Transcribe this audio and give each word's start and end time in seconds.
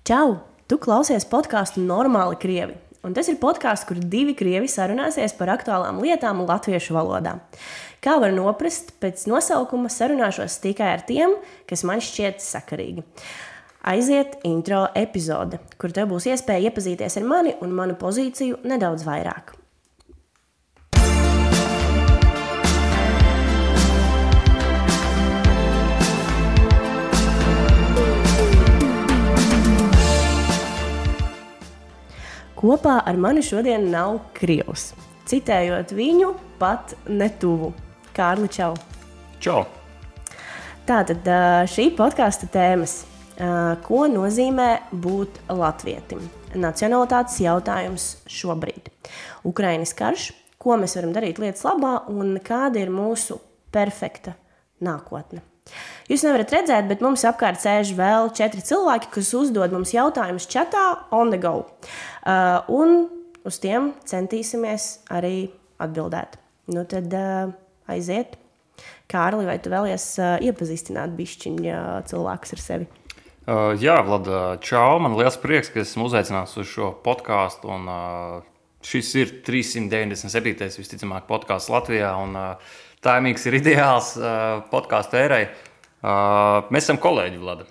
Čau! 0.00 0.38
Tu 0.64 0.78
klausies 0.80 1.26
podkāstu 1.28 1.82
Normāli 1.84 2.38
Krievi. 2.40 2.72
Un 3.04 3.12
tas 3.12 3.28
ir 3.28 3.36
podkāsts, 3.36 3.84
kur 3.84 3.98
divi 4.00 4.32
krievi 4.32 4.64
sarunāsies 4.64 5.34
par 5.36 5.52
aktuālām 5.52 5.98
lietām 6.00 6.40
latviešu 6.48 6.96
valodā. 6.96 7.34
Kā 8.00 8.14
var 8.22 8.32
noprast, 8.32 8.94
pēc 8.96 9.26
nosaukuma 9.28 9.92
sarunāšos 9.92 10.56
tikai 10.64 10.88
ar 10.94 11.04
tiem, 11.04 11.36
kas 11.68 11.84
man 11.84 12.00
šķiet 12.00 12.40
sakarīgi. 12.40 13.04
Aiziet 13.92 14.40
intro 14.48 14.86
epizode, 14.96 15.60
kur 15.76 15.92
tev 15.92 16.14
būs 16.14 16.30
iespēja 16.32 16.70
iepazīties 16.70 17.20
ar 17.20 17.28
mani 17.28 17.58
un 17.60 17.76
manu 17.76 18.00
pozīciju 18.00 18.62
nedaudz 18.72 19.04
vairāk. 19.04 19.59
Kopā 32.60 32.98
ar 33.08 33.16
mani 33.16 33.40
šodien 33.40 33.86
nav 33.88 34.18
krievs. 34.36 34.90
Citējot 35.24 35.94
viņu, 35.96 36.34
pat 36.60 36.92
netuvu. 37.08 37.70
Kārli, 38.12 38.50
čau! 38.52 38.74
Čau! 39.40 39.62
Tātad 40.84 41.24
šī 41.72 41.86
podkāstu 41.96 42.50
tēmas, 42.52 42.98
ko 43.86 44.02
nozīmē 44.12 44.68
būt 44.92 45.40
latvietim? 45.48 46.20
Nacionalitātes 46.52 47.40
jautājums 47.40 48.10
šobrīd. 48.28 48.92
Ukraiņas 49.48 49.96
karš, 49.96 50.30
ko 50.60 50.76
mēs 50.76 50.98
varam 51.00 51.16
darīt 51.16 51.40
lietas 51.40 51.64
labā 51.64 51.94
un 52.12 52.36
kāda 52.44 52.84
ir 52.84 52.92
mūsu 52.92 53.40
perfekta 53.72 54.36
nākotne. 54.84 55.46
Jūs 56.10 56.24
nevarat 56.26 56.52
redzēt, 56.56 56.88
bet 56.90 57.02
mums 57.04 57.22
apkārt 57.28 57.62
sēž 57.62 57.94
vēl 57.98 58.32
četri 58.34 58.64
cilvēki, 58.66 59.12
kas 59.14 59.32
uzdod 59.38 59.74
mums 59.74 59.94
jautājumus 59.94 60.48
čatā, 60.50 60.84
on 61.14 61.30
the 61.30 61.38
go. 61.38 61.64
Uh, 62.26 62.60
un 62.72 63.06
uz 63.46 63.60
tiem 63.62 63.92
centīsimies 64.08 64.92
arī 65.14 65.50
atbildēt. 65.80 66.38
Nu, 66.70 66.84
tad 66.88 67.14
uh, 67.14 67.52
aiziet. 67.90 68.36
Kārli, 69.10 69.46
vai 69.46 69.58
tu 69.62 69.72
vēlies 69.72 70.06
uh, 70.22 70.36
iepazīstināt 70.42 71.14
bišķiņu 71.18 71.70
uh, 71.70 72.00
cilvēkus 72.10 72.56
ar 72.56 72.64
sevi? 72.64 72.90
Uh, 73.50 73.72
jā, 73.80 73.96
Vlada, 74.06 74.60
čau. 74.62 75.00
Man 75.02 75.16
liels 75.18 75.38
prieks, 75.40 75.72
ka 75.72 75.82
esmu 75.82 76.06
uzaicināts 76.10 76.58
uz 76.60 76.68
šo 76.70 76.92
podkāstu. 77.04 77.72
Uh, 77.72 78.44
šis 78.86 79.10
ir 79.18 79.32
397. 79.46 80.78
visticamāk 80.78 81.26
podkāsts 81.30 81.72
Latvijā. 81.72 82.12
Un, 82.22 82.36
uh, 82.38 82.78
Taimīgs 83.00 83.46
ir 83.48 83.56
ideāls 83.56 84.12
uh, 84.20 84.60
podkāstu 84.72 85.16
ērai. 85.16 85.44
Uh, 86.00 86.66
mēs 86.72 86.84
esam 86.84 87.00
kolēģi, 87.00 87.38
Vlada. 87.40 87.64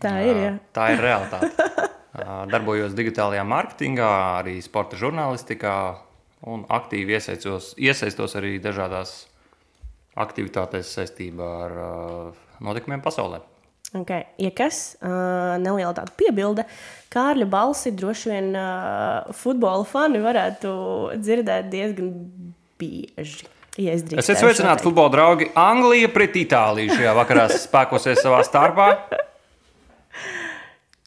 Tā 0.00 0.14
ir. 0.24 0.40
Jā. 0.40 0.52
Uh, 0.54 0.60
tā 0.76 0.86
ir 0.94 1.02
realitāte. 1.04 1.50
uh, 1.84 2.44
darbojos 2.48 2.96
digitālajā 2.96 3.44
mārketingā, 3.48 4.08
arī 4.40 4.56
sporta 4.64 4.96
žurnālistikā 5.00 5.74
un 6.48 6.64
aktīvi 6.72 7.18
iesaistos, 7.18 7.74
iesaistos 7.76 8.38
arī 8.40 8.56
dažādās 8.62 9.18
aktivitātēs 10.18 10.96
saistībā 10.96 11.50
ar 11.66 11.76
uh, 11.82 12.42
notikumiem 12.64 13.04
pasaulē. 13.04 13.42
Okay. 13.96 14.26
Ja 14.40 14.50
kas, 14.52 14.98
uh, 15.00 15.56
neliela 15.60 15.94
tāda 15.96 16.12
piebilde, 16.16 16.64
Kārļa 17.12 17.46
balsi 17.48 17.92
droši 17.96 18.32
vien 18.32 18.50
uh, 18.56 19.28
futbola 19.36 19.86
fani 19.88 20.20
varētu 20.24 20.72
dzirdēt 21.20 21.70
diezgan 21.72 22.10
bieži. 22.80 23.48
Ja 23.78 23.94
es 23.94 24.02
es 24.10 24.26
esmu 24.26 24.48
sveicināts 24.48 24.82
futbola 24.82 25.12
draugi. 25.14 25.46
Anglija 25.58 26.10
pret 26.10 26.34
Itāliju 26.40 26.96
šajā 26.98 27.12
vakarā 27.14 27.46
spēkosies 27.52 28.24
savā 28.24 28.40
starpā. 28.46 28.88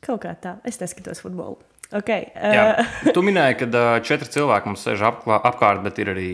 Kaut 0.05 0.21
kā 0.23 0.31
tā. 0.39 0.55
Es 0.67 0.79
neskatos 0.79 1.19
futbolu. 1.23 1.59
Okay. 1.91 2.29
Jā. 2.31 2.85
Tu 3.11 3.23
minēji, 3.25 3.57
ka 3.59 3.67
uh, 3.67 3.87
četri 4.07 4.31
cilvēki 4.31 4.71
mums 4.71 4.85
sēž 4.87 5.03
apklā, 5.09 5.41
apkārt, 5.49 5.83
bet 5.83 5.99
ir 5.99 6.13
arī 6.13 6.31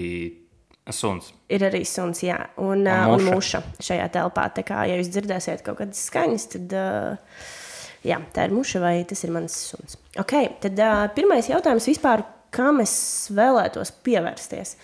suns. 0.93 1.31
Ir 1.49 1.65
arī 1.65 1.81
suns, 1.89 2.21
jā, 2.23 2.37
un, 2.61 2.85
un, 2.85 2.91
uh, 2.91 3.15
un 3.15 3.25
muša 3.33 3.63
šajā 3.81 4.05
telpā. 4.13 4.45
Tā 4.53 4.63
kā 4.67 4.85
ja 4.87 4.99
jūs 4.99 5.09
dzirdēsiet 5.15 5.65
kaut 5.65 5.81
kādas 5.81 6.03
skaņas, 6.11 6.47
tad 6.53 6.77
uh, 6.77 7.49
jā, 8.05 8.21
tā 8.35 8.45
ir 8.45 8.53
muša 8.53 8.83
vai 8.85 8.93
tas 9.09 9.25
ir 9.25 9.33
mans 9.33 9.57
suns. 9.73 9.97
Okay, 10.21 10.53
tad 10.61 10.77
uh, 10.77 11.07
pirmais 11.17 11.49
jautājums 11.49 11.89
vispār, 11.89 12.27
kam 12.53 12.85
es 12.85 12.93
vēlētos 13.33 13.95
pievērsties? 14.05 14.77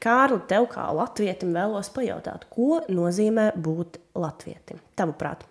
Kārli, 0.00 0.40
tev 0.48 0.64
kā 0.72 0.86
latvietim 0.96 1.50
vēlos 1.52 1.90
pajautāt, 1.92 2.46
ko 2.52 2.80
nozīmē 2.88 3.50
būt 3.60 3.98
latvietim? 4.16 4.80
Tavuprāt? 4.96 5.44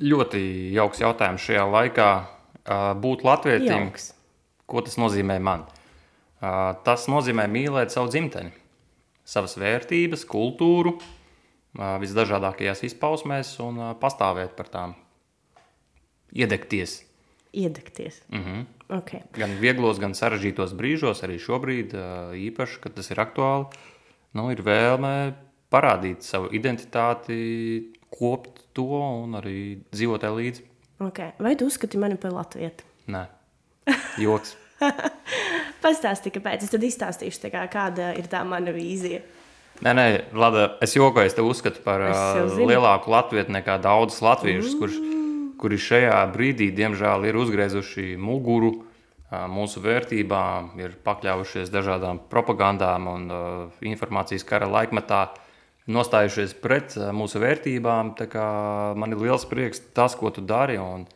Ļoti 0.00 0.40
jauks 0.74 1.02
jautājums 1.02 1.44
šajā 1.46 1.66
laikā. 1.70 2.08
Būt 3.02 3.22
latvietim, 3.26 3.86
jauks. 3.86 4.10
ko 4.66 4.82
tas 4.86 4.98
nozīmē 4.98 5.38
man? 5.42 5.64
Tas 6.86 7.06
nozīmē 7.10 7.46
mīlēt 7.50 7.94
savu 7.94 8.10
dzimteni, 8.10 8.50
savas 9.26 9.56
vērtības, 9.60 10.24
kultūru, 10.30 10.96
visdažādākajās 11.76 12.82
izpausmēs 12.90 13.52
un 13.62 13.78
pastāvēt 14.00 14.56
par 14.58 14.70
tām, 14.72 14.94
iedegties. 16.34 17.00
Iedegties. 17.52 18.22
Mm 18.28 18.42
-hmm. 18.44 18.98
okay. 18.98 19.20
Gan 19.34 19.56
vieglos, 19.60 19.98
gan 19.98 20.14
sarežģītos 20.14 20.74
brīžos, 20.78 21.22
arī 21.26 21.38
šobrīd, 21.38 21.94
īpaši, 22.34 22.80
kad 22.80 22.94
tas 22.94 23.10
ir 23.10 23.20
aktuāli, 23.20 23.66
nu, 24.32 24.50
ir 24.50 24.62
vēlme 24.62 25.34
parādīt 25.70 26.22
savu 26.22 26.48
identitāti, 26.52 27.90
kopt 28.10 28.62
to 28.72 29.22
un 29.22 29.34
arī 29.34 29.82
dzīvot 29.92 30.22
līdzi. 30.22 30.62
Okay. 31.00 31.32
Vai 31.38 31.56
tu 31.56 31.66
uzskati 31.66 31.98
mani 31.98 32.16
par 32.16 32.32
latviešu? 32.32 32.84
Nē, 33.06 33.26
joks. 34.18 34.56
Pastāsti, 35.84 36.30
kāpēc. 36.30 36.64
Es 36.64 36.72
tad 36.72 36.82
izstāstīšu, 36.84 37.50
kā, 37.52 37.66
kāda 37.72 38.12
ir 38.18 38.28
tā 38.28 38.42
mana 38.44 38.72
vīzija. 38.74 39.22
Nē, 39.80 39.94
nē, 39.96 40.06
Lada, 40.36 40.76
es 40.84 40.92
jokoju, 40.92 41.24
es 41.30 41.36
te 41.36 41.44
uzskatu 41.44 41.80
par 41.84 42.02
lielāku 42.58 43.12
latviešu 43.14 43.54
nekā 43.54 43.78
daudzus 43.80 44.20
latviešus, 44.20 44.74
mm. 44.74 44.80
kurš, 44.82 44.98
kuri 45.60 45.76
šajā 45.80 46.16
brīdī, 46.32 46.70
diemžēl, 46.76 47.26
ir 47.28 47.36
uzgriezuši 47.36 48.14
muguru 48.20 48.72
mūsu 49.30 49.82
vērtībām, 49.84 50.72
ir 50.80 50.96
pakļāvušies 51.06 51.70
dažādām 51.70 52.24
propagandām 52.32 53.06
un 53.10 53.28
informācijas 53.86 54.46
kara 54.48 54.66
laikmetā, 54.70 55.28
nostājušies 55.90 56.56
pret 56.62 56.96
mūsu 57.14 57.42
vērtībām. 57.42 58.14
Man 58.98 59.14
ir 59.14 59.22
liels 59.22 59.46
prieks 59.50 59.82
tas, 59.94 60.18
ko 60.18 60.34
tu 60.34 60.44
dari. 60.44 60.80
Un, 60.82 61.06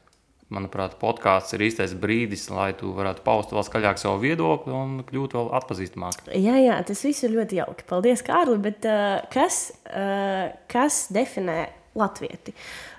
Manuprāt, 0.53 0.99
podkāsts 1.01 1.57
ir 1.57 1.63
īstais 1.65 1.95
brīdis, 1.99 2.45
lai 2.53 2.69
tu 2.77 2.91
varētu 2.95 3.23
paust 3.25 3.51
vēl 3.55 3.65
skaļāk 3.65 3.99
savu 3.99 4.21
viedokli 4.23 4.75
un 4.77 4.99
kļūt 5.09 5.35
vēl 5.35 5.49
atpazīstamāk. 5.57 6.29
Jā, 6.37 6.59
jā, 6.61 6.77
tas 6.87 7.01
viss 7.03 7.25
ir 7.25 7.33
ļoti 7.33 7.59
jauki. 7.63 7.87
Paldies, 7.89 8.23
Kārli. 8.23 8.59
Bet, 8.63 8.85
uh, 8.85 9.25
kas, 9.33 9.73
uh, 9.89 10.53
kas 10.71 11.07
definē 11.17 11.65
latvieti? 11.99 12.55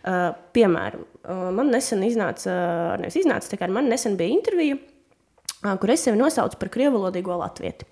Uh, 0.06 0.34
piemēram, 0.56 1.06
uh, 1.06 1.48
man 1.56 1.72
nesen 1.74 2.04
iznāca, 2.08 2.52
uh, 2.52 2.92
nevis 3.02 3.20
iznāca, 3.22 3.58
kā 3.60 3.70
man 3.72 3.90
nesen 3.92 4.18
bija 4.20 4.36
intervija, 4.36 4.78
uh, 4.78 5.74
kur 5.82 5.94
es 5.96 6.06
sevi 6.06 6.20
nosaucu 6.20 6.60
par 6.62 6.72
krievalodīgo 6.74 7.38
latvieti. 7.42 7.88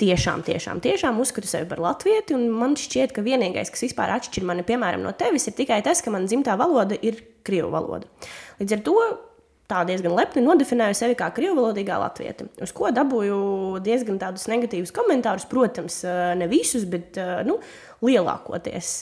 Tiešām, 0.00 0.40
tiešām, 0.46 0.78
tiešām 0.80 1.18
uzskatu 1.20 1.48
sevi 1.50 1.66
par 1.68 1.82
latvieti. 1.84 2.32
Man 2.32 2.72
šķiet, 2.80 3.12
ka 3.12 3.24
vienīgais, 3.24 3.68
kas 3.68 3.84
vispār 3.84 4.14
atšķir 4.14 4.46
mani 4.48 4.64
piemēram, 4.64 5.02
no 5.04 5.12
tevis, 5.12 5.44
ir 5.50 5.58
tikai 5.58 5.82
tas, 5.84 6.00
ka 6.00 6.12
mana 6.14 6.24
dzimtā 6.30 6.54
valoda 6.56 6.96
ir 7.04 7.18
krievu 7.44 7.68
valoda. 7.74 8.08
Līdz 8.62 8.78
ar 8.78 8.86
to 8.86 8.94
tā 9.70 9.82
diezgan 9.86 10.14
lepni 10.16 10.42
nodefinēju 10.44 10.96
sevi 10.98 11.16
kā 11.18 11.28
krievalodīgā 11.34 11.98
latvieta. 12.02 12.48
Uz 12.64 12.72
ko 12.76 12.90
dabūju 12.94 13.40
diezgan 13.84 14.18
tādus 14.22 14.48
negatīvus 14.50 14.92
komentārus, 14.94 15.46
protams, 15.50 16.00
ne 16.40 16.48
visus, 16.50 16.86
bet 16.90 17.20
nu, 17.46 17.60
lielākoties. 18.04 18.94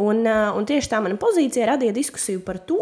Un, 0.00 0.24
un 0.24 0.68
tieši 0.68 0.92
tā 0.92 1.02
mana 1.04 1.18
pozīcija 1.20 1.74
radīja 1.74 1.92
diskusiju 1.96 2.40
par 2.46 2.62
to, 2.68 2.80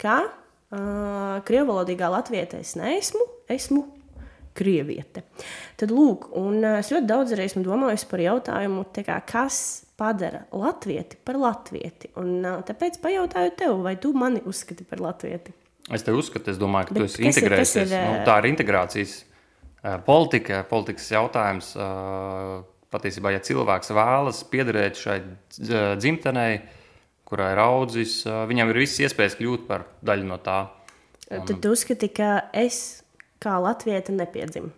ka 0.00 0.22
uh, 0.26 1.38
krievalodīgā 1.46 2.10
latvieta 2.10 2.58
es 2.58 2.74
neesmu, 2.78 3.22
esmu 3.52 3.84
krieviete. 4.56 5.22
Tad, 5.78 5.92
lūk, 5.94 6.30
un 6.38 6.64
es 6.80 6.90
ļoti 6.92 7.08
daudz 7.08 7.36
esmu 7.38 7.62
domājis 7.64 8.04
par 8.10 8.22
jautājumu, 8.24 8.84
kā, 8.98 9.20
kas 9.28 9.60
padara 10.00 10.42
latvieti 10.56 11.18
par 11.24 11.38
latvieti. 11.40 12.10
Un, 12.20 12.40
tāpēc 12.66 12.98
pajautāju 13.02 13.54
tev, 13.58 13.78
vai 13.84 13.96
tu 14.00 14.12
mani 14.16 14.42
uzskati 14.48 14.86
par 14.88 15.02
latvieti? 15.04 15.54
Es 15.90 16.04
te 16.06 16.14
uzskatu, 16.14 16.52
es 16.52 16.58
domāju, 16.60 16.90
ka 16.90 16.96
Bet 16.96 17.02
tu 17.02 17.08
esi 17.08 17.26
integrējies. 17.28 17.74
Ir, 17.82 17.92
ir, 17.92 18.06
nu, 18.06 18.20
tā 18.26 18.36
ir 18.40 18.50
integrācijas 18.50 19.14
politika, 20.06 20.62
politikas 20.70 21.08
jautājums. 21.12 21.72
Patiesībā, 22.90 23.30
ja 23.30 23.42
cilvēks 23.46 23.92
vēlas 23.94 24.40
piederēt 24.50 24.98
šai 24.98 25.20
dzimtenei, 26.00 26.58
kurā 27.28 27.52
ir 27.54 27.60
audzis, 27.62 28.24
viņam 28.26 28.72
ir 28.72 28.80
visas 28.82 29.04
iespējas 29.06 29.38
kļūt 29.38 29.68
par 29.68 29.86
daļu 30.02 30.26
no 30.26 30.40
tā. 30.42 30.64
Un... 31.30 31.44
Tad 31.46 31.60
tu 31.62 31.70
uzskati, 31.70 32.08
ka 32.10 32.32
es 32.50 33.04
kā 33.42 33.54
latvieta 33.62 34.14
nepiedzimu? 34.16 34.72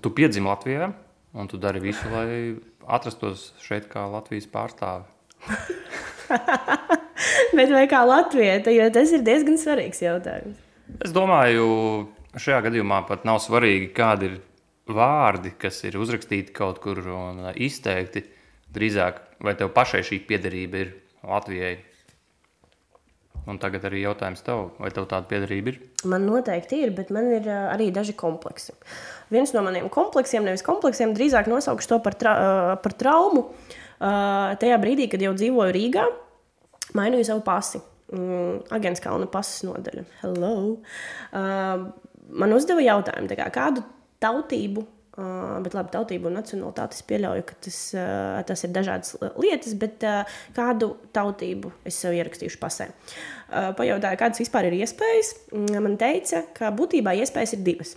Tu 0.00 0.12
piedzimi 0.16 0.48
Latvijā, 0.48 0.88
un 1.36 1.48
tu 1.48 1.60
dari 1.60 1.82
visu, 1.84 2.08
lai 2.12 2.56
atrastos 2.88 3.50
šeit 3.64 3.90
kā 3.92 4.06
Latvijas 4.08 4.48
pārstāve. 4.52 5.04
Bet 7.56 7.72
vai 7.72 7.86
kā 7.90 8.02
Latvijai, 8.08 8.62
jo 8.72 8.88
tas 8.92 9.12
ir 9.14 9.24
diezgan 9.26 9.58
svarīgs 9.60 10.00
jautājums. 10.02 10.56
Es 11.04 11.12
domāju, 11.14 11.66
šajā 12.38 12.62
gadījumā 12.68 13.02
pat 13.08 13.26
nav 13.28 13.40
svarīgi, 13.44 13.90
kādi 13.96 14.30
ir 14.30 14.36
vārdi, 14.92 15.52
kas 15.58 15.82
ir 15.86 15.98
uzrakstīti 15.98 16.54
kaut 16.54 16.80
kur 16.84 17.00
un 17.10 17.50
izteikti. 17.54 18.24
Drīzāk, 18.76 19.20
vai 19.42 19.54
tev 19.58 19.70
pašai 19.74 20.02
šī 20.04 20.20
piederība 20.28 20.82
ir 20.82 20.96
Latvijai? 21.26 21.76
Un 23.46 23.60
tagad 23.62 23.84
arī 23.86 24.00
jautājums 24.02 24.42
tev, 24.42 24.72
vai 24.82 24.90
tev 24.90 25.06
tāda 25.06 25.28
piederība 25.30 25.70
ir? 25.70 25.78
Man 26.10 26.24
noteikti 26.26 26.80
ir, 26.82 26.90
bet 26.96 27.12
man 27.14 27.28
ir 27.30 27.46
arī 27.46 27.92
daži 27.94 28.16
kompleksi. 28.18 28.74
Viens 29.30 29.52
no 29.54 29.62
maniem 29.62 29.86
kompleksiem, 29.92 30.44
nevis 30.46 30.66
kompleksiem, 30.66 31.14
drīzāk 31.14 31.46
nosaukšu 31.50 31.92
to 31.92 32.00
par, 32.02 32.18
tra 32.18 32.34
par 32.82 32.94
traumu. 32.98 33.46
Tajā 34.02 34.80
brīdī, 34.82 35.06
kad 35.12 35.22
jau 35.22 35.32
dzīvoju 35.38 35.76
Rīgā, 35.78 36.08
mainīju 36.98 37.30
savu 37.30 37.46
pasi. 37.46 37.80
Mm, 38.12 38.66
Agents 38.74 39.02
Kalna 39.02 39.26
pasas 39.30 39.64
nodaļa. 39.66 40.04
Hello! 40.20 40.52
Uh, 41.34 41.86
man 42.30 42.54
uzdeva 42.54 42.84
jautājumu, 42.84 43.34
kā, 43.34 43.48
kādu 43.54 43.82
tautību 44.26 44.84
bet 45.16 45.72
labi, 45.72 45.92
tautību 45.94 46.28
un 46.28 46.36
nacionalitāti 46.36 46.98
es 46.98 47.04
pieļauju, 47.08 47.44
ka 47.48 47.54
tas, 47.64 47.78
tas 48.48 48.64
ir 48.66 48.72
dažādas 48.74 49.14
lietas, 49.40 49.76
bet 49.80 50.04
kādu 50.56 50.92
tautību 51.16 51.72
es 51.88 52.00
sev 52.02 52.16
ierakstīšu 52.18 52.60
pasē. 52.60 52.90
Pajautāju, 53.78 54.20
kādas 54.20 54.42
vispār 54.42 54.68
ir 54.68 54.76
iespējas. 54.82 55.32
Man 55.80 55.96
teica, 56.00 56.44
ka 56.56 56.72
būtībā 56.76 57.16
iespējas 57.22 57.56
ir 57.56 57.64
divas. 57.64 57.94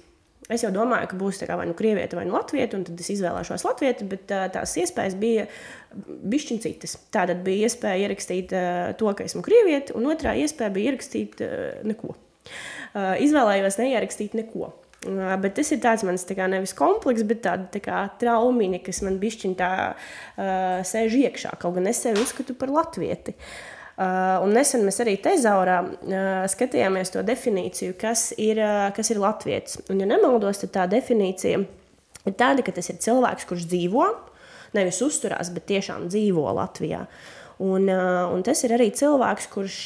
Es 0.50 0.64
jau 0.64 0.72
domāju, 0.74 1.12
ka 1.12 1.20
būs 1.20 1.44
vai 1.46 1.68
nu 1.70 1.76
krieviete, 1.78 2.16
vai 2.18 2.24
nu 2.26 2.34
latvieta, 2.34 2.80
un 2.80 2.88
tad 2.88 3.02
es 3.04 3.12
izvēlēšos 3.14 3.68
latvieti, 3.68 4.08
bet 4.10 4.32
tās 4.56 4.80
iespējas 4.82 5.20
bija 5.20 5.46
bišķiņ 6.32 6.62
citas. 6.64 6.96
Tātad 7.14 7.44
bija 7.46 7.68
iespēja 7.68 8.08
ierakstīt 8.08 8.56
to, 8.98 9.12
ka 9.14 9.28
esmu 9.28 9.44
krieviete, 9.46 9.94
un 10.00 10.08
otrā 10.10 10.34
iespēja 10.40 10.74
bija 10.74 10.94
ierakstīt 10.94 11.44
neko. 11.86 12.16
Izvēlējos 12.96 13.78
neierakstīt 13.84 14.40
neko. 14.40 14.72
Bet 15.00 15.54
tas 15.56 15.70
ir 15.72 15.80
tāds 15.80 16.04
mans 16.04 16.26
tā 16.28 16.36
nevis 16.52 16.74
komplekss, 16.76 17.24
bet 17.28 17.46
tāda 17.46 17.70
tā 17.72 17.80
kā 17.84 18.02
traumiņa, 18.20 18.82
kas 18.84 19.00
man 19.08 19.16
bišķiņ 19.22 19.54
tā 19.60 19.72
uh, 19.96 20.82
sēž 20.84 21.16
iekšā. 21.22 21.54
Kaut 21.62 21.78
gan 21.78 21.88
es 21.88 22.02
sevi 22.04 22.20
uzskatu 22.20 22.56
par 22.60 22.74
latvieti. 22.76 23.38
Uh, 24.00 24.40
un 24.44 24.52
nesen 24.56 24.84
mēs 24.88 25.00
arī 25.04 25.16
tezaurā 25.24 25.80
uh, 25.84 26.44
skatījāmies 26.52 27.14
to 27.16 27.24
definīciju, 27.28 27.96
kas 28.00 28.30
ir, 28.40 28.60
uh, 28.60 28.90
kas 28.96 29.12
ir 29.12 29.24
latvietis. 29.24 29.80
Un, 29.88 30.04
ja 30.04 30.08
nemaldos, 30.08 30.60
tad 30.66 30.76
tā 30.76 30.86
definīcija 30.92 31.64
ir 31.64 32.36
tāda, 32.40 32.64
ka 32.64 32.76
tas 32.76 32.92
ir 32.92 33.00
cilvēks, 33.04 33.48
kurš 33.48 33.68
dzīvo, 33.72 34.06
nevis 34.76 35.00
uzturās, 35.04 35.52
bet 35.56 35.68
tiešām 35.72 36.08
dzīvo 36.12 36.44
Latvijā. 36.60 37.06
Uh, 37.08 37.39
Un, 37.60 37.90
un 37.92 38.44
tas 38.48 38.62
ir 38.64 38.72
arī 38.72 38.86
cilvēks, 38.96 39.50
kurš, 39.52 39.78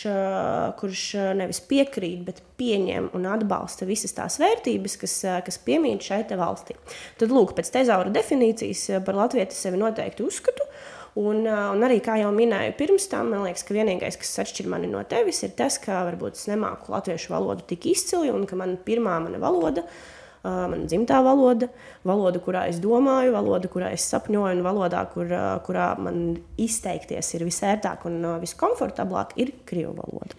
kurš 0.78 1.04
nevis 1.40 1.58
piekrīt, 1.66 2.20
bet 2.28 2.42
pieņem 2.62 3.08
un 3.18 3.26
atbalsta 3.26 3.88
visas 3.90 4.14
tās 4.14 4.38
vērtības, 4.38 4.98
kas, 5.02 5.16
kas 5.48 5.58
piemīt 5.66 6.06
šai 6.06 6.22
valstī. 6.38 6.78
Tad, 7.18 7.34
lūk, 7.34 7.56
pēc 7.58 7.74
tezaura 7.74 8.14
definīcijas 8.14 9.02
par 9.08 9.18
latviešu 9.18 9.58
sevi 9.58 9.82
noteikti 9.82 10.22
uzskatu. 10.22 10.70
Un, 11.18 11.44
un 11.46 11.86
arī, 11.86 12.00
kā 12.02 12.20
jau 12.22 12.30
minēju, 12.34 12.78
pirms 12.78 13.10
tam, 13.10 13.34
man 13.34 13.48
liekas, 13.48 13.66
ka 13.66 13.74
vienīgais, 13.74 14.22
kas 14.22 14.38
atšķir 14.46 14.70
mani 14.70 14.90
no 14.90 15.02
tevis, 15.06 15.42
ir 15.46 15.58
tas, 15.58 15.80
ka 15.82 16.06
varbūt 16.12 16.38
es 16.38 16.48
nemāku 16.50 16.94
latviešu 16.94 17.34
valodu 17.34 17.66
tik 17.70 17.90
izcili 17.90 18.30
un 18.34 18.46
ka 18.50 18.58
man 18.58 18.80
pirmā 18.86 19.20
mana 19.22 19.42
valoda 19.42 19.86
ir 19.86 20.23
mana 20.44 20.84
dzimtā 20.84 21.22
valoda, 21.24 21.70
valoda, 22.04 22.40
kurā 22.44 22.66
es 22.68 22.80
domāju, 22.84 23.32
valoda, 23.36 23.70
kurā 23.72 23.94
es 23.96 24.06
sapņoju, 24.12 24.58
un 24.58 24.64
valodā, 24.66 25.06
kur, 25.14 25.30
kurā 25.64 25.94
man 26.00 26.36
izteikties 26.60 27.34
ir 27.38 27.46
visērtāk 27.48 28.04
un 28.10 28.20
viskomfortablāk, 28.44 29.38
ir 29.40 29.54
krievu 29.68 29.96
valoda. 30.02 30.36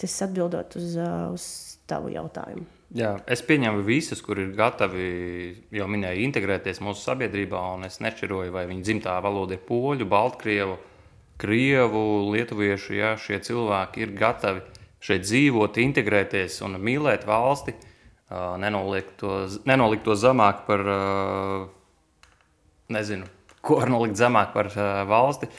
Tas 0.00 0.16
atbildot 0.26 0.74
uz, 0.80 0.96
uz 1.34 1.46
tavu 1.90 2.10
jautājumu. 2.14 2.66
Jā, 2.94 3.16
es 3.30 3.42
pieņemu 3.42 3.82
visus, 3.86 4.20
kuri 4.22 4.44
ir 4.46 4.52
gatavi, 4.58 5.06
jau 5.74 5.86
minēju, 5.90 6.26
integrēties 6.28 6.78
mūsu 6.84 7.02
sabiedrībā, 7.08 7.62
un 7.74 7.88
es 7.88 7.98
nešķiroju, 8.02 8.52
vai 8.54 8.68
viņa 8.70 8.86
dzimtā 8.86 9.16
valoda 9.22 9.56
ir 9.56 9.64
poļu, 9.66 10.06
baltkrievu, 10.10 10.76
krievu, 11.42 12.04
lietuviešu. 12.34 12.94
Ja, 12.94 13.16
šie 13.18 13.40
cilvēki 13.42 14.06
ir 14.06 14.14
gatavi 14.18 14.62
šeit 15.02 15.26
dzīvot, 15.26 15.82
integrēties 15.82 16.60
un 16.66 16.78
mīlēt 16.78 17.26
valsti. 17.26 17.74
Uh, 17.74 17.90
nenolikt 18.30 19.16
to, 19.20 19.44
nenolikt 19.68 20.04
to 20.06 20.16
zemāk 20.18 20.64
par, 20.68 20.82
nezinu, 22.92 23.28
ko 23.64 23.80
var 23.82 23.92
nolikt 23.92 24.18
zemāk 24.20 24.52
par 24.56 24.70
valsti. 25.08 25.50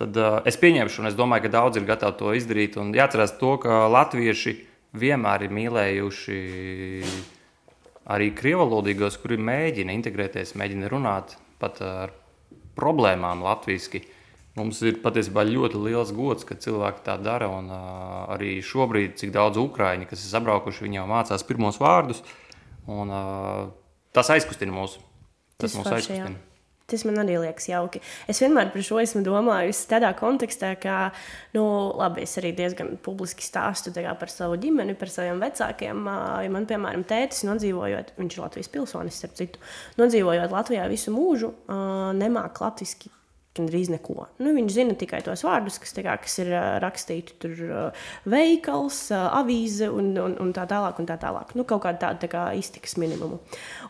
Tad 0.00 0.16
es 0.48 0.56
pieņemšu, 0.56 1.02
un 1.02 1.10
es 1.10 1.16
domāju, 1.18 1.44
ka 1.46 1.54
daudzi 1.58 1.80
ir 1.80 1.88
gatavi 1.88 2.16
to 2.18 2.32
izdarīt. 2.38 2.78
Un 2.80 2.94
jāatcerās 2.96 3.36
to, 3.40 3.56
ka 3.60 3.84
latvieši 3.92 4.56
vienmēr 4.96 5.44
ir 5.46 5.52
mīlējuši 5.54 6.38
arī 8.10 8.30
krievalodīgos, 8.34 9.18
kuri 9.22 9.38
mēģina 9.38 9.94
integrēties, 9.94 10.56
mēģina 10.58 10.88
runāt 10.90 11.36
pat 11.60 11.82
ar 11.84 12.14
problēmām 12.78 13.44
latviešu. 13.44 14.02
Mums 14.58 14.80
ir 14.82 14.98
patiesībā 15.04 15.44
ļoti 15.46 15.78
liels 15.78 16.10
gods, 16.14 16.44
ka 16.46 16.56
cilvēki 16.58 17.04
tā 17.06 17.14
dara. 17.22 17.46
Un, 17.54 17.70
uh, 17.70 18.26
arī 18.34 18.56
šobrīd, 18.66 19.14
cik 19.20 19.34
daudz 19.36 19.60
ukrāņu, 19.62 20.08
kas 20.10 20.24
ir 20.24 20.34
sabraukuši, 20.34 20.86
viņi 20.88 20.98
jau 20.98 21.06
mācās 21.10 21.46
pirmos 21.46 21.78
vārdus. 21.80 22.24
Un, 22.90 23.14
uh, 23.14 23.66
tas 24.16 24.32
aizkustina 24.34 24.74
mūs. 24.74 24.98
Tas, 25.54 25.70
tas 25.70 25.76
mūs 25.78 25.92
aizkustina. 25.94 26.32
Jā. 26.34 26.46
Tas 26.90 27.04
man 27.06 27.20
arī 27.22 27.36
liekas 27.38 27.68
jauki. 27.70 28.00
Es 28.26 28.40
vienmēr 28.42 28.72
par 28.74 28.82
šo 28.82 28.98
esmu 28.98 29.22
domājusi 29.22 29.86
tādā 29.92 30.10
kontekstā, 30.18 30.72
ka, 30.82 30.96
nu, 31.54 31.62
labi, 32.00 32.24
es 32.26 32.34
arī 32.40 32.50
diezgan 32.58 32.96
publiski 33.04 33.46
stāstu 33.46 33.94
par 33.94 34.32
savu 34.32 34.58
ģimeni, 34.58 34.96
par 34.98 35.12
saviem 35.14 35.38
vecākiem. 35.38 36.02
Ja 36.42 36.50
man, 36.50 36.66
piemēram, 36.66 37.06
tētis 37.06 37.46
nodzīvojot, 37.46 38.16
viņš 38.18 38.34
ir 38.34 38.42
Latvijas 38.42 38.72
pilsonis, 38.74 39.22
starp 39.22 39.38
citu, 39.38 39.62
nodzīvojot 40.02 40.50
Latvijā 40.50 40.90
visu 40.90 41.14
mūžu, 41.14 41.54
nemāk 42.18 42.58
latviešu 42.58 43.14
gandrīz 43.56 43.88
neko. 43.90 44.28
Nu, 44.38 44.52
viņš 44.54 44.74
zina 44.74 44.94
tikai 44.98 45.20
tos 45.26 45.42
vārdus, 45.42 45.80
kas, 45.82 45.92
kā, 45.96 46.14
kas 46.22 46.36
ir 46.42 46.52
rakstīti 46.82 47.34
tur 47.42 47.62
veikals, 48.30 49.00
avīze 49.10 49.88
un, 49.90 50.12
un, 50.22 50.36
un 50.42 50.52
tā 50.54 50.66
tālāk. 50.70 51.00
Un 51.02 51.08
tā 51.08 51.16
tālāk. 51.20 51.54
Nu, 51.58 51.64
kaut 51.68 51.82
kāda 51.84 51.98
tāda 52.04 52.24
tā 52.24 52.30
kā 52.30 52.44
iztikas 52.58 52.94
minimumu. 53.00 53.40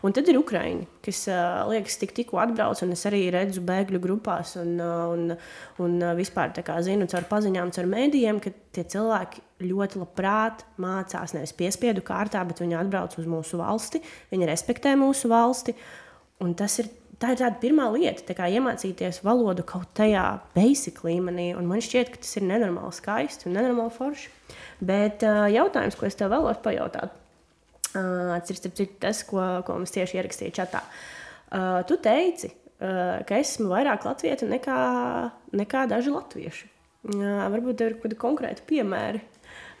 Un 0.05 0.15
tad 0.17 0.29
ir 0.31 0.39
Ukraiņi, 0.41 0.87
kas 1.05 1.23
liekas 1.69 1.99
tik 2.01 2.15
tikko 2.17 2.41
atbrauc, 2.41 2.81
un 2.85 2.95
es 2.95 3.05
arī 3.09 3.23
redzu 3.33 3.61
bēgļu 3.67 4.01
grupās 4.01 4.55
un, 4.61 4.73
un, 4.81 5.35
un 5.83 6.07
vispār 6.17 6.55
kā, 6.65 6.79
zinu 6.85 7.09
caur 7.11 7.27
paziņām, 7.29 7.73
caur 7.75 7.89
mēdījiem, 7.91 8.41
ka 8.41 8.53
tie 8.73 8.85
cilvēki 8.95 9.45
ļoti 9.69 10.01
labprāt 10.01 10.65
mācās 10.81 11.35
nevis 11.35 11.53
piespiedu 11.57 12.01
kārtā, 12.05 12.41
bet 12.47 12.63
viņi 12.63 12.79
atbrauc 12.79 13.17
uz 13.21 13.29
mūsu 13.29 13.61
valsti, 13.61 14.01
viņi 14.33 14.49
respektē 14.49 14.95
mūsu 14.97 15.29
valsti. 15.29 15.77
Un 16.41 16.55
tas 16.57 16.79
ir 16.81 16.89
tā 17.21 17.33
ir 17.33 17.39
tāda 17.41 17.59
pirmā 17.61 17.87
lieta, 17.93 18.35
kā 18.37 18.49
iemācīties 18.51 19.21
valodu 19.25 19.65
kaut 19.67 19.91
tajā 19.97 20.25
basic 20.55 21.03
līmenī. 21.05 21.51
Man 21.57 21.83
šķiet, 21.83 22.13
ka 22.13 22.21
tas 22.23 22.37
ir 22.39 22.47
nenormāli 22.49 22.97
skaisti 22.97 23.47
un 23.49 23.57
nenormāli 23.57 23.93
forši. 23.95 24.31
Bet 24.81 25.25
uh, 25.27 25.45
jautājums, 25.53 25.97
ko 25.97 26.07
es 26.09 26.17
tev 26.17 26.33
vēlos 26.33 26.59
pajautāt, 26.65 27.13
uh, 27.93 28.33
ir 28.41 28.91
tas, 29.01 29.21
ko, 29.29 29.43
ko 29.67 29.77
mums 29.77 29.93
tieši 29.93 30.17
ierakstīja 30.17 30.57
čatā. 30.63 30.81
Uh, 31.51 31.81
tu 31.87 31.99
teici, 32.01 32.49
uh, 32.49 33.21
ka 33.27 33.37
esmu 33.37 33.69
vairāk 33.71 34.07
latviešu 34.07 34.49
nekā, 34.49 34.79
nekā 35.61 35.85
daži 35.91 36.13
latvieši. 36.15 36.71
Uh, 37.11 37.45
varbūt 37.53 37.79
tev 37.81 37.91
ir 37.91 37.99
kādi 38.01 38.17
konkrēti 38.21 38.65
piemēri, 38.69 39.21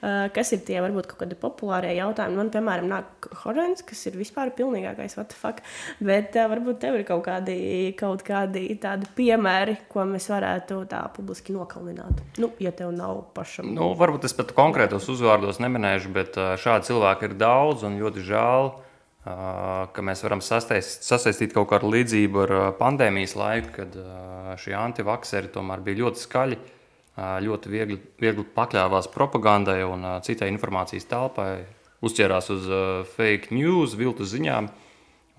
kas 0.01 0.51
ir 0.55 0.63
tie 0.65 0.79
varbūt 0.81 1.11
kaut 1.11 1.21
kādi 1.21 1.37
populārie 1.37 1.91
jautājumi. 1.93 2.37
Man, 2.39 2.49
piemēram, 2.53 2.89
nāk 2.89 3.27
Horens, 3.43 3.83
kas 3.85 4.01
ir 4.09 4.17
vispār 4.17 4.49
pilnīgākais, 4.57 5.15
what 5.19 5.29
the 5.29 5.37
fuck. 5.37 5.61
Bet 6.01 6.37
uh, 6.39 6.47
varbūt 6.51 6.81
tev 6.81 6.97
ir 6.97 7.05
kaut 7.07 7.23
kādi, 7.27 7.57
kaut 7.99 8.25
kādi 8.25 8.65
tādi 8.81 9.09
piemēri, 9.17 9.77
ko 9.91 10.05
mēs 10.09 10.29
varētu 10.31 10.81
tā 10.91 11.03
publiski 11.15 11.53
nokalināt. 11.53 12.23
Nu, 12.41 12.49
ja 12.63 12.73
tev 12.73 12.95
nav 12.97 13.27
pašam. 13.35 13.69
Nu, 13.77 13.91
varbūt 13.97 14.25
es 14.29 14.37
pat 14.37 14.55
konkrētos 14.57 15.09
uzvārdos 15.13 15.61
neminēšu, 15.61 16.13
bet 16.15 16.39
uh, 16.41 16.55
šādi 16.61 16.89
cilvēki 16.89 17.29
ir 17.29 17.37
daudz 17.41 17.85
un 17.85 18.01
ļoti 18.01 18.25
žēl. 18.31 18.73
Uh, 19.21 19.85
ka 19.93 20.01
mēs 20.01 20.23
varam 20.25 20.39
sasteist, 20.41 21.03
sasaistīt 21.05 21.51
kaut 21.53 21.67
kādu 21.69 21.91
līdzību 21.93 22.39
ar 22.41 22.53
pandēmijas 22.79 23.35
laiku, 23.37 23.75
kad 23.75 23.97
uh, 24.01 24.55
šie 24.57 24.73
antivakseri 24.73 25.51
tomēr 25.53 25.83
bija 25.85 26.07
ļoti 26.07 26.23
skaļi 26.23 26.57
uh, 26.57 26.77
ļoti 27.19 27.71
viegli, 27.71 27.97
viegli 28.21 28.45
pakļāvās 28.55 29.09
propagandai 29.11 29.81
un 29.83 30.05
citai 30.23 30.49
informācijas 30.51 31.09
telpai, 31.09 31.65
uzķērās 32.01 32.49
uz 32.53 32.71
fake 33.15 33.51
news, 33.55 33.97
viltus 33.99 34.31
ziņām. 34.31 34.71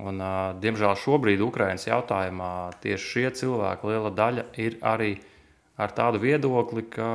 Un, 0.02 0.18
diemžēl 0.58 0.96
šobrīd 0.98 1.42
Ukraiņas 1.44 1.86
jautājumā 1.86 2.52
tieši 2.82 3.08
šie 3.12 3.28
cilvēki, 3.38 3.88
liela 3.88 4.10
daļa, 4.10 4.46
ir 4.58 4.78
arī 4.82 5.12
ar 5.78 5.92
tādu 5.94 6.20
viedokli, 6.22 6.84
ka 6.90 7.10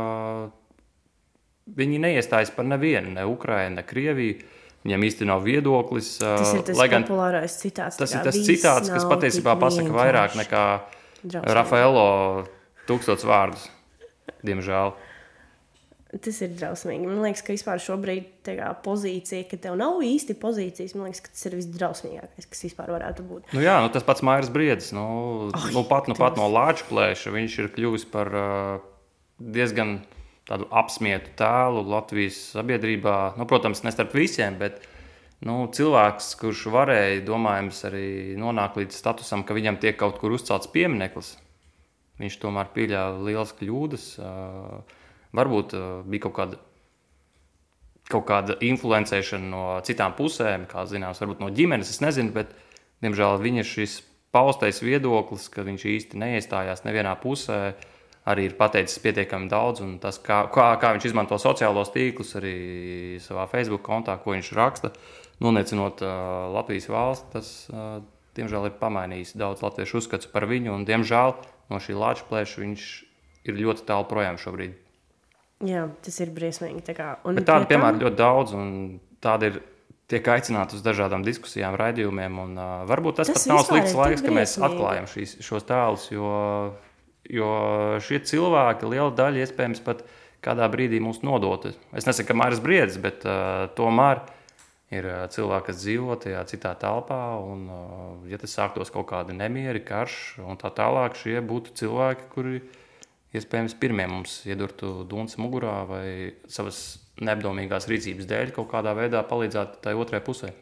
viņi 1.77 1.99
neiestājas 2.05 2.53
par 2.55 2.67
nevienu, 2.69 3.11
ne 3.17 3.25
Ukraiņu, 3.27 3.75
ne 3.77 3.85
Krieviju. 3.85 4.53
Viņam 4.87 5.03
īstenībā 5.03 5.33
nav 5.33 5.41
viedoklis. 5.43 6.13
Tas 6.21 6.53
ir 6.55 6.61
tas 6.63 6.79
gan, 6.87 7.03
populārais 7.03 7.57
citāts. 7.59 7.97
Tas 7.99 8.13
ir 8.13 8.21
tas 8.23 8.37
citāts, 8.47 8.91
kas 8.93 9.07
patiesībā 9.09 9.57
pasaka 9.59 9.91
vairāk 9.91 10.37
nekā 10.39 10.63
Rafaelo 11.43 12.05
tūkstots 12.87 13.25
vārdus 13.27 13.65
diemžēl. 14.47 14.95
Tas 16.23 16.37
ir 16.39 16.53
drausmīgi. 16.55 17.03
Man 17.03 17.19
liekas, 17.19 17.41
ka 17.43 17.51
vispār 17.51 17.81
šobrīd 17.83 18.29
tā 18.47 18.69
pozīcija, 18.85 19.43
ka 19.51 19.57
tev 19.59 19.75
nav 19.79 19.99
īsti 20.07 20.37
pozīcijas, 20.39 20.93
man 20.95 21.09
liekas, 21.09 21.19
ka 21.25 21.33
tas 21.33 21.49
ir 21.49 21.57
visdrausmīgākais, 21.57 22.47
kas 22.47 22.63
vispār 22.63 22.93
varētu 22.95 23.25
būt. 23.27 23.49
Nu 23.57 23.63
jā, 23.63 23.75
nu 23.83 23.91
tas 23.91 24.05
pats 24.07 24.23
Mairis 24.23 24.51
Briedis. 24.53 24.93
Nu, 24.95 25.07
oh, 25.49 25.65
nu, 25.75 25.83
pat, 25.89 26.07
nu, 26.07 26.15
pat 26.17 26.39
no 26.39 26.47
Lāča 26.47 26.87
plēša 26.87 27.33
viņš 27.35 27.57
ir 27.59 27.73
kļuvis 27.75 28.07
par 28.13 28.31
uh, 28.31 28.85
diezgan 29.37 29.97
tādu 30.47 30.69
apsmietu 30.71 31.33
tēlu 31.39 31.83
Latvijas 31.91 32.39
sabiedrībā. 32.55 33.17
Nu, 33.35 33.47
protams, 33.49 33.83
ne 33.83 33.91
starp 33.91 34.15
visiem, 34.15 34.55
bet 34.61 34.79
nu, 35.43 35.65
cilvēks, 35.75 36.31
kurš 36.39 36.69
varēja, 36.73 37.19
domājams, 37.27 37.83
arī 37.89 38.07
nonākt 38.39 38.79
līdz 38.79 38.95
statusam, 38.95 39.43
ka 39.43 39.57
viņam 39.57 39.81
tiek 39.83 39.99
kaut 39.99 40.21
kur 40.21 40.37
uzcelts 40.37 40.71
piemineklis, 40.71 41.35
viņš 42.21 42.39
tomēr 42.41 42.71
pieļāva 42.75 43.25
lielas 43.27 43.53
kļūdas. 43.57 44.07
Uh, 44.21 45.03
Varbūt 45.35 45.73
uh, 45.75 45.87
bija 46.07 46.23
kaut 46.27 46.35
kāda, 46.37 46.59
kaut 48.07 48.25
kāda 48.29 48.55
influencēšana 48.63 49.49
no 49.51 49.65
citām 49.85 50.15
pusēm, 50.17 50.65
kā 50.69 50.85
zināms, 50.87 51.19
varbūt 51.21 51.43
no 51.43 51.51
ģimenes. 51.53 51.91
Es 51.91 52.01
nezinu, 52.01 52.31
bet 52.35 52.53
diemžēl 53.03 53.41
viņa 53.43 53.65
šis 53.67 53.99
paustais 54.33 54.79
viedoklis, 54.83 55.49
ka 55.51 55.65
viņš 55.67 55.85
īsti 55.91 56.21
neiestājās 56.21 56.85
nevienā 56.87 57.13
pusē, 57.19 57.75
arī 58.27 58.47
ir 58.49 58.57
pateicis 58.59 59.01
pietiekami 59.03 59.51
daudz. 59.51 59.83
Tas, 60.03 60.19
kā, 60.23 60.45
kā, 60.53 60.69
kā 60.81 60.93
viņš 60.95 61.09
izmanto 61.11 61.39
sociālos 61.41 61.91
tīklus, 61.93 62.35
arī 62.39 62.57
savā 63.23 63.47
Facebook 63.51 63.85
kontā, 63.85 64.17
ko 64.23 64.35
viņš 64.35 64.53
raksta, 64.57 64.93
noniecinot 65.43 66.03
uh, 66.03 66.13
Latvijas 66.55 66.89
valsti, 66.91 67.29
tas, 67.35 67.51
uh, 67.71 67.99
diemžēl, 68.37 68.69
ir 68.69 68.79
pamainījis 68.79 69.35
daudz 69.37 69.63
latviešu 69.65 70.01
uzskatu 70.01 70.31
par 70.33 70.47
viņu. 70.49 70.73
Un, 70.73 70.87
diemžēl 70.87 71.35
no 71.71 71.79
šī 71.83 71.95
lāča 71.97 72.27
plēša 72.29 72.61
viņš 72.63 72.85
ir 73.47 73.63
ļoti 73.63 73.87
tālu 73.87 74.07
projām 74.09 74.39
šobrīd. 74.41 74.75
Jā, 75.65 75.87
tas 76.05 76.19
ir 76.21 76.31
briesmīgi. 76.35 76.83
Tā 76.85 76.93
kā, 76.97 77.07
tādu 77.23 77.45
tam... 77.47 77.65
piemēru 77.69 78.03
ļoti 78.05 78.19
daudz, 78.19 78.53
un 78.57 78.69
tādi 79.23 79.51
ir. 79.53 79.65
Tiek 80.07 80.23
aicināti 80.31 80.77
uz 80.77 80.83
dažādām 80.85 81.19
diskusijām, 81.19 81.73
raidījumiem. 81.75 82.35
Un, 82.39 82.51
uh, 82.55 82.83
varbūt 82.87 83.17
tas, 83.19 83.27
tas 83.27 83.43
pat 83.43 83.49
nav 83.51 83.57
slikts 83.67 83.95
laiks, 83.97 84.21
ka 84.23 84.31
mēs 84.31 84.53
atklājam 84.63 85.09
šīs, 85.11 85.33
šos 85.43 85.65
tēlus, 85.67 86.05
jo, 86.13 86.29
jo 87.27 87.49
šie 88.05 88.21
cilvēki 88.29 88.87
liela 88.87 89.09
daļa 89.17 89.41
iespējams 89.43 89.83
pat 89.83 90.05
kādā 90.47 90.69
brīdī 90.71 91.01
mūs 91.03 91.19
nodota. 91.27 91.73
Es 91.91 92.07
nesaku, 92.07 92.29
ka 92.29 92.37
Mārcis 92.39 92.63
Briedis, 92.63 92.95
bet 93.03 93.27
uh, 93.27 93.65
tomēr 93.75 94.23
ir 94.93 95.07
cilvēki, 95.33 95.67
kas 95.69 95.79
dzīvo 95.81 96.17
tajā 96.23 96.43
citā 96.51 96.73
telpā. 96.79 97.21
Un, 97.43 97.65
ja 98.31 98.39
tas 98.41 98.55
sāktos 98.55 98.91
kaut 98.93 99.09
kādi 99.11 99.35
nemieri, 99.37 99.83
karš 99.85 100.39
un 100.45 100.59
tā 100.59 100.71
tālāk, 100.75 101.17
šie 101.19 101.39
būtu 101.45 101.75
cilvēki, 101.81 102.29
kuri 102.33 102.61
iespējams 103.37 103.75
pirmie 103.81 104.07
mums 104.09 104.39
iedurtu 104.47 105.03
dūns 105.09 105.37
mugurā 105.41 105.81
vai 105.89 106.07
savas 106.51 106.99
neapdomīgās 107.19 107.89
rīcības 107.89 108.29
dēļ 108.29 108.53
kaut 108.55 108.71
kādā 108.71 108.93
veidā 108.97 109.23
palīdzētu 109.27 109.81
tai 109.83 109.95
otrai 109.97 110.21
pusē. 110.23 110.53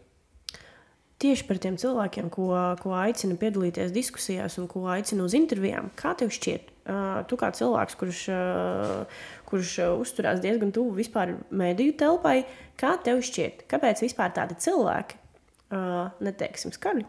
Tieši 1.22 1.46
par 1.48 1.60
tiem 1.63 1.77
cilvēkiem, 1.79 2.27
ko, 2.34 2.50
ko 2.82 2.96
aicina 3.00 3.38
piedalīties 3.39 3.94
diskusijās 3.96 4.58
un 4.60 4.67
ko 4.72 4.84
aicina 4.91 5.24
uz 5.24 5.36
intervijām, 5.38 5.88
kā 5.96 6.12
tev 6.20 6.34
šķiet? 6.36 6.75
Tu 6.86 7.38
kā 7.42 7.50
cilvēks, 7.58 7.96
kurš, 7.98 8.22
kurš 9.50 9.72
uzturās 9.96 10.42
diezgan 10.44 10.70
tuvu 10.75 10.94
vispār 11.00 11.34
mediju 11.50 11.96
telpai, 11.98 12.44
kā 12.77 12.94
tev 13.01 13.24
šķiet, 13.25 13.65
kāpēc 13.72 14.04
vispār 14.06 14.36
tādi 14.36 14.58
cilvēki, 14.62 15.18
neteiksim 16.22 16.75
skaļi, 16.75 17.08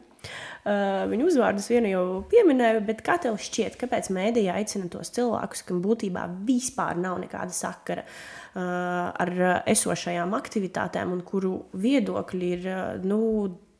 viņu 1.12 1.28
uzvārdus 1.28 1.68
vienu 1.68 1.90
jau 1.92 2.06
pieminēju, 2.30 2.80
bet 2.88 3.04
kā 3.04 3.18
tev 3.20 3.36
šķiet, 3.42 3.76
kāpēc 3.82 4.08
mēdīja 4.16 4.56
aicina 4.62 4.88
tos 4.92 5.12
cilvēkus, 5.12 5.66
kam 5.68 5.84
būtībā 5.84 6.24
vispār 6.48 6.96
nav 7.02 7.20
nekāda 7.20 7.52
sakara 7.52 8.06
ar 8.56 9.34
esošajām 9.68 10.32
aktivitātēm 10.40 11.12
un 11.12 11.20
kuru 11.26 11.58
viedokļi 11.76 12.52
ir 12.56 12.68
nu, 13.04 13.20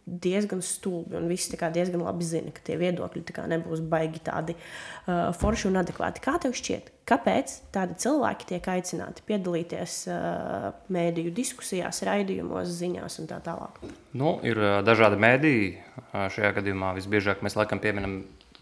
diezgan 0.06 0.62
stulbi. 0.62 1.16
Un 1.18 1.26
viss 1.28 1.50
diezgan 1.50 2.02
labi 2.04 2.24
zina, 2.24 2.52
ka 2.54 2.62
tie 2.64 2.76
viedokļi 2.78 3.24
nebūs 3.50 3.82
baigi 3.90 4.22
tādi 4.22 4.54
uh, 4.54 5.32
forši 5.34 5.66
un 5.70 5.80
adekvāti. 5.82 6.22
Kā 6.22 6.36
tev 6.42 6.54
šķiet, 6.54 6.92
kāpēc 7.10 7.56
tādi 7.74 7.98
cilvēki 8.04 8.48
tiek 8.52 8.68
aicināti 8.70 9.26
piedalīties 9.26 9.98
uh, 10.10 10.70
mēdīju 10.94 11.34
diskusijās, 11.34 12.04
raidījumos, 12.06 12.70
ziņās 12.78 13.18
un 13.22 13.30
tā 13.30 13.40
tālāk? 13.42 13.80
Nu, 14.14 14.36
ir 14.46 14.60
uh, 14.62 14.78
dažādi 14.86 15.18
mēdīji. 15.26 15.70
Uh, 16.12 16.28
šajā 16.32 16.52
gadījumā 16.60 16.94
visbiežāk 17.00 17.42
mēs 17.42 17.58
laikam 17.58 17.82
pieminam 17.82 18.20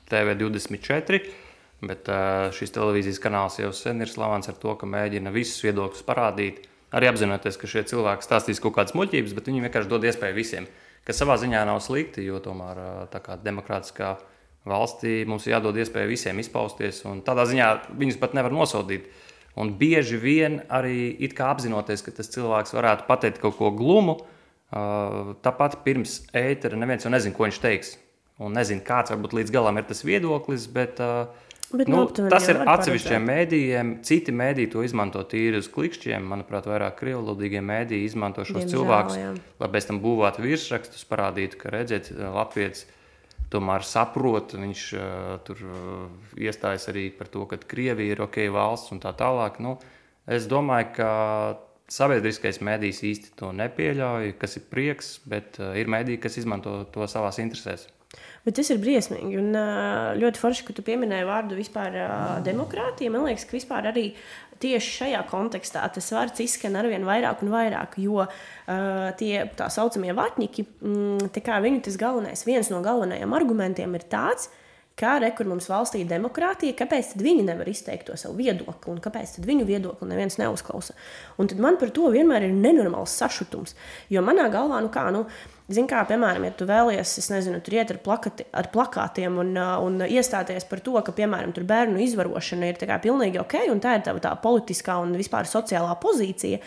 TV24. 0.08 1.20
Bet 1.84 2.08
uh, 2.08 2.48
šis 2.56 2.72
televīzijas 2.72 3.20
kanāls 3.20 3.60
jau 3.60 3.68
sen 3.76 4.00
ir 4.00 4.08
slavens 4.08 4.48
ar 4.48 4.56
to, 4.56 4.72
ka 4.80 4.88
mēģina 4.88 5.34
visus 5.34 5.60
viedokļus 5.66 6.08
parādīt. 6.08 6.64
Arī 6.94 7.10
apzinoties, 7.10 7.58
ka 7.58 7.68
šie 7.68 7.82
cilvēki 7.90 8.24
stāstīs 8.24 8.62
kaut 8.62 8.76
kādas 8.78 8.94
muļķības, 8.96 9.32
bet 9.36 9.48
viņi 9.50 9.64
vienkārši 9.66 9.90
dod 9.90 10.04
iespēju 10.06 10.36
visiem 10.38 10.68
uh, 10.68 10.83
kas 11.04 11.20
savā 11.20 11.36
ziņā 11.40 11.64
nav 11.68 11.80
slikti, 11.84 12.24
jo 12.26 12.40
tomēr 12.42 12.80
tā 13.12 13.20
kā 13.24 13.36
demokrātiskā 13.40 14.16
valstī 14.68 15.22
mums 15.28 15.46
ir 15.46 15.56
jādod 15.56 15.76
iespēja 15.76 16.08
visiem 16.08 16.40
izpausties, 16.40 17.02
un 17.08 17.20
tādā 17.24 17.44
ziņā 17.48 17.70
viņus 18.00 18.20
pat 18.20 18.36
nevar 18.36 18.54
nosodīt. 18.54 19.10
Un 19.60 19.76
bieži 19.78 20.16
vien 20.18 20.62
arī 20.72 21.14
apzinoties, 21.38 22.02
ka 22.02 22.10
tas 22.10 22.32
cilvēks 22.32 22.74
varētu 22.74 23.06
pateikt 23.06 23.38
kaut 23.42 23.54
ko 23.60 23.70
glumu, 23.70 24.16
tāpat 25.44 25.84
pirms 25.84 26.24
ētera 26.34 26.76
neviens 26.76 27.04
jau 27.04 27.12
nezina, 27.12 27.36
ko 27.36 27.46
viņš 27.46 27.60
teiks. 27.62 27.94
Un 28.42 28.56
nezinu, 28.56 28.82
kāds 28.82 29.12
varbūt 29.12 29.36
līdz 29.38 29.52
galam 29.54 29.78
ir 29.78 29.86
tas 29.86 30.02
viedoklis, 30.02 30.66
bet 30.66 30.98
uh, 30.98 31.28
Bet, 31.74 31.88
nu, 31.90 32.04
nu, 32.04 32.28
tas 32.30 32.46
ir 32.52 32.60
atsevišķiem 32.70 33.24
mēdījiem. 33.28 33.92
Citi 34.06 34.34
mēdīji 34.34 34.70
to 34.74 34.84
izmanto 34.86 35.22
tīri 35.26 35.58
uz 35.58 35.68
klikšķiem. 35.74 36.26
Manuprāt, 36.30 36.68
vairāk 36.70 36.96
krievlodīgie 37.00 37.62
mēdīji 37.64 38.10
izmanto 38.10 38.44
šos 38.46 38.60
Diemžēl, 38.60 38.74
cilvēkus, 38.76 39.16
jā. 39.18 39.32
lai 39.62 39.70
pēc 39.74 39.88
tam 39.90 39.98
būvētu 40.04 40.44
virsrakstus, 40.44 41.06
parādītu, 41.10 41.58
ka 41.60 41.72
redziet, 41.74 42.12
Latvijas 42.14 42.84
tomēr 43.52 43.86
saprot. 43.86 44.54
Viņš 44.58 44.86
uh, 44.98 45.34
tur 45.46 45.62
uh, 45.66 46.06
iestājas 46.40 46.88
arī 46.92 47.08
par 47.14 47.30
to, 47.32 47.46
ka 47.50 47.58
Krievija 47.58 48.16
ir 48.16 48.24
ok 48.24 48.44
valsts 48.54 48.94
un 48.94 49.02
tā 49.02 49.14
tālāk. 49.18 49.60
Nu, 49.64 49.76
es 50.30 50.48
domāju, 50.50 50.92
ka 50.98 51.10
sabiedriskais 51.92 52.62
mēdījis 52.64 53.02
īsti 53.10 53.34
to 53.40 53.50
nepieļauj, 53.56 54.34
kas 54.40 54.58
ir 54.60 54.68
prieks, 54.70 55.16
bet 55.28 55.60
uh, 55.62 55.74
ir 55.78 55.90
mēdīji, 55.90 56.22
kas 56.22 56.40
izmanto 56.40 56.82
to 56.94 57.08
savās 57.10 57.42
interesēs. 57.42 57.88
Bet 58.44 58.58
tas 58.58 58.68
ir 58.68 58.80
briesmīgi. 58.82 59.38
Un 59.40 59.54
ļoti 60.20 60.40
forši, 60.40 60.66
ka 60.66 60.74
tu 60.76 60.82
pieminēji 60.84 61.24
vārdu 61.24 61.56
vispār 61.56 61.94
demokrātija. 62.44 63.12
Man 63.12 63.24
liekas, 63.24 63.46
ka 63.48 63.56
vispār 63.56 63.88
arī 63.88 64.10
tieši 64.62 64.96
šajā 64.98 65.22
kontekstā 65.30 65.84
tas 65.92 66.10
vārds 66.14 66.42
izskan 66.44 66.76
ar 66.78 66.88
vien 66.90 67.06
vairāk 67.06 67.44
un 67.44 67.52
vairāk, 67.54 67.98
jo 68.02 68.24
uh, 68.24 68.28
tie 69.18 69.46
tā 69.58 69.70
saucamie 69.72 70.14
vatņiki, 70.16 70.66
mm, 70.80 71.32
viņu 71.64 71.86
tas 71.88 71.98
galvenais, 72.00 72.44
viens 72.46 72.70
no 72.72 72.82
galvenajiem 72.84 73.34
argumentiem 73.36 73.96
ir 73.98 74.06
tāds, 74.10 74.50
kā 74.98 75.16
re, 75.18 75.32
kur 75.34 75.48
mums 75.50 75.66
valstī 75.70 76.04
ir 76.04 76.10
demokrātija, 76.10 76.76
kāpēc 76.78 77.16
viņi 77.18 77.42
nevar 77.48 77.68
izteikt 77.70 78.06
to 78.08 78.18
savu 78.18 78.38
viedokli 78.38 78.92
un 78.92 79.00
kāpēc 79.02 79.40
viņu 79.42 79.66
viedokli 79.66 80.08
neviens 80.10 80.38
neuzklausa. 80.38 80.94
Un 81.38 81.50
tad 81.50 81.62
man 81.62 81.80
par 81.80 81.90
to 81.94 82.12
vienmēr 82.14 82.46
ir 82.46 82.54
nenormāls 82.54 83.16
sašutums. 83.18 83.74
Jo 84.12 84.22
manā 84.22 84.46
galvā, 84.54 84.78
nu 84.84 84.92
kā, 84.94 85.08
nu, 85.14 85.24
Zini, 85.64 85.88
kā 85.88 86.02
piemēram, 86.04 86.44
ja 86.44 86.52
tu 86.52 86.66
vēlies, 86.68 87.14
es 87.22 87.30
nezinu, 87.32 87.56
tur 87.64 87.78
iet 87.78 87.88
ar, 87.94 87.96
plakati, 88.04 88.44
ar 88.52 88.66
plakātiem 88.68 89.38
un, 89.40 89.54
uh, 89.56 89.78
un 89.80 90.02
iestāties 90.04 90.66
par 90.68 90.82
to, 90.84 90.92
ka, 91.00 91.14
piemēram, 91.16 91.54
tur 91.56 91.64
bērnu 91.64 92.02
izvarošana 92.04 92.68
ir 92.68 92.82
pilnīgi 93.00 93.40
ok, 93.40 93.54
un 93.72 93.80
tā 93.80 93.94
ir 93.96 94.04
tā, 94.04 94.12
tā 94.20 94.34
politiskā 94.42 94.98
un 95.00 95.14
vispār 95.16 95.48
sociālā 95.48 95.94
pozīcija, 96.02 96.58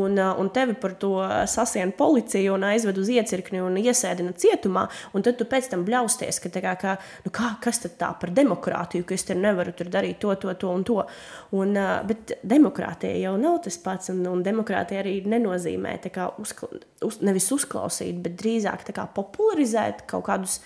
un, 0.00 0.16
uh, 0.16 0.32
un 0.40 0.48
tevi 0.48 0.78
par 0.80 0.94
to 0.96 1.10
sasien 1.44 1.92
policija 1.92 2.54
un 2.54 2.64
aizved 2.70 2.96
uz 2.96 3.10
iecirkni 3.12 3.60
un 3.60 3.76
iesēdina 3.82 4.32
cietumā, 4.32 4.86
un 5.12 5.28
tad 5.28 5.36
tu 5.36 5.44
pēc 5.44 5.68
tam 5.74 5.84
bļausties, 5.84 6.40
ka, 6.46 6.52
kā, 6.56 6.72
kā, 6.80 6.96
nu 7.26 7.34
kā, 7.36 7.50
kas 7.60 7.82
tad 7.84 7.98
tā 8.00 8.10
par 8.16 8.32
demokrātiju, 8.32 9.04
ka 9.04 9.18
es 9.18 9.28
tur 9.28 9.36
nevaru 9.36 9.76
tur 9.76 9.92
darīt 9.92 10.22
to, 10.24 10.32
to, 10.40 10.56
to 10.56 10.72
un 10.72 10.88
to. 10.88 11.02
Un, 11.52 11.76
uh, 11.76 11.98
bet 12.08 12.38
demokrātija 12.40 13.20
jau 13.26 13.36
nav 13.36 13.60
tas 13.68 13.76
pats, 13.84 14.08
un, 14.16 14.24
un 14.32 14.40
demokrātija 14.40 15.04
arī 15.04 15.18
nenozīmē 15.28 15.98
uzkla, 16.40 16.80
uz, 17.04 17.20
nevis 17.20 17.52
uzklausīt, 17.52 18.24
bet 18.24 18.37
drīzāk 18.38 18.86
popularizēt 19.16 20.04
kaut 20.10 20.26
kādus, 20.28 20.60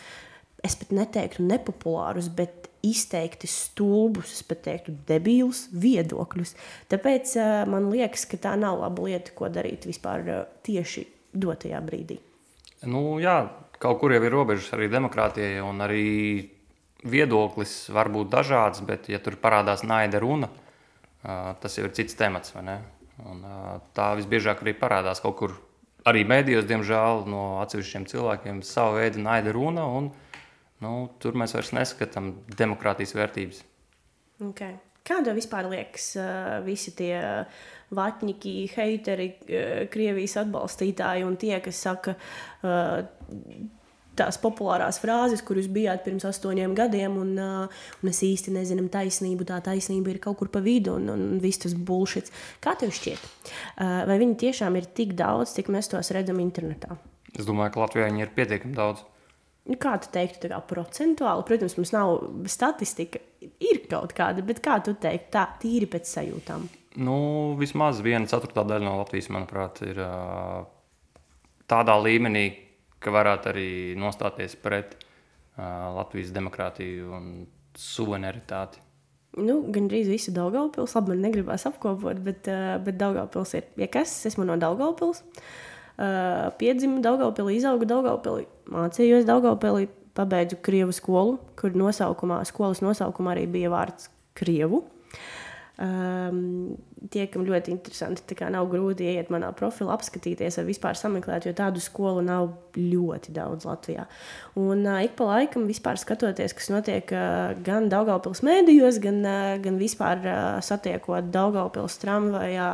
es 0.63 0.77
pat 0.79 0.93
neteiktu 0.95 1.47
nepopulārus, 1.47 2.29
bet 2.33 2.69
izteikti 2.83 3.47
stulbus, 3.47 4.33
es 4.35 4.43
pat 4.47 4.65
teiktu, 4.67 4.95
debilus 5.07 5.69
viedokļus. 5.71 6.55
Tāpēc 6.91 7.35
uh, 7.39 7.51
man 7.71 7.89
liekas, 7.93 8.27
ka 8.31 8.41
tā 8.43 8.55
nav 8.59 8.81
laba 8.83 9.07
lieta, 9.07 9.35
ko 9.37 9.51
darīt 9.53 9.87
vispār 9.87 10.27
uh, 10.27 10.41
tieši 10.67 11.07
dotajā 11.33 11.79
brīdī. 11.87 12.19
Nu, 12.91 13.21
jā, 13.23 13.37
kaut 13.83 14.01
kur 14.01 14.15
jau 14.15 14.23
ir 14.27 14.35
robežas 14.35 14.73
arī 14.75 14.91
demokrātijai, 14.91 15.63
un 15.63 15.79
arī 15.85 16.07
viedoklis 17.07 17.87
var 17.95 18.11
būt 18.15 18.31
dažāds, 18.35 18.83
bet, 18.87 19.07
ja 19.11 19.23
tur 19.23 19.39
parādās 19.43 19.87
naida 19.87 20.19
runa, 20.23 20.51
uh, 20.51 21.53
tas 21.63 21.79
jau 21.79 21.87
ir 21.87 21.95
cits 21.95 22.19
temats. 22.19 22.55
Un, 23.23 23.45
tā 23.95 24.13
visbiežāk 24.19 24.65
arī 24.65 24.75
parādās 24.75 25.23
kaut 25.23 25.37
kur 25.39 25.55
arī 26.09 26.23
mēdījos, 26.29 26.69
diemžēl, 26.71 27.27
no 27.31 27.43
atsevišķiem 27.63 28.07
cilvēkiem 28.11 28.63
sava 28.67 29.01
veida 29.01 29.23
naida 29.23 29.53
runa. 29.55 29.85
Un, 29.99 30.09
nu, 30.83 30.95
tur 31.23 31.37
mēs 31.39 31.55
vairs 31.57 31.75
neskatām 31.77 32.33
demokrātijas 32.59 33.15
vērtības. 33.19 33.63
Okay. 34.53 34.79
Kā 35.03 35.19
tev 35.27 35.35
vispār 35.35 35.67
liekas, 35.67 36.13
visi 36.63 36.93
tie 36.95 37.17
vatņiki, 37.95 38.55
heiteri, 38.77 39.29
Krievijas 39.91 40.37
atbalstītāji 40.45 41.27
un 41.27 41.35
tie, 41.41 41.57
kas 41.65 41.81
saka, 41.89 42.15
tās 44.19 44.39
populārās 44.43 44.99
frāzes, 45.03 45.43
kur 45.45 45.61
jūs 45.61 45.71
bijāt 45.73 46.05
pirms 46.05 46.27
astoņiem 46.29 46.75
gadiem, 46.77 47.17
un, 47.23 47.33
un 47.39 48.11
es 48.11 48.23
īsti 48.27 48.55
nezinu 48.55 48.89
taisnību. 48.93 49.47
Tā 49.49 49.61
taisnība 49.65 50.13
ir 50.13 50.21
kaut 50.23 50.41
kur 50.41 50.51
pa 50.53 50.63
vidu, 50.65 50.97
un, 51.01 51.09
un 51.13 51.39
viss 51.43 51.63
tas 51.65 51.77
bullshit. 51.77 52.29
Kā 52.65 52.77
tev 52.79 52.93
šķiet? 52.95 53.25
Vai 54.09 54.19
viņi 54.21 54.39
tiešām 54.47 54.77
ir 54.81 54.91
tik 54.97 55.17
daudz, 55.19 55.57
cik 55.57 55.73
mēs 55.73 55.91
tos 55.93 56.13
redzam 56.15 56.43
internetā? 56.45 56.99
Es 57.33 57.49
domāju, 57.49 57.73
ka 57.75 57.87
Latvijā 57.87 58.11
viņi 58.11 58.27
ir 58.27 58.37
pietiekami 58.37 58.77
daudz. 58.77 59.07
Nu, 59.71 59.77
kā 59.79 59.95
tu 60.03 60.11
teiktu, 60.13 60.51
kā 60.51 60.59
procentuāli? 60.67 61.47
Protams, 61.47 61.77
mums 61.79 61.93
nav 61.95 62.17
statistika, 62.51 63.21
ir 63.63 63.85
kaut 63.91 64.13
kāda, 64.17 64.43
bet 64.45 64.59
kā 64.65 64.81
tu 64.83 64.97
teiktu, 64.99 65.31
tā 65.37 65.47
tīri 65.63 65.87
pēc 65.91 66.11
sajūtām? 66.11 66.67
Nu, 67.07 67.17
vismaz 67.57 68.03
viena 68.05 68.29
ceturtā 68.29 68.67
daļa 68.69 68.85
no 68.85 68.97
Latvijas, 68.99 69.31
manuprāt, 69.33 69.81
ir 69.87 70.03
tādā 71.71 71.95
līmenī, 72.03 72.45
ka 73.03 73.15
varētu 73.15 73.51
arī 73.53 73.69
nostāties 73.99 74.55
pret 74.61 74.97
Latvijas 75.59 76.31
demokrātiju 76.33 77.11
un 77.17 77.27
suverenitāti. 77.79 78.81
Nu, 79.41 79.63
Gan 79.73 79.87
drīz 79.89 80.11
visu 80.13 80.33
Daugaupils, 80.37 80.95
labi, 80.97 81.15
man 81.15 81.23
negribās 81.25 81.65
apkopot, 81.69 82.19
bet, 82.25 82.49
bet 82.85 82.97
Daugaupils 83.01 83.55
ir, 83.57 83.69
ja 83.81 83.89
kas, 83.93 84.15
esmu 84.29 84.45
no 84.49 84.59
Daugaupils. 84.61 85.23
Uh, 85.23 85.45
Uh, 85.93 86.49
piedzimu 86.57 87.03
Daugaupilī, 87.05 87.59
izaugu 87.59 87.85
Daugaupilī, 87.85 88.47
mācījos 88.73 89.27
Daugaupilī, 89.29 89.91
pabeidzu 90.17 90.57
Krievu 90.65 90.95
skolu, 90.97 91.35
kur 91.59 91.77
nosaukumā, 91.77 92.39
skolas 92.49 92.81
nosaukumā 92.81 93.35
arī 93.35 93.45
bija 93.53 93.69
vārds 93.71 94.09
Krievu. 94.39 94.81
Um, 95.83 96.77
tiekam 97.11 97.43
ļoti 97.43 97.73
interesanti. 97.73 98.23
Tā 98.29 98.37
kā 98.39 98.47
nav 98.53 98.69
grūti 98.71 99.09
ieiet 99.09 99.33
manā 99.35 99.49
profilā, 99.57 99.97
apskatīties 99.97 100.61
vai 100.61 100.65
vispār 100.69 100.99
sameklēt, 100.99 101.49
jo 101.49 101.55
tādu 101.59 101.83
skolu 101.83 102.23
nav 102.23 102.53
ļoti 102.77 103.33
daudz 103.35 103.67
Latvijā. 103.67 104.05
Un 104.63 104.85
uh, 104.87 105.01
ik 105.03 105.17
pa 105.19 105.27
laikam 105.27 105.65
vispār 105.67 105.99
skatoties, 105.99 106.55
kas 106.55 106.71
notiek 106.71 107.11
uh, 107.17 107.57
gan 107.67 107.89
Daugaupils 107.91 108.45
mēdījos, 108.47 109.01
gan, 109.03 109.19
uh, 109.27 109.57
gan 109.65 109.81
vispār 109.83 110.23
uh, 110.23 110.39
satiekot 110.63 111.33
Daugaupils 111.35 111.99
tramvajā, 112.05 112.71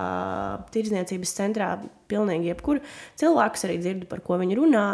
tirzniecības 0.76 1.34
centrā, 1.40 1.72
pilnīgi 2.12 2.52
jebkuru 2.52 2.84
cilvēku 3.16 3.64
arī 3.70 3.80
dzirdu, 3.80 4.10
par 4.12 4.20
ko 4.26 4.36
viņi 4.42 4.60
runā. 4.60 4.86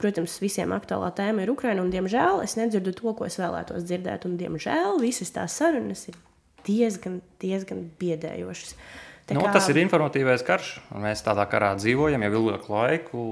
Protams, 0.00 0.40
visiem 0.42 0.74
aktuālā 0.74 1.12
tēma 1.14 1.44
ir 1.44 1.54
Ukraina, 1.54 1.86
un, 1.86 1.94
diemžēl, 1.94 2.42
es 2.42 2.58
nedzirdu 2.58 2.98
to, 2.98 3.14
ko 3.14 3.30
es 3.30 3.38
vēlētos 3.38 3.86
dzirdēt. 3.86 4.26
Un, 4.26 4.34
diemžēl, 4.42 4.98
visas 4.98 5.30
tās 5.36 5.54
sarunas 5.62 6.08
ir 6.10 6.18
diezgan, 6.66 7.20
diezgan 7.42 7.84
biedējošas. 8.00 8.76
Tā 9.24 9.36
nu, 9.36 9.44
kā... 9.46 9.54
Tas 9.56 9.70
ir 9.72 9.80
informatīvais 9.80 10.44
karš. 10.44 10.74
Mēs 11.00 11.24
tādā 11.24 11.46
karā 11.48 11.72
dzīvojam 11.78 12.26
jau 12.26 12.32
ilgāku 12.40 12.74
laiku. 12.74 13.22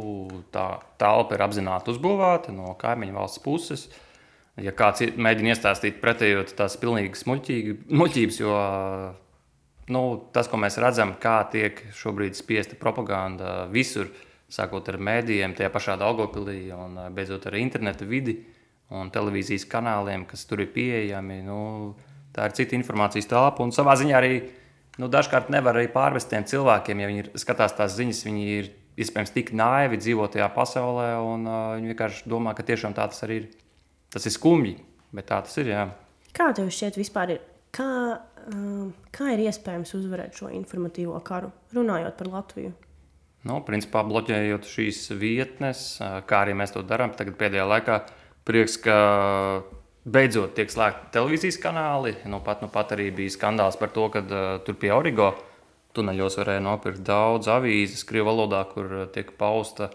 Tā 0.54 0.66
telpa 1.00 1.36
ir 1.36 1.44
apzināti 1.44 1.92
uzbūvēta 1.92 2.54
no 2.56 2.72
kaimiņu 2.80 3.18
valsts 3.18 3.42
puses. 3.44 3.86
Ja 4.60 4.72
kāds 4.76 5.04
mēģina 5.16 5.54
iestāstīt 5.54 6.00
pretējo, 6.00 6.44
tas 6.56 6.76
ir 6.76 6.82
pilnīgi 6.82 7.16
muļķības, 7.88 8.40
jo 8.40 8.56
nu, 9.92 10.02
tas, 10.32 10.48
ko 10.48 10.60
mēs 10.60 10.76
redzam, 10.80 11.14
kā 11.20 11.38
tiek 11.52 11.80
šobrīd 11.96 12.36
spiesta 12.36 12.76
propaganda 12.80 13.62
visur, 13.72 14.10
sākot 14.52 14.88
ar 14.92 15.00
mēdījiem, 15.00 15.56
tajā 15.56 15.72
pašā 15.72 15.96
Dārgopilī 16.00 16.66
un 16.76 17.00
beidzot 17.16 17.48
ar 17.48 17.56
internetu 17.56 18.08
vidi 18.08 18.36
un 18.92 19.08
televīzijas 19.12 19.64
kanāliem, 19.72 20.26
kas 20.28 20.44
tur 20.48 20.60
ir 20.60 20.72
pieejami. 20.74 21.40
Nu, 21.46 21.60
tā 22.36 22.48
ir 22.48 22.56
cita 22.56 22.76
informācijas 22.78 23.28
telpa. 23.30 23.64
Un 23.64 23.72
savā 23.74 23.96
ziņā 24.00 24.18
arī 24.18 24.34
nu, 25.00 25.08
dažkārt 25.12 25.50
nevar 25.52 25.78
arī 25.78 25.88
pārvest 25.92 26.30
tiem 26.32 26.46
cilvēkiem, 26.48 27.02
ja 27.02 27.10
viņi 27.10 27.24
ir, 27.24 27.30
skatās 27.40 27.76
tās 27.78 27.96
ziņas, 27.96 28.24
viņi 28.28 28.46
ir 28.58 28.70
iespējams 29.00 29.32
tik 29.32 29.54
naivi 29.56 30.00
dzīvo 30.00 30.28
tajā 30.32 30.48
pasaulē, 30.52 31.08
un 31.24 31.48
uh, 31.48 31.60
viņi 31.78 31.92
vienkārši 31.92 32.28
domā, 32.28 32.52
ka 32.56 32.66
tiešām 32.68 32.96
tā 32.96 33.08
tas 33.08 33.24
arī 33.26 33.42
ir. 33.42 33.50
Tas 34.12 34.28
ir 34.28 34.34
skumji, 34.34 34.76
bet 35.16 35.30
tā 35.30 35.38
tas 35.40 35.54
ir. 35.62 35.72
Jā. 35.72 35.86
Kā 36.36 36.50
tev 36.56 36.68
šķiet, 36.68 36.98
vispār 37.00 37.32
ir? 37.36 37.44
Kā, 37.72 37.88
uh, 38.20 38.88
kā 39.14 39.30
ir 39.32 39.46
iespējams 39.46 39.94
uzvarēt 39.96 40.36
šo 40.36 40.52
informatīvo 40.52 41.16
karu, 41.24 41.48
runājot 41.72 42.18
par 42.18 42.32
Latviju? 42.34 42.74
Nu, 43.48 43.56
principā, 43.66 44.04
bloķējot 44.06 44.68
šīs 44.70 44.98
vietnes, 45.18 45.96
kā 45.98 46.44
arī 46.44 46.52
mēs 46.54 46.76
to 46.76 46.84
darām, 46.86 47.10
tagad 47.18 47.34
pēdējā 47.40 47.64
laikā 47.66 47.96
prieks, 48.46 48.76
ka 48.84 48.98
beidzot 50.04 50.56
tiek 50.56 50.70
slēgti 50.72 51.12
televīzijas 51.14 51.58
kanāli. 51.62 52.16
Nu, 52.30 52.42
pat, 52.44 52.62
nu, 52.64 52.70
pat 52.72 52.94
arī 52.96 53.10
bija 53.14 53.34
skandāls 53.34 53.78
par 53.80 53.92
to, 53.94 54.08
ka 54.12 54.22
uh, 54.24 54.44
tur 54.66 54.78
pie 54.78 54.92
Origo 54.94 55.32
tuneļos 55.96 56.38
varēja 56.40 56.64
nopirkt 56.64 57.04
daudz 57.06 57.50
avīzes 57.52 58.06
Krievijas 58.08 58.32
valodā, 58.32 58.64
kur 58.72 58.90
uh, 58.90 59.06
tiek 59.12 59.34
pausta 59.38 59.92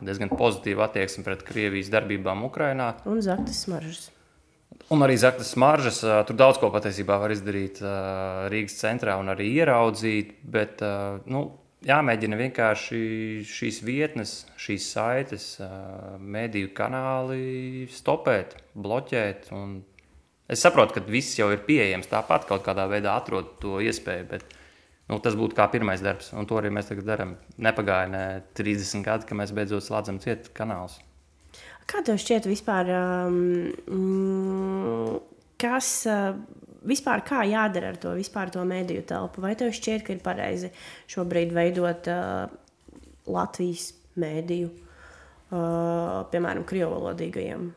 diezgan 0.00 0.32
pozitīva 0.32 0.86
attieksme 0.86 1.26
pret 1.26 1.44
Krievijas 1.46 1.90
darbībām 1.92 2.46
Ukrajinā. 2.46 2.94
Un 3.08 3.20
zaktas 3.24 3.64
smaržas. 3.66 4.08
Un 4.90 5.02
arī 5.06 5.16
zaktas 5.20 5.52
smaržas. 5.54 6.00
Uh, 6.06 6.20
tur 6.26 6.38
daudz 6.38 6.60
ko 6.62 6.70
patiesībā 6.74 7.18
var 7.22 7.34
izdarīt 7.34 7.82
uh, 7.82 8.46
Rīgas 8.52 8.78
centrā 8.80 9.18
un 9.20 9.32
arī 9.32 9.50
ieraudzīt. 9.58 10.38
Bet, 10.46 10.84
uh, 10.86 11.18
nu, 11.30 11.48
jāmēģina 11.86 12.38
vienkārši 12.40 13.00
šīs 13.48 13.80
vietnes, 13.84 14.34
šīs 14.60 14.88
saites, 14.92 15.46
mediju 16.20 16.72
kanāli 16.76 17.86
stopēt, 17.92 18.56
bloķēt. 18.74 19.50
Es 20.50 20.64
saprotu, 20.64 20.96
ka 20.96 21.04
viss 21.06 21.38
jau 21.38 21.50
ir 21.54 21.62
pieejams 21.66 22.10
tāpat, 22.10 22.48
kaut 22.48 22.64
kādā 22.66 22.88
veidā 22.90 23.14
atrod 23.16 23.54
to 23.62 23.78
iespēju. 23.84 24.24
Bet, 24.32 24.56
nu, 25.10 25.20
tas 25.22 25.34
būtu 25.38 25.56
kā 25.58 25.68
pirmais 25.72 26.02
darbs, 26.04 26.32
un 26.36 26.48
to 26.50 26.58
arī 26.60 26.72
mēs 26.74 26.90
tagad 26.90 27.08
darām. 27.08 27.36
Nepagāja 27.62 28.08
ne 28.10 28.24
30 28.58 29.06
gadi, 29.06 29.30
kad 29.30 29.40
mēs 29.40 29.54
beidzot 29.56 29.86
slēdzam 29.86 30.20
cietu 30.22 30.52
kanālus. 30.56 30.96
Kā 31.90 32.04
tev 32.06 32.20
šķiet, 32.22 32.44
vispār, 32.46 32.86
um, 32.94 35.18
kas 35.58 35.88
uh, 36.06 36.36
vispār 36.86 37.24
kā 37.26 37.42
jādara 37.48 37.92
ar 37.92 37.98
to, 38.00 38.14
to 38.54 38.64
mediju 38.64 39.02
telpu? 39.08 39.42
Vai 39.44 39.54
tev 39.58 39.72
šķiet, 39.76 40.04
ka 40.06 40.14
ir 40.14 40.22
pareizi 40.24 40.70
šobrīd 41.10 41.52
veidot 41.56 42.08
uh, 42.10 42.52
Latvijas 43.30 43.90
mēdīju, 44.20 44.70
uh, 44.70 46.24
piemēram, 46.32 46.66
krievu 46.68 46.96
valodīgajiem? 46.96 47.70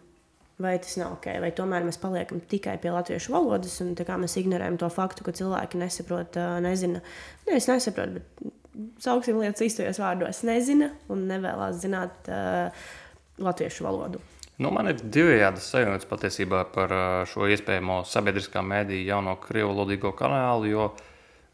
Vai 0.63 0.75
tas 0.79 0.95
nav 1.01 1.15
ok, 1.17 1.31
vai 1.41 1.49
tomēr 1.55 1.85
mēs 1.85 1.97
paliekam 1.99 2.41
tikai 2.49 2.77
pie 2.79 2.91
latviešu 2.93 3.33
valodas, 3.33 3.79
un 3.83 3.95
mēs 3.97 4.37
ignorējam 4.39 4.77
to 4.79 4.89
faktu, 4.93 5.25
ka 5.25 5.33
cilvēki 5.35 5.81
nesaprot, 5.81 6.37
uh, 6.39 6.59
nezina, 6.63 7.01
nevis 7.47 7.67
nesaprot, 7.71 8.19
bet 8.19 8.53
sauksim 9.03 9.41
lietas 9.41 9.65
īstajos 9.65 9.99
vārdos, 10.01 10.43
nezina 10.47 10.93
un 11.11 11.25
nevēlas 11.29 11.81
zināt 11.83 12.29
uh, 12.31 12.85
latviešu 13.41 13.85
valodu. 13.89 14.21
Nu, 14.61 14.69
man 14.69 14.91
ir 14.91 14.99
divējādas 15.01 15.65
sajūtas 15.73 16.05
patiesībā 16.09 16.59
par 16.75 16.91
šo 17.29 17.47
iespējamo 17.49 18.03
sabiedriskā 18.05 18.61
mēdīja 18.61 19.15
jauno 19.15 19.33
krievu 19.41 19.71
valodīgo 19.71 20.11
kanālu. 20.17 20.69
Jo 20.69 20.85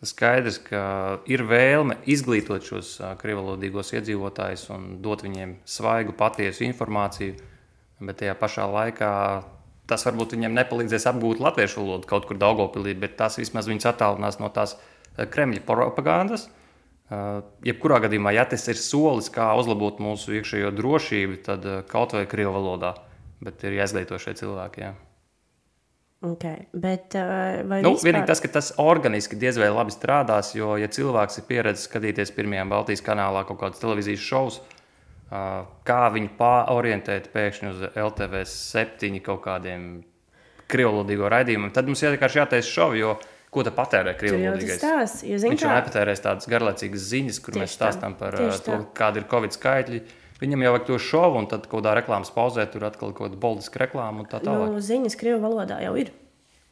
skaidrs, 0.03 0.59
ka 0.65 0.81
ir 1.31 1.45
vēlme 1.47 1.99
izglītot 2.11 2.67
šos 2.67 2.97
krievu 3.21 3.45
valodīgos 3.45 3.93
iedzīvotājus 3.95 4.67
un 4.75 4.89
dot 5.03 5.23
viņiem 5.23 5.55
svaigu, 5.63 6.15
patiesu 6.19 6.67
informāciju. 6.67 7.39
Bet 8.03 8.19
tajā 8.19 8.35
pašā 8.39 8.67
laikā 8.67 9.13
tas 9.89 10.05
varbūt 10.05 10.35
viņiem 10.35 10.59
nepalīdzēs 10.59 11.07
apgūt 11.09 11.41
latviešu 11.43 11.81
valodu 11.81 12.07
kaut 12.07 12.27
kur 12.29 12.37
Daugopilī, 12.39 12.93
bet 12.99 13.15
tas 13.19 13.39
vismaz 13.39 13.67
viņus 13.67 13.89
attālinās 13.89 14.39
no 14.43 14.51
tās 14.53 14.75
Kremļa 15.17 15.63
propagandas. 15.67 16.49
Uh, 17.09 17.39
jebkurā 17.65 17.97
gadījumā, 18.03 18.35
ja 18.35 18.43
tas 18.45 18.67
ir 18.69 18.77
solis, 18.77 19.31
kā 19.33 19.47
uzlabot 19.57 19.97
mūsu 20.03 20.35
iekšējo 20.37 20.69
drošību, 20.77 21.39
tad 21.41 21.63
uh, 21.65 21.79
kaut 21.89 22.13
vai 22.13 22.27
krievu 22.29 22.51
valodā, 22.53 22.91
bet 23.41 23.63
ir 23.65 23.79
jāizglīto 23.79 24.19
šie 24.21 24.35
cilvēki. 24.37 24.83
Jā. 24.83 24.91
Okay, 26.19 26.67
bet, 26.75 27.15
uh, 27.17 27.63
nu, 27.63 27.95
vispār... 27.95 28.11
Vienīgi 28.11 28.29
tas, 28.29 28.43
ka 28.43 28.51
tas 28.59 28.69
organiski 28.83 29.39
diez 29.41 29.57
vai 29.57 29.71
labi 29.73 29.95
strādās, 29.95 30.51
jo, 30.53 30.73
ja 30.77 30.89
cilvēks 30.91 31.39
ir 31.39 31.47
pieredzējis 31.47 31.87
skatīties 31.89 32.33
pirmajā 32.35 32.67
Baltijas 32.69 33.01
kanālā 33.05 33.41
kaut 33.47 33.61
kādas 33.63 33.81
televīzijas 33.81 34.29
šovus, 34.29 34.59
uh, 34.61 35.63
kā 35.87 36.01
viņu 36.13 36.33
pārorientēt 36.37 37.31
pēkšņi 37.33 37.71
uz 37.71 37.83
LTV 37.89 38.43
septiņi 38.53 39.23
kaut 39.25 39.41
kādiem 39.47 39.89
krievlodīgo 40.69 41.31
raidījumiem, 41.31 41.73
tad 41.73 41.89
mums 41.89 42.05
vienkārši 42.05 42.43
jātaisa 42.43 42.75
šovi, 42.75 43.01
jo 43.01 43.15
Ko 43.49 43.63
tu 43.65 43.73
patērē 43.73 44.13
krievlīgais? 44.17 44.83
Viņš 45.25 45.63
jau 45.65 45.73
nepatērēs 45.73 46.21
tādas 46.21 46.49
garlaicīgas 46.49 47.07
ziņas, 47.09 47.39
kur 47.41 47.57
mēs 47.57 47.73
stāstām 47.73 48.13
par 48.19 48.37
uh, 48.37 48.53
to, 48.61 48.77
kāda 48.97 49.23
ir 49.23 49.25
Covid 49.31 49.55
skaitļi. 49.57 50.01
Viņam 50.39 50.63
jau 50.63 50.73
vajag 50.75 50.85
to 50.87 50.99
šovu, 51.03 51.41
un 51.41 51.49
tad 51.51 51.65
kaut 51.65 51.81
kādā 51.81 51.95
reklāmas 51.97 52.29
pauzē 52.31 52.67
tur 52.71 52.85
atkal 52.87 53.09
kaut 53.11 53.31
kāda 53.31 53.41
boldiska 53.41 53.81
reklāma 53.81 54.23
un 54.23 54.29
tā 54.29 54.39
tālāk. 54.43 54.69
Nu, 54.75 54.83
ziņas 54.85 55.17
krievu 55.19 55.41
valodā 55.47 55.81
jau 55.83 55.95
ir. 55.99 56.13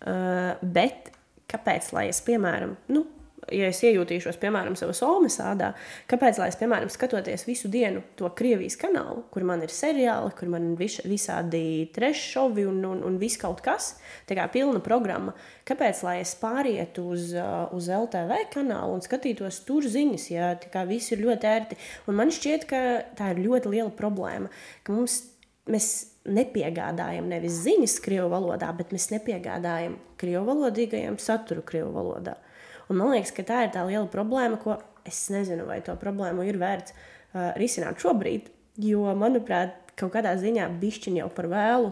Uh, 0.06 0.54
bet 0.62 1.10
kāpēc, 1.50 1.90
lai 1.98 2.08
es, 2.12 2.22
piemēram, 2.24 2.78
nu, 2.94 3.08
ja 3.54 3.70
es 3.72 3.80
iejūtīšos, 3.86 4.40
piemēram, 4.42 4.76
savā 4.80 4.94
somas 4.98 5.38
ādā, 5.44 5.72
kāpēc, 6.12 6.40
lai 6.42 6.50
es, 6.52 6.58
piemēram, 6.60 6.92
skatoties 6.92 7.46
visu 7.48 7.72
dienu 7.72 8.04
to 8.20 8.30
Krievijas 8.38 8.78
kanālu, 8.80 9.24
kur 9.34 9.46
man 9.48 9.64
ir 9.66 9.74
seriāli, 9.74 10.34
kur 10.38 10.52
man 10.54 10.72
ir 10.72 10.82
vis, 10.82 10.98
visādi 11.08 11.62
trešovi 11.96 12.68
un, 12.70 12.82
un, 12.90 13.04
un 13.08 13.20
viss 13.22 13.40
kaut 13.42 13.62
kas, 13.66 13.94
tā 14.30 14.38
kā 14.38 14.48
pilna 14.54 14.82
programma, 14.84 15.36
kāpēc, 15.68 16.04
lai 16.08 16.18
es 16.24 16.36
pārietu 16.42 17.08
uz, 17.16 17.32
uh, 17.38 17.70
uz 17.76 17.90
LTV 17.94 18.44
kanālu 18.54 18.98
un 18.98 19.06
skatītos 19.06 19.64
tur 19.68 19.88
ziņas, 19.88 20.28
ja 20.34 20.52
tā 20.62 20.72
kā 20.74 20.86
viss 20.90 21.14
ir 21.16 21.24
ļoti 21.24 21.52
ērti. 21.54 21.80
Un 22.08 22.20
man 22.20 22.34
šķiet, 22.34 22.68
ka 22.70 22.84
tā 23.18 23.34
ir 23.34 23.44
ļoti 23.46 23.74
liela 23.78 23.94
problēma, 23.96 24.52
ka 24.84 24.96
mums, 24.96 25.22
mēs 25.68 25.92
nepiegādājam 26.28 27.28
nevis 27.30 27.62
ziņas 27.64 28.00
krievu 28.04 28.32
valodā, 28.32 28.74
bet 28.76 28.92
mēs 28.96 29.10
nepiegādājam 29.14 29.96
krievu 30.20 30.44
valodīgajiem 30.50 31.18
saturu 31.22 31.64
krievu 31.68 31.94
valodā. 31.96 32.36
Un 32.88 33.00
man 33.02 33.12
liekas, 33.12 33.34
ka 33.36 33.44
tā 33.48 33.64
ir 33.66 33.74
tā 33.76 33.84
liela 33.88 34.08
problēma, 34.12 34.60
ko 34.62 34.78
es 35.08 35.28
nezinu, 35.34 35.68
vai 35.68 35.80
to 35.84 35.96
problēmu 36.00 36.46
ir 36.48 36.60
vērts 36.62 36.94
uh, 36.94 37.52
risināt 37.60 38.00
šobrīd. 38.04 38.52
Jo, 38.84 39.10
manuprāt, 39.18 39.94
kaut 39.98 40.14
kādā 40.16 40.36
ziņā 40.40 40.70
bišķiņ 40.82 41.22
jau 41.22 41.32
par 41.34 41.50
vēlu. 41.52 41.92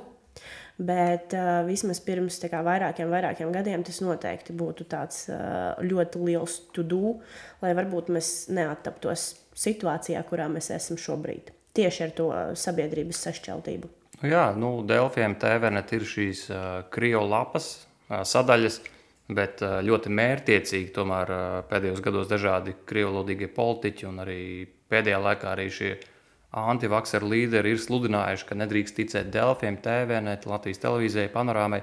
Bet 0.75 1.31
uh, 1.35 1.63
vismaz 1.67 2.01
pirms 2.03 2.41
kā, 2.51 2.59
vairākiem, 2.63 3.11
vairākiem 3.11 3.51
gadiem 3.55 3.83
tas 3.87 4.01
noteikti 4.03 4.55
būtu 4.55 4.87
tāds 4.91 5.25
uh, 5.31 5.75
ļoti 5.79 6.23
liels 6.27 6.57
to-do, 6.75 7.17
lai 7.63 7.71
varbūt 7.77 8.11
mēs 8.11 8.31
neattaptos 8.51 9.29
situācijā, 9.55 10.23
kurā 10.27 10.49
mēs 10.51 10.73
esam 10.75 10.99
šobrīd. 10.99 11.53
Tieši 11.75 12.03
ar 12.03 12.11
to 12.15 12.27
sabiedrības 12.59 13.23
sašķeltību. 13.27 13.91
Jā, 14.27 14.49
nu, 14.55 14.77
Delfiem 14.87 15.35
TVNet 15.39 15.95
ir 15.95 16.07
šīs 16.07 16.45
uh, 16.51 16.67
krievu 16.91 17.23
lapas 17.31 17.71
uh, 17.79 18.21
sadaļas, 18.27 18.79
uh, 18.79 18.94
Bet 19.25 19.61
ļoti 19.61 20.11
mērķiecīgi 20.13 20.91
tomēr 20.93 21.31
pēdējos 21.69 22.01
gados 22.05 22.27
dažādi 22.29 22.75
krievlodīgie 22.85 23.47
politiķi 23.55 24.05
un 24.05 24.21
arī 24.21 24.41
pēdējā 24.93 25.21
laikā 25.23 25.49
arī 25.55 25.65
šie 25.73 25.95
antivakseru 26.55 27.31
līderi 27.31 27.73
ir 27.73 27.81
sludinājuši, 27.81 28.45
ka 28.47 28.57
nedrīkst 28.61 28.99
ticēt 28.99 29.31
Delfiem, 29.33 29.79
TVNet, 29.81 30.45
Latvijas 30.47 30.81
televīzijai, 30.83 31.31
panorāmai. 31.33 31.81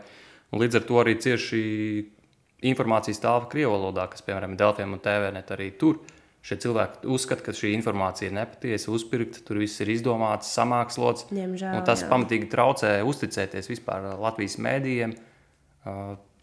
Līdz 0.55 0.79
ar 0.79 0.87
to 0.89 1.03
arī 1.03 1.17
cieši 1.21 1.61
informācijas 2.71 3.21
tālpa 3.21 3.51
krievu 3.53 3.75
valodā, 3.75 4.07
kas, 4.13 4.25
piemēram, 4.25 4.57
Delfiem 4.61 4.95
un 4.95 5.03
TVNet 5.03 5.53
arī 5.57 5.73
tur. 5.81 6.01
Šie 6.43 6.57
cilvēki 6.63 7.07
uzskata, 7.11 7.45
ka 7.47 7.55
šī 7.55 7.71
informācija 7.77 8.31
ir 8.31 8.35
nepatiesa, 8.35 8.91
uzpirkta, 8.95 9.45
tur 9.47 9.61
viss 9.63 9.83
ir 9.83 9.93
izdomāts, 9.93 10.51
samākslots. 10.57 11.29
Diemžēl, 11.31 11.83
tas 11.87 12.03
jā. 12.03 12.09
pamatīgi 12.11 12.49
traucē 12.51 12.97
uzticēties 13.07 13.71
vispār 13.71 14.09
Latvijas 14.19 14.59
mēdījiem 14.63 15.15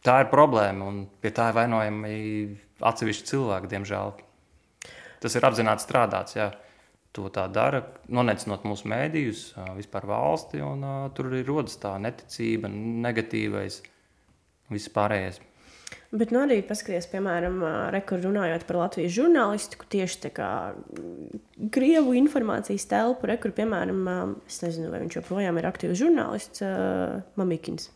tā 0.06 0.22
ir 0.24 0.32
problēma, 0.32 0.88
un 0.90 1.04
pie 1.22 1.32
tā 1.36 1.50
ir 1.52 1.58
vainojami 1.60 2.16
atsevišķi 2.86 3.30
cilvēki, 3.34 3.72
diemžēl. 3.74 4.16
Tas 5.20 5.36
ir 5.36 5.48
apzināti 5.48 5.86
strādāts. 5.86 6.40
Jā. 6.40 6.52
To 7.18 7.26
tā 7.34 7.48
dara, 7.50 7.80
noneicinot 8.14 8.68
mūsu 8.70 8.86
mēdījus, 8.92 9.40
vispār 9.80 10.06
valsti, 10.06 10.60
un 10.62 10.84
uh, 10.86 11.08
tur 11.18 11.32
arī 11.32 11.40
rodas 11.48 11.80
tā 11.82 11.96
neticība, 11.98 12.70
negatīvais, 12.70 13.80
viss 14.70 14.92
pārējais. 14.94 15.42
Bet 16.10 16.32
nu, 16.34 16.44
arī 16.46 16.60
paskatieties, 16.66 17.06
piemēram, 17.12 17.60
runājot 17.94 18.66
par 18.70 18.80
Latvijas 18.80 19.14
žurnālistiku, 19.14 19.86
tieši 19.90 20.22
tā 20.24 20.32
kā 20.34 20.50
Krievu 21.74 22.16
informācijas 22.18 22.88
telpu, 22.90 23.30
rekur, 23.30 23.54
piemēram, 23.58 24.10
es 24.50 24.62
nezinu, 24.64 24.90
vai 24.94 25.04
viņš 25.04 25.20
joprojām 25.20 25.62
ir 25.62 25.70
aktīvs 25.70 26.02
žurnālists, 26.02 26.66
Mamikins. 27.38 27.92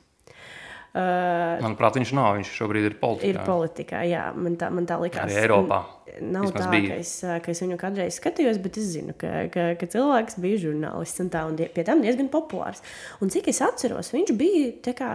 Uh, 0.93 1.57
Manuprāt, 1.63 1.95
viņš 1.97 2.11
nav. 2.13 2.35
Viņš 2.37 2.49
šobrīd 2.53 2.85
ir 2.85 2.95
politikā. 3.01 3.31
Ir 3.31 3.47
politikā, 3.47 4.01
jā. 4.05 4.27
Man 4.37 4.59
tā, 4.61 4.69
man 4.69 4.85
tā 4.89 4.99
likās. 5.01 5.25
Arī 5.25 5.39
Eiropā. 5.41 5.79
Nav 6.21 6.45
Vismaz 6.45 6.61
tā, 6.61 6.67
bija. 6.69 6.91
ka 6.91 6.97
es, 7.01 7.13
ka 7.41 7.49
es 7.49 7.61
viņu 7.63 7.77
kādreiz 7.81 8.19
skatījos, 8.19 8.59
bet 8.61 8.77
es 8.77 8.91
zinu, 8.93 9.15
ka, 9.17 9.47
ka, 9.53 9.71
ka 9.79 9.89
cilvēks 9.89 10.37
bija 10.43 10.59
žurnālists 10.67 11.23
un 11.23 11.33
tā, 11.33 11.41
un 11.49 11.57
die, 11.57 11.65
pie 11.73 11.87
tam 11.87 12.05
diezgan 12.05 12.29
populārs. 12.33 12.83
Un 13.25 13.33
cik 13.33 13.49
es 13.49 13.63
atceros, 13.65 14.13
viņš 14.13 14.35
bija 14.37 14.93
kā, 14.93 15.09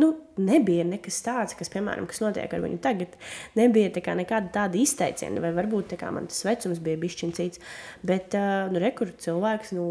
nu, 0.00 0.08
nebija 0.40 0.88
nekas 0.88 1.20
tāds, 1.26 1.56
kas, 1.60 1.68
piemēram, 1.76 2.08
kas 2.08 2.22
notiek 2.24 2.48
ar 2.48 2.64
viņu 2.64 2.80
tagad. 2.80 3.20
Nebija 3.58 3.92
tā 3.92 4.16
nekāda 4.16 4.48
tāda 4.56 4.80
izteiciena, 4.80 5.44
vai 5.44 5.52
varbūt 5.60 5.92
kā, 6.00 6.08
man 6.14 6.32
tas 6.32 6.40
vecums 6.48 6.80
bija 6.80 7.00
bijis 7.04 7.20
cits. 7.36 7.60
Bet, 8.00 8.32
nu, 8.72 8.80
rekur 8.80 9.12
cilvēks 9.20 9.76
no 9.76 9.88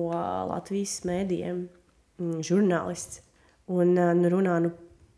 Latvijas 0.49 1.03
mēdījiem, 1.05 1.67
mm, 2.17 2.39
žurnālists, 2.47 3.21
un 3.69 3.93
nu, 3.93 4.33
runā 4.33 4.57
nu, 4.65 4.73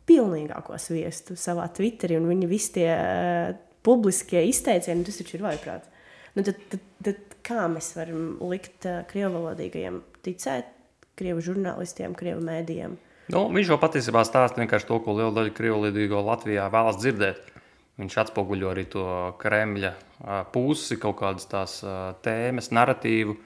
pilnīgāko 0.09 0.77
sviestu 0.81 1.37
savā 1.39 1.69
Twitterī, 1.73 2.17
un 2.19 2.27
viņa 2.31 2.49
visi 2.51 2.75
tie 2.79 2.89
uh, 2.93 3.53
publiskie 3.85 4.43
izteicieni, 4.49 5.05
tas 5.07 5.19
taču 5.19 5.37
ir 5.37 5.45
vaiprāts. 5.45 5.89
Nu, 6.33 6.43
tad, 6.45 6.59
tad, 6.71 6.83
tad 7.05 7.37
kā 7.45 7.67
mēs 7.71 7.93
varam 7.97 8.35
likt 8.49 8.87
uh, 8.89 9.01
krievu 9.09 9.37
valodīgajiem 9.37 10.01
ticēt, 10.25 10.69
krievu 11.19 11.43
žurnālistiem, 11.45 12.15
krievu 12.17 12.43
mēdījiem? 12.45 12.95
Nu, 13.31 13.45
viņš 13.55 13.71
jau 13.71 13.79
patiesībā 13.79 14.25
stāsta 14.27 14.59
vienkārši 14.59 14.89
to, 14.89 14.99
ko 15.03 15.15
liela 15.15 15.31
daļa 15.35 15.55
krievu 15.55 15.79
valodīgo 15.79 16.23
Latvijā 16.27 16.67
vēlas 16.73 16.99
dzirdēt. 16.99 17.49
Viņš 18.01 18.15
atspoguļo 18.23 18.71
arī 18.71 18.87
to 18.89 19.05
Kremļa 19.39 19.91
uh, 19.93 20.39
pusi, 20.51 20.97
kaut 20.99 21.19
kādas 21.21 21.45
tās 21.51 21.77
uh, 21.85 22.15
tēmas, 22.25 22.71
narratīvu. 22.73 23.37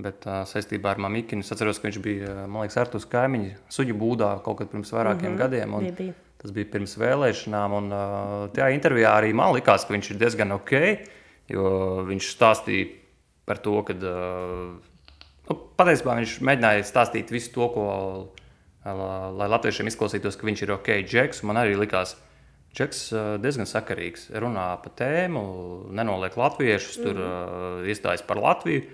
Bet 0.00 0.24
uh, 0.28 0.42
saistībā 0.48 0.94
ar 0.94 1.00
Mamikinu 1.02 1.44
es 1.44 1.52
atceros, 1.52 1.80
ka 1.80 1.88
viņš 1.88 2.00
bija 2.04 2.34
liekas, 2.46 2.78
Artus 2.80 3.06
kaimiņš 3.10 3.72
suģu 3.74 3.96
būdā 4.00 4.30
kaut 4.44 4.60
kad 4.60 4.70
pirms 4.72 4.92
vairākiem 4.94 5.32
mm 5.32 5.34
-hmm. 5.34 5.40
gadiem. 5.42 5.78
Bija, 5.78 5.96
bija. 5.98 6.14
Tas 6.40 6.54
bija 6.56 6.70
pirms 6.72 6.96
vēlēšanām. 6.96 7.74
Un, 7.76 7.92
uh, 7.92 8.46
tajā 8.54 8.70
intervijā 8.72 9.12
arī 9.18 9.34
man 9.34 9.52
likās, 9.54 9.84
ka 9.84 9.94
viņš 9.94 10.10
ir 10.10 10.20
diezgan 10.22 10.52
ok. 10.56 10.72
Jo 11.50 12.04
viņš 12.06 12.30
stāstīja 12.36 12.86
par 13.44 13.58
to, 13.58 13.82
ka 13.82 13.92
uh, 13.92 14.78
nu, 15.48 15.58
patiesībā 15.76 16.16
viņš 16.20 16.40
mēģināja 16.46 16.86
stāstīt 16.86 17.30
visu 17.30 17.52
to, 17.52 17.68
ko, 17.74 17.84
uh, 18.84 19.32
lai 19.36 19.48
latviešiem 19.48 19.90
izklausītos, 19.90 20.36
ka 20.36 20.46
viņš 20.46 20.62
ir 20.62 20.72
ok. 20.78 20.90
Džeks, 21.04 21.42
man 21.42 21.56
arī 21.56 21.76
likās, 21.76 22.16
Džeks 22.70 23.12
uh, 23.12 23.34
diezgan 23.42 23.66
sakarīgs. 23.66 24.30
Runā 24.30 24.70
par 24.82 24.92
tēmu, 24.94 25.44
nenoliek 25.90 26.36
latviešus, 26.38 26.98
mm 26.98 27.04
tur 27.04 27.22
uh, 27.26 27.88
iestājas 27.90 28.22
par 28.22 28.38
Latviju. 28.38 28.86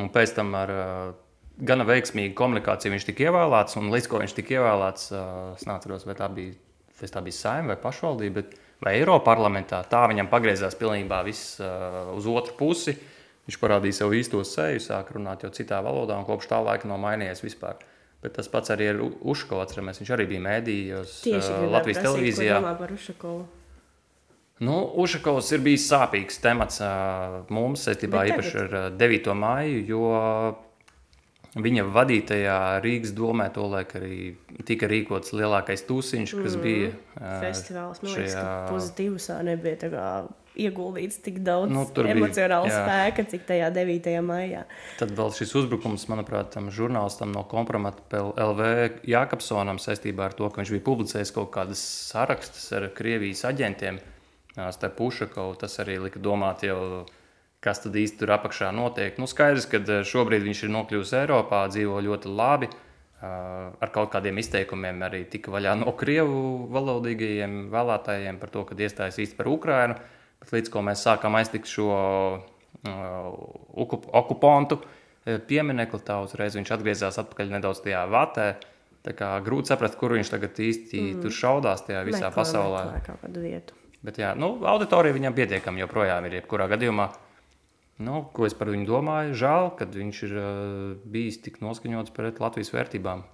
Un 0.00 0.10
pēc 0.14 0.34
tam 0.34 0.54
ar 0.58 0.72
uh, 0.72 1.14
gana 1.62 1.86
veiksmīgu 1.86 2.34
komunikāciju 2.38 2.94
viņš 2.94 3.08
tika 3.10 3.28
ievēlēts. 3.28 3.78
Un 3.80 3.92
līdz 3.94 4.10
ko 4.10 4.20
viņš 4.22 4.36
tika 4.36 4.58
ievēlēts, 4.58 5.08
uh, 5.14 5.24
es 5.54 5.66
neatceros, 5.68 6.06
vai 6.08 6.16
tā 6.18 6.28
bija, 6.34 6.54
tā 7.00 7.22
bija 7.24 7.38
saima 7.38 7.74
vai 7.74 7.80
pašvaldība, 7.82 8.42
bet, 8.42 8.58
vai 8.82 8.96
Eiropas 8.98 9.26
parlamentā. 9.28 9.82
Tā 9.90 10.04
viņam 10.10 10.30
pagriezās 10.32 10.76
pilnībā 10.80 11.22
viss 11.26 11.58
uh, 11.62 12.14
uz 12.16 12.28
otru 12.30 12.56
pusi. 12.58 12.96
Viņš 13.44 13.58
parādīja 13.60 14.00
savu 14.00 14.16
īsto 14.16 14.40
seju, 14.48 14.80
sāka 14.80 15.18
runāt 15.18 15.44
jau 15.44 15.50
citā 15.52 15.82
valodā, 15.84 16.16
un 16.16 16.24
kopš 16.24 16.48
tā 16.48 16.62
laika 16.64 16.88
nav 16.88 17.02
mainījies 17.02 17.44
vispār. 17.44 17.82
Bet 18.24 18.38
tas 18.38 18.48
pats 18.48 18.72
arī 18.72 18.88
ir 18.88 19.02
Uškovs, 19.04 19.76
viņš 19.76 20.14
arī 20.16 20.24
bija 20.30 20.46
mēdījos 20.46 21.18
uh, 21.28 21.66
Latvijas 21.68 22.00
prasīt, 22.00 22.08
televīzijā. 22.08 22.62
Par 22.80 22.96
Ušakovu. 22.96 23.44
Nu, 24.62 24.76
Ušakovs 25.02 25.50
ir 25.56 25.64
bijis 25.64 25.88
sāpīgs 25.90 26.38
temats 26.42 26.78
mums 27.50 27.88
saistībā 27.88 28.22
īpaši 28.30 28.60
ar 28.62 28.76
uh, 28.78 28.84
9. 29.00 29.32
māju, 29.34 29.80
jo 29.88 30.04
viņa 31.58 31.86
vadītajā 31.94 32.60
Rīgas 32.84 33.14
domē 33.14 33.48
tolaik 33.54 33.96
arī 33.98 34.20
tika 34.66 34.86
rīkots 34.90 35.34
lielākais 35.34 35.84
tūsiņš, 35.88 36.36
kas 36.38 36.56
mm. 36.56 36.62
bija 36.62 37.34
festivāls. 37.42 38.00
Man 38.02 38.14
liekas, 38.14 38.32
šajā... 38.32 38.46
ka 38.46 38.72
pozitīvusā 38.72 39.42
nebija 39.46 39.80
tā 39.84 39.90
kā 39.92 40.06
ieguldīts 40.54 41.18
tik 41.22 41.40
daudz 41.42 41.72
nu, 41.74 41.82
emocionāla 42.06 42.70
bija, 42.70 42.82
spēka, 42.86 43.26
cik 43.30 43.46
tajā 43.48 43.72
9. 43.74 44.10
maijā. 44.22 44.64
Tad 45.00 45.14
vēl 45.18 45.34
šis 45.34 45.54
uzbrukums, 45.58 46.06
manuprāt, 46.10 46.52
tam 46.54 46.70
žurnālistam 46.74 47.34
no 47.34 47.42
kompromata 47.50 48.22
LV 48.22 49.02
Jākapsonam 49.10 49.82
saistībā 49.82 50.30
ar 50.30 50.38
to, 50.38 50.46
ka 50.50 50.62
viņš 50.62 50.74
bija 50.76 50.86
publicējis 50.86 51.34
kaut 51.34 51.50
kādas 51.54 51.82
sarakstus 52.12 52.70
ar 52.78 52.90
Krievijas 52.94 53.42
aģentiem 53.50 53.98
starp 54.54 54.96
Pušakovu. 54.98 55.58
Tas 55.60 55.76
arī 55.82 55.98
lika 56.02 56.22
domāt, 56.22 56.64
jau, 56.66 57.04
kas 57.64 57.82
tad 57.84 57.96
īsti 57.98 58.22
tur 58.22 58.34
apakšā 58.36 58.70
notiek. 58.76 59.18
Nu, 59.18 59.28
skaidrs, 59.30 59.68
ka 59.70 59.82
šobrīd 60.06 60.44
viņš 60.46 60.64
ir 60.66 60.74
nokļuvis 60.74 61.14
Eiropā, 61.24 61.66
dzīvo 61.72 62.00
ļoti 62.08 62.32
labi. 62.32 62.70
Ar 63.24 63.88
kaut 63.94 64.10
kādiem 64.12 64.36
izteikumiem 64.42 64.98
arī 65.06 65.22
tika 65.32 65.52
vaļā 65.54 65.78
no 65.80 65.94
krievu 65.96 66.66
valodīgajiem 66.74 67.70
vēlētājiem 67.72 68.40
par 68.42 68.50
to, 68.52 68.66
ka 68.68 68.76
iestājas 68.76 69.22
īsti 69.22 69.38
par 69.38 69.48
Ukrajinu. 69.48 69.96
Bet 70.42 70.52
līdz 70.52 70.72
ko 70.74 70.82
mēs 70.84 71.06
sākām 71.06 71.38
aiztikt 71.38 71.70
šo 71.70 71.88
uh, 71.94 72.42
okupantu 74.20 74.82
pieminekli, 75.24 76.00
tā 76.04 76.18
uzreiz 76.24 76.56
viņš 76.58 76.74
atgriezās 76.76 77.18
atpakaļ 77.22 77.54
nedaudz 77.56 77.80
tajā 77.84 78.04
vatē. 78.12 78.48
Tā 79.04 79.12
kā 79.16 79.30
grūti 79.44 79.72
saprast, 79.72 79.96
kur 80.00 80.16
viņš 80.16 80.32
tagad 80.32 80.60
īsti 80.60 81.00
mm. 81.00 81.24
tur 81.24 81.32
šaudās 81.32 81.84
tajā 81.84 82.04
visā 82.08 82.28
meklē, 82.28 82.36
pasaulē. 82.36 82.84
Meklē. 82.94 83.83
Bet 84.04 84.20
jā, 84.20 84.34
nu, 84.36 84.58
auditorija 84.68 85.16
viņam 85.16 85.36
pietiekami 85.36 85.80
joprojām 85.80 86.26
ir. 86.28 86.38
Jebkurā 86.40 86.66
gadījumā, 86.68 87.08
nu, 88.04 88.20
ko 88.36 88.44
es 88.44 88.56
par 88.58 88.68
viņu 88.72 88.88
domāju, 88.90 89.36
žēl, 89.40 89.70
ka 89.78 89.88
viņš 89.88 90.22
ir 90.28 90.34
uh, 90.36 90.48
bijis 91.08 91.40
tik 91.44 91.62
noskaņots 91.64 92.12
pret 92.16 92.42
Latvijas 92.42 92.74
vērtībām. 92.74 93.24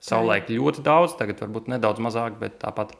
Savulaik 0.00 0.48
ļoti 0.48 0.84
daudz, 0.86 1.16
tagad 1.18 1.42
varbūt 1.42 1.68
nedaudz 1.74 2.00
mazāk, 2.00 2.38
bet 2.40 2.60
tāpat. 2.62 2.94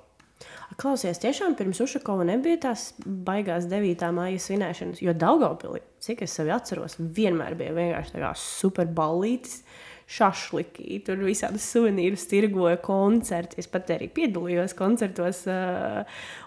Klausies, 0.80 1.18
tiešām 1.20 1.54
pirms 1.58 1.80
Ušakova 1.82 2.24
nebija 2.28 2.58
tās 2.66 2.90
baigās 3.04 3.66
9. 3.70 4.04
māja 4.16 4.40
svinēšanas, 4.40 5.00
jo 5.04 5.14
Daugopilī, 5.16 5.80
cik 6.02 6.24
es 6.26 6.34
sevi 6.36 6.52
atceros, 6.54 6.98
vienmēr 6.98 7.56
bija 7.58 7.74
vienkārši 7.76 8.14
tā 8.14 8.22
kā 8.22 8.30
superballītis. 8.38 9.62
Šašliki, 10.10 10.96
tur 11.06 11.20
visādas 11.22 11.68
suvenīrus 11.70 12.24
tirgoja 12.30 12.80
koncerti. 12.82 13.60
Es 13.62 13.68
pat 13.70 13.92
arī 13.94 14.08
piedalījos 14.10 14.74
koncertos. 14.78 15.44
Uh, 15.46 16.00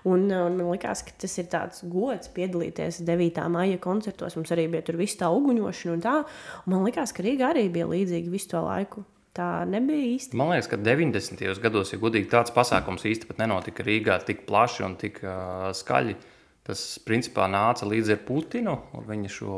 un, 0.09 0.25
un 0.27 0.57
man 0.57 0.73
liekas, 0.73 1.05
ka 1.07 1.15
tas 1.23 1.37
ir 1.39 1.47
tāds 1.53 1.85
gods 1.87 2.27
piedalīties 2.35 2.99
9. 3.07 3.45
maija 3.53 3.79
koncertos. 3.83 4.35
Mums 4.35 4.51
arī 4.51 4.67
bija 4.73 4.83
tur 4.83 4.99
viss 4.99 5.19
tā 5.19 5.31
uguņošana 5.31 5.95
un 5.95 6.03
tā. 6.03 6.17
Un 6.65 6.75
man 6.75 6.83
liekas, 6.89 7.15
ka 7.15 7.23
Rīgā 7.23 7.53
arī 7.53 7.69
bija 7.71 7.87
līdzīgi 7.93 8.35
visu 8.35 8.51
to 8.51 8.65
laiku. 8.67 9.05
Tā 9.33 9.47
nebija 9.65 10.11
īsti. 10.11 10.37
Man 10.37 10.51
liekas, 10.51 10.67
ka 10.69 10.77
90. 10.83 11.47
gados, 11.63 11.95
ja 11.95 12.03
godīgi, 12.03 12.29
tāds 12.35 12.51
pasākums 12.53 13.07
īstenībā 13.09 13.39
nenotika 13.39 13.87
Rīgā 13.87 14.19
tik 14.27 14.43
plaši 14.49 14.83
un 14.85 14.99
tik 14.99 15.23
uh, 15.23 15.71
skaļi. 15.73 16.19
Tas 16.67 16.83
principā 17.07 17.47
nāca 17.51 17.87
līdz 17.87 18.11
ar 18.13 18.23
Putinu 18.27 18.75
un 18.91 19.07
viņa 19.07 19.31
šo 19.31 19.57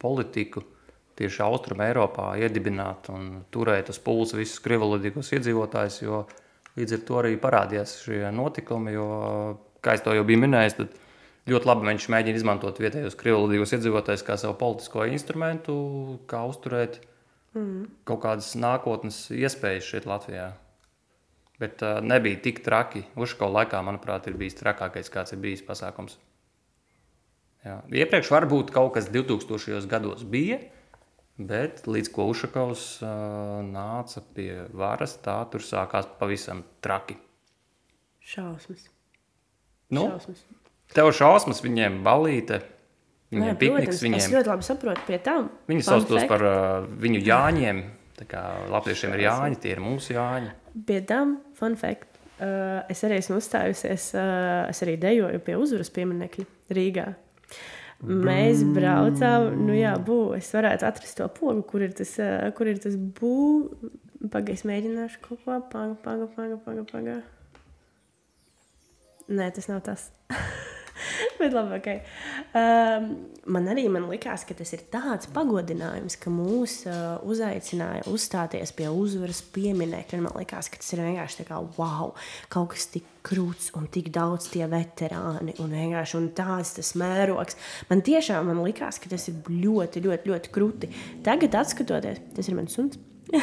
politiku 0.00 0.64
tieši 1.20 1.44
Austrum 1.44 1.82
Eiropā 1.84 2.32
iedibināt 2.40 3.10
un 3.12 3.44
turēt 3.52 3.92
uz 3.92 4.00
pulsa 4.02 4.38
visus 4.40 4.62
krivalodīgos 4.64 5.32
iedzīvotājus, 5.36 6.00
jo 6.02 6.24
līdz 6.78 6.96
ar 6.96 7.04
to 7.06 7.20
arī 7.20 7.36
parādījās 7.40 7.98
šie 8.04 8.24
notikumi, 8.34 8.96
jo, 8.96 9.06
kā 9.84 9.96
es 9.96 10.04
to 10.04 10.14
jau 10.16 10.24
biju 10.26 10.42
minējis, 10.46 10.78
tad 10.80 10.96
ļoti 11.50 11.70
labi 11.70 11.88
viņš 11.90 12.08
mēģina 12.14 12.40
izmantot 12.40 12.80
vietējos 12.82 13.18
krivalodīgos 13.20 13.76
iedzīvotājus 13.76 14.26
kā 14.26 14.38
savu 14.40 14.56
politisko 14.60 15.06
instrumentu, 15.10 15.76
kā 16.30 16.42
uzturēt 16.48 17.00
mm. 17.56 17.84
kaut 18.08 18.24
kādas 18.24 18.54
nākotnes 18.60 19.26
iespējas 19.34 19.92
šeit 19.92 20.08
Latvijā. 20.10 20.50
Bet 21.60 21.82
uh, 21.84 21.98
nebija 22.00 22.40
tik 22.40 22.62
traki. 22.64 23.04
Uzškola 23.20 23.60
laikā, 23.60 23.82
manuprāt, 23.84 24.30
ir 24.30 24.38
bijis 24.40 24.56
trakākais, 24.62 25.12
kāds 25.12 25.34
ir 25.36 25.42
bijis 25.42 25.64
pasākums. 25.66 26.16
Jā. 27.66 27.82
Iepriekš 27.92 28.30
varbūt 28.32 28.70
kaut 28.72 28.94
kas 28.94 29.10
2000. 29.12 29.84
gados 29.90 30.24
bija, 30.24 30.56
bet 31.48 31.86
līdz 31.88 32.12
ko 32.14 32.28
Ušakovs 32.32 32.86
uh, 33.04 33.10
nāca 33.66 34.22
pie 34.36 34.66
varas, 34.76 35.16
tā 35.24 35.38
tur 35.52 35.64
sākās 35.64 36.08
pavisam 36.20 36.64
traki. 36.84 37.16
Šausmas. 38.20 38.88
Nu, 39.90 40.10
šausmas. 40.12 40.44
Tev 40.90 41.12
šausmas, 41.14 41.62
viņiem 41.64 42.02
balīte, 42.06 42.60
Viņiem 43.30 43.52
ir 43.52 43.58
pikniks. 43.60 44.02
Viņiem... 44.02 44.18
Es 44.18 44.28
ļoti 44.32 44.50
labi 44.50 44.66
saprotu 44.66 45.06
pie 45.06 45.18
tam. 45.22 45.50
Viņi 45.70 45.84
sauc 45.86 46.06
tos 46.10 46.26
par 46.30 46.42
uh, 46.42 46.86
viņu 47.02 47.22
jāņiem. 47.22 47.82
Tā 48.18 48.26
kā 48.28 48.42
latviešiem 48.68 49.14
ir 49.16 49.24
jāņi, 49.28 49.58
tie 49.62 49.74
ir 49.76 49.82
mūsu 49.82 50.16
jāņi. 50.16 50.50
Pie 50.86 50.98
tam, 51.08 51.38
fun 51.56 51.76
fact, 51.78 52.18
uh, 52.42 52.82
es 52.90 53.00
arī 53.06 53.20
esmu 53.22 53.38
uzstājusies, 53.38 54.10
uh, 54.18 54.66
es 54.68 54.82
arī 54.84 54.98
dejoju 55.00 55.40
pie 55.46 55.54
uzvaras 55.56 55.92
pieminekļa 55.94 56.46
Rīgā. 56.76 57.06
Mēs 58.00 58.62
braucām, 58.64 59.50
nu 59.66 59.74
jā, 59.76 59.92
bū, 60.00 60.32
es 60.38 60.48
varētu 60.56 60.86
atrast 60.88 61.18
to 61.20 61.26
pogu, 61.36 61.60
kur 61.68 61.84
ir 61.84 61.92
tas, 61.96 62.14
kur 62.56 62.70
ir 62.70 62.80
tas 62.80 62.96
bū. 62.96 63.34
Pagaidzi, 64.32 64.68
mēģināšu 64.68 65.20
kaut 65.24 65.44
ko 65.44 65.60
paga, 65.72 65.94
paga, 66.04 66.26
paga, 66.34 66.56
paga, 66.64 66.84
paga. 66.88 67.20
Nē, 69.28 69.48
tas 69.56 69.68
nav 69.70 69.84
tas. 69.84 70.10
Bet 71.40 71.54
labi, 71.54 71.76
okay. 71.78 72.00
um, 72.54 73.10
man 73.50 73.68
arī 73.72 73.86
man 73.92 74.06
likās, 74.10 74.44
ka 74.48 74.54
tas 74.58 74.72
ir 74.76 74.84
tāds 74.92 75.28
pagodinājums, 75.34 76.16
ka 76.20 76.32
mūs 76.32 76.80
uh, 76.88 77.20
uzaicināja 77.26 78.06
uzstāties 78.10 78.74
pie 78.76 78.88
uzvaras 78.92 79.42
pieminiekļa. 79.54 80.22
Man 80.26 80.36
liekas, 80.38 80.70
ka 80.72 80.80
tas 80.80 80.92
ir 80.94 81.04
vienkārši 81.04 81.42
tā 81.42 81.48
kā 81.48 81.60
wow, 81.78 82.12
kaut 82.52 82.74
kas 82.74 82.88
tik 82.94 83.08
krūts 83.26 83.70
un 83.76 83.88
tik 83.92 84.08
daudz 84.14 84.48
tie 84.52 84.64
veterāni 84.70 85.56
un 85.60 85.74
vienkārši 85.74 86.16
un 86.20 86.30
tāds 86.36 86.74
tas 86.78 86.94
mērogs. 87.00 87.58
Man 87.90 88.04
tiešām 88.06 88.48
man 88.50 88.62
likās, 88.64 89.00
ka 89.00 89.12
tas 89.12 89.28
ir 89.32 89.40
ļoti, 89.48 90.04
ļoti, 90.06 90.32
ļoti 90.32 90.54
krūti. 90.54 90.92
Tagad, 91.26 91.58
skatoties, 91.68 92.22
tas 92.36 92.48
ir 92.48 92.58
mans 92.58 92.76
suns. 92.76 93.00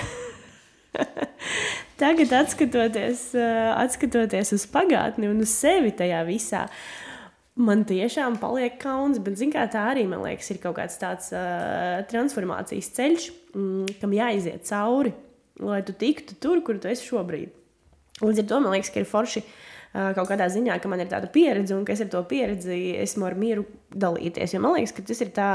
Tagad, 1.97 2.33
skatoties, 2.51 3.29
uh, 3.37 3.83
skatoties 3.93 4.53
uz 4.53 4.65
pagātni 4.69 5.29
un 5.29 5.41
uz 5.45 5.53
sevi 5.53 5.93
tajā 5.97 6.23
visā, 6.27 6.65
uh, 6.65 7.06
man 7.57 7.83
tiešām 7.87 8.37
paliek 8.41 8.77
kauns, 8.81 9.19
bet 9.23 9.39
kā, 9.53 9.65
tā 9.71 9.83
arī 9.91 10.05
man 10.09 10.23
liekas, 10.25 10.49
ir 10.53 10.59
kaut 10.63 10.77
kāds 10.77 10.97
tāds 11.01 11.31
uh, 11.35 12.03
transformācijas 12.09 12.91
ceļš, 12.97 13.29
mm, 13.53 13.95
kam 14.01 14.13
jāiziet 14.15 14.67
cauri, 14.69 15.13
lai 15.63 15.81
tu 15.85 15.95
tiktu 15.97 16.37
tur, 16.41 16.61
kur 16.65 16.77
tu 16.81 16.91
esi 16.91 17.07
šobrīd. 17.09 17.55
Līdz 18.21 18.43
ar 18.43 18.47
to 18.49 18.61
man 18.63 18.75
liekas, 18.75 18.91
ka 18.93 19.01
ir 19.01 19.09
forši 19.09 19.43
uh, 19.43 20.13
kaut 20.17 20.29
kādā 20.29 20.49
ziņā, 20.53 20.77
ka 20.81 20.91
man 20.91 21.01
ir 21.03 21.09
tāda 21.11 21.29
pieredze 21.33 21.75
un 21.77 21.85
ka 21.85 21.95
es 21.95 22.05
ar 22.05 22.11
to 22.13 22.23
pieredzi 22.29 22.97
esmu 23.01 23.29
ar 23.29 23.37
mieru 23.37 23.65
dalīties. 23.93 24.55
Jo 24.55 24.63
man 24.63 24.77
liekas, 24.77 24.95
ka 24.97 25.05
tas 25.05 25.21
ir 25.25 25.33
tā 25.35 25.51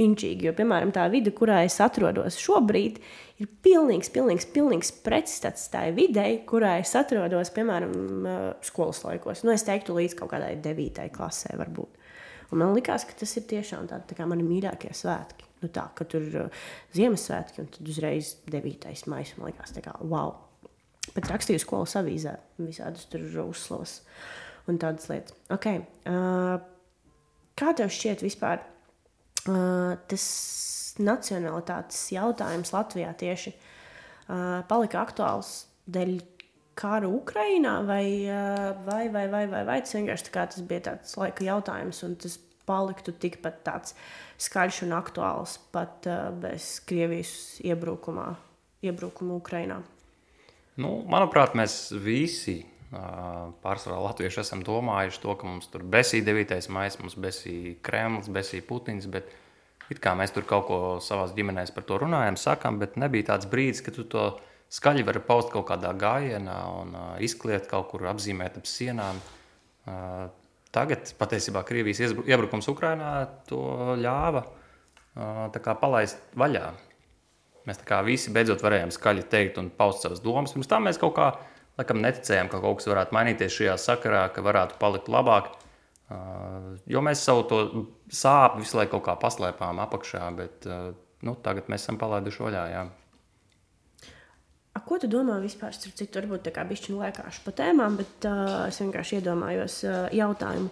inčīgi, 0.00 0.48
jo, 0.48 0.54
piemēram, 0.56 0.90
tā 0.94 1.06
vide, 1.12 1.32
kurā 1.36 1.60
es 1.66 1.76
atrodos 1.82 2.38
šobrīd, 2.42 2.98
ir 3.42 3.50
pilnīgs, 3.64 4.10
pilnīgs, 4.14 4.48
pilnīgs 4.54 4.90
pretstats 5.06 5.68
tai 5.72 5.88
videi, 5.96 6.40
kurā 6.48 6.76
es 6.82 6.94
atrodos, 6.98 7.52
piemēram, 7.54 7.94
skolas 8.66 9.04
laikos. 9.06 9.44
Nu, 9.46 9.54
es 9.54 9.66
teiktu, 9.66 9.96
līdz 9.98 10.18
kaut 10.18 10.32
kādai 10.34 10.54
devītai 10.62 11.10
klasē, 11.14 11.54
varbūt. 11.60 12.00
Un 12.52 12.60
man 12.60 12.74
liekas, 12.76 13.06
ka 13.08 13.16
tas 13.18 13.32
ir 13.38 13.46
tiešām 13.50 13.88
tā 13.90 14.16
kā 14.16 14.26
mani 14.30 14.44
mīļākie 14.46 14.92
svētki. 14.94 15.48
Nu, 15.64 15.70
tā, 15.72 15.86
ka 15.96 16.04
tur 16.04 16.26
ir 16.26 16.34
uh, 16.42 16.64
Ziemassvētki, 16.94 17.62
un 17.62 17.70
tad 17.72 17.88
uzreiz 17.88 18.34
9. 18.52 18.90
maija. 19.08 19.38
Man 19.38 19.48
liekas, 19.48 19.72
kā, 19.84 19.94
wow. 20.04 20.34
Pat 21.14 21.30
rakstīju 21.30 21.62
skolas 21.62 21.94
avīzē, 22.00 22.34
visādas 22.60 23.06
tur 23.12 23.24
uzslavas 23.46 23.98
un 24.68 24.78
tādas 24.80 25.08
lietas. 25.08 25.36
Okay. 25.52 25.82
Uh, 26.08 26.58
kā 27.56 27.72
tev 27.76 27.92
šķiet 27.92 28.24
vispār 28.24 28.64
tas? 29.44 30.28
nacionalitātes 31.02 32.06
jautājums 32.14 32.72
Latvijā 32.74 33.10
tieši 33.18 33.54
palika 34.70 35.02
aktuāls 35.02 35.66
dēļ 35.90 36.16
kara 36.78 37.08
Ukrajinā, 37.10 37.76
vai, 37.86 38.06
vai, 38.86 39.04
vai, 39.12 39.26
vai, 39.30 39.44
vai, 39.50 39.62
vai 39.66 39.78
tas 39.84 39.94
vienkārši 39.94 40.26
tā 40.30 40.46
tas 40.50 40.64
bija 40.66 40.86
tāds 40.88 41.14
laika 41.20 41.46
jautājums, 41.46 42.02
un 42.06 42.16
tas 42.18 42.38
paliktu 42.66 43.12
tikpat 43.20 43.60
tāds 43.66 43.94
skaļš 44.40 44.80
un 44.86 44.94
aktuāls 44.96 45.58
pat 45.74 46.08
uh, 46.08 46.30
bez 46.40 46.78
Krievijas 46.88 47.60
iebrukumā, 47.62 48.32
iebrukuma 48.82 49.36
Ukrajinā. 49.36 49.82
Nu, 50.80 50.96
manuprāt, 51.06 51.54
mēs 51.54 51.92
visi 52.02 52.62
pārsvarā 53.64 53.98
latvieši 54.08 54.42
esam 54.44 54.62
domājuši 54.66 55.22
to, 55.22 55.34
ka 55.38 55.48
mums 55.48 55.70
tur 55.72 55.82
besīja 55.82 56.26
9. 56.30 56.60
maija, 56.74 56.94
mums 57.02 57.16
besīja 57.20 57.74
Kremlis, 57.84 58.30
besīja 58.32 58.66
Putins. 58.68 59.08
Bet 59.10 59.32
It 59.92 60.00
kā 60.00 60.14
mēs 60.16 60.32
tur 60.32 60.46
kaut 60.48 60.64
ko 60.68 60.78
savā 61.04 61.26
ģimenē 61.36 61.66
par 61.76 61.84
to 61.84 61.98
runājam, 62.00 62.38
sakām, 62.40 62.78
bet 62.80 62.96
nebija 63.00 63.34
tāds 63.34 63.48
brīdis, 63.50 63.82
kad 63.84 63.96
tu 63.98 64.06
to 64.08 64.24
skaļi 64.72 65.04
vari 65.04 65.20
paust 65.24 65.52
kaut 65.52 65.66
kādā 65.68 65.90
gājienā 65.98 66.56
un 66.80 66.94
izkliegt 67.24 67.68
kaut 67.70 67.90
kur 67.90 68.06
apzīmēt 68.08 68.56
ap 68.60 68.70
sienām. 68.70 69.20
Tagad 70.74 71.12
patiesībā 71.20 71.62
Krievijas 71.68 72.00
iebrukums 72.24 72.70
Ukrajinā 72.72 73.12
to 73.46 73.60
ļāva 74.00 74.42
uh, 74.42 75.76
palaist 75.78 76.18
vaļā. 76.34 76.64
Mēs 77.68 77.84
visi 78.08 78.32
beidzot 78.34 78.64
varējām 78.64 78.90
skaļi 78.92 79.28
teikt 79.30 79.60
un 79.60 79.70
paust 79.70 80.02
savas 80.02 80.24
domas. 80.24 80.52
Pirms 80.56 80.68
tam 80.68 80.88
mēs 80.88 80.98
kaut 81.00 81.14
kā 81.16 81.28
laikam, 81.78 82.00
neticējām, 82.04 82.50
ka 82.52 82.62
kaut 82.62 82.80
kas 82.80 82.90
varētu 82.90 83.16
mainīties 83.16 83.58
šajā 83.58 83.76
sakarā, 83.80 84.24
ka 84.34 84.44
varētu 84.46 84.80
palikt 84.80 85.10
labāk. 85.12 85.52
Uh, 86.04 86.74
jo 86.90 87.00
mēs 87.02 87.22
savu 87.24 87.46
to 87.48 87.60
sāpju 88.12 88.60
visu 88.60 88.76
laiku 88.76 88.98
kaut 88.98 89.06
kā 89.06 89.14
paslēpām 89.22 89.80
apakšā, 89.86 90.26
bet 90.36 90.68
uh, 90.68 90.92
nu, 91.24 91.34
tagad 91.42 91.70
mēs 91.72 91.86
esam 91.86 91.98
palaiduši 92.00 92.44
vaļā. 92.44 92.64
Jā. 92.74 92.84
A, 94.74 94.82
ko 94.82 94.98
tu 95.00 95.08
domā 95.10 95.38
vispār? 95.42 95.72
Starp 95.74 95.96
citu, 95.96 96.18
varbūt 96.18 96.44
tā 96.48 96.52
kā 96.54 96.66
bišķiņu 96.68 97.00
lēkāšu 97.00 97.44
pa 97.46 97.54
tēmām, 97.62 97.96
bet 98.00 98.28
uh, 98.28 98.66
es 98.68 98.80
vienkārši 98.82 99.20
iedomājos 99.20 99.78
uh, 99.86 99.96
jautājumu. 100.14 100.68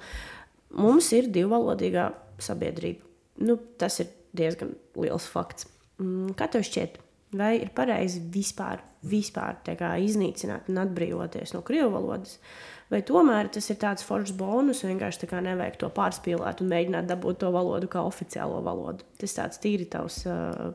Mums 0.82 1.08
ir 1.16 1.30
divvalodīgā 1.32 2.10
sabiedrība. 2.42 3.06
Nu, 3.46 3.56
tas 3.80 4.00
ir 4.02 4.10
diezgan 4.36 4.74
liels 4.98 5.28
fakts. 5.30 5.68
Mm, 6.02 6.34
kā 6.38 6.48
tev 6.52 6.64
šķiet, 6.66 6.98
vai 7.36 7.54
ir 7.60 7.72
pareizi 7.74 8.20
vispār, 8.32 8.82
vispār 9.08 9.62
kā, 9.66 9.94
iznīcināt 10.02 10.68
un 10.72 10.82
atbrīvoties 10.84 11.54
no 11.56 11.62
krievu 11.66 11.94
valodas? 11.96 12.36
Uh, 12.36 12.72
Vai 12.92 13.00
tomēr 13.08 13.48
tas 13.48 13.70
ir 13.72 13.78
tāds 13.80 14.04
foršs 14.04 14.34
bonus, 14.36 14.82
vienkārši 14.84 15.22
tā 15.22 15.28
kā 15.30 15.40
nevajag 15.40 15.78
to 15.80 15.88
pārspīlēt 15.96 16.60
un 16.60 16.68
mēģināt 16.74 17.08
dabūt 17.08 17.38
to 17.40 17.48
valodu 17.54 17.88
kā 17.88 18.02
oficiālo 18.04 18.58
valodu? 18.64 19.06
Tas 19.20 19.32
tāds 19.38 19.60
tīri 19.62 19.86
tavs 19.88 20.18
uh, 20.28 20.74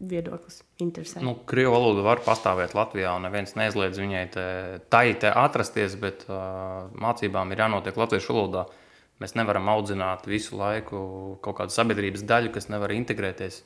viedoklis. 0.00 0.62
Interesanti. 0.80 1.26
Nu, 1.26 1.34
Krievu 1.48 1.74
valoda 1.74 2.06
var 2.06 2.22
pastāvēt 2.24 2.72
Latvijā, 2.78 3.12
un 3.18 3.28
neviens 3.28 3.52
neizliedz 3.58 4.00
viņai 4.00 4.24
te, 4.32 4.46
tai 4.88 5.10
te 5.20 5.28
atrasties, 5.28 5.98
bet 6.00 6.24
uh, 6.30 6.88
mācībām 7.04 7.52
ir 7.52 7.66
jānotiek 7.66 8.00
latviešu 8.00 8.32
valodā. 8.32 8.64
Mēs 9.20 9.36
nevaram 9.36 9.68
audzināt 9.68 10.24
visu 10.30 10.56
laiku 10.56 11.02
kaut 11.44 11.60
kādu 11.60 11.74
sabiedrības 11.74 12.24
daļu, 12.24 12.54
kas 12.54 12.70
nevar 12.72 12.96
integrēties, 12.96 13.60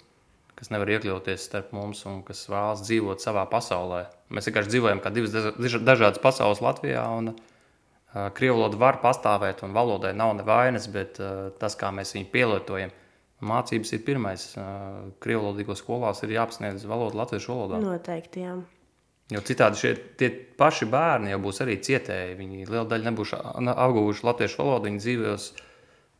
kas 0.59 0.71
nevar 0.75 0.91
iekļauties 0.95 1.47
starp 1.49 1.73
mums 1.77 2.05
un 2.09 2.21
kas 2.27 2.45
vēlas 2.51 2.85
dzīvot 2.87 3.25
savā 3.25 3.47
pasaulē. 3.51 4.05
Mēs 4.33 4.49
vienkārši 4.49 4.75
dzīvojam 4.75 5.01
kā 5.03 5.13
divas 5.15 5.35
dažādas 5.83 6.23
pasaules 6.23 6.63
Latvijā. 6.65 7.05
Un, 7.19 7.33
uh, 7.33 7.49
Krievu 8.13 8.59
valoda 8.59 8.77
var 8.77 8.99
pastāvēt, 9.01 9.63
un 9.65 9.73
valodai 9.73 10.13
nav 10.13 10.35
nevainas, 10.37 10.89
bet 10.93 11.17
tas, 11.61 11.77
kā 11.81 11.89
mēs 11.97 12.13
viņu 12.13 12.29
pielietojam, 12.35 12.93
mācības 13.41 13.95
ir 13.97 14.03
pirmais. 14.05 14.45
Krievu 15.25 15.47
valodīgos 15.47 15.81
skolās 15.81 16.21
ir 16.27 16.35
jāapsniedz 16.37 16.85
valoda 16.89 17.23
latviešu 17.23 17.55
valodā. 17.55 17.81
Noteikti, 17.81 18.45
jā. 18.45 18.59
Jo 19.33 19.41
citādi 19.49 19.81
šie 19.81 19.95
tie 20.21 20.29
paši 20.61 20.91
bērni 20.93 21.33
jau 21.33 21.41
būs 21.41 21.63
arī 21.65 21.79
cietēji. 21.81 22.37
Viņi 22.37 22.67
liela 22.69 22.85
daļa 22.91 23.09
nebūs 23.09 23.33
apguvuši 23.39 24.27
latviešu 24.29 24.61
valodu, 24.61 24.91
viņi 24.91 25.01
dzīvos 25.07 25.47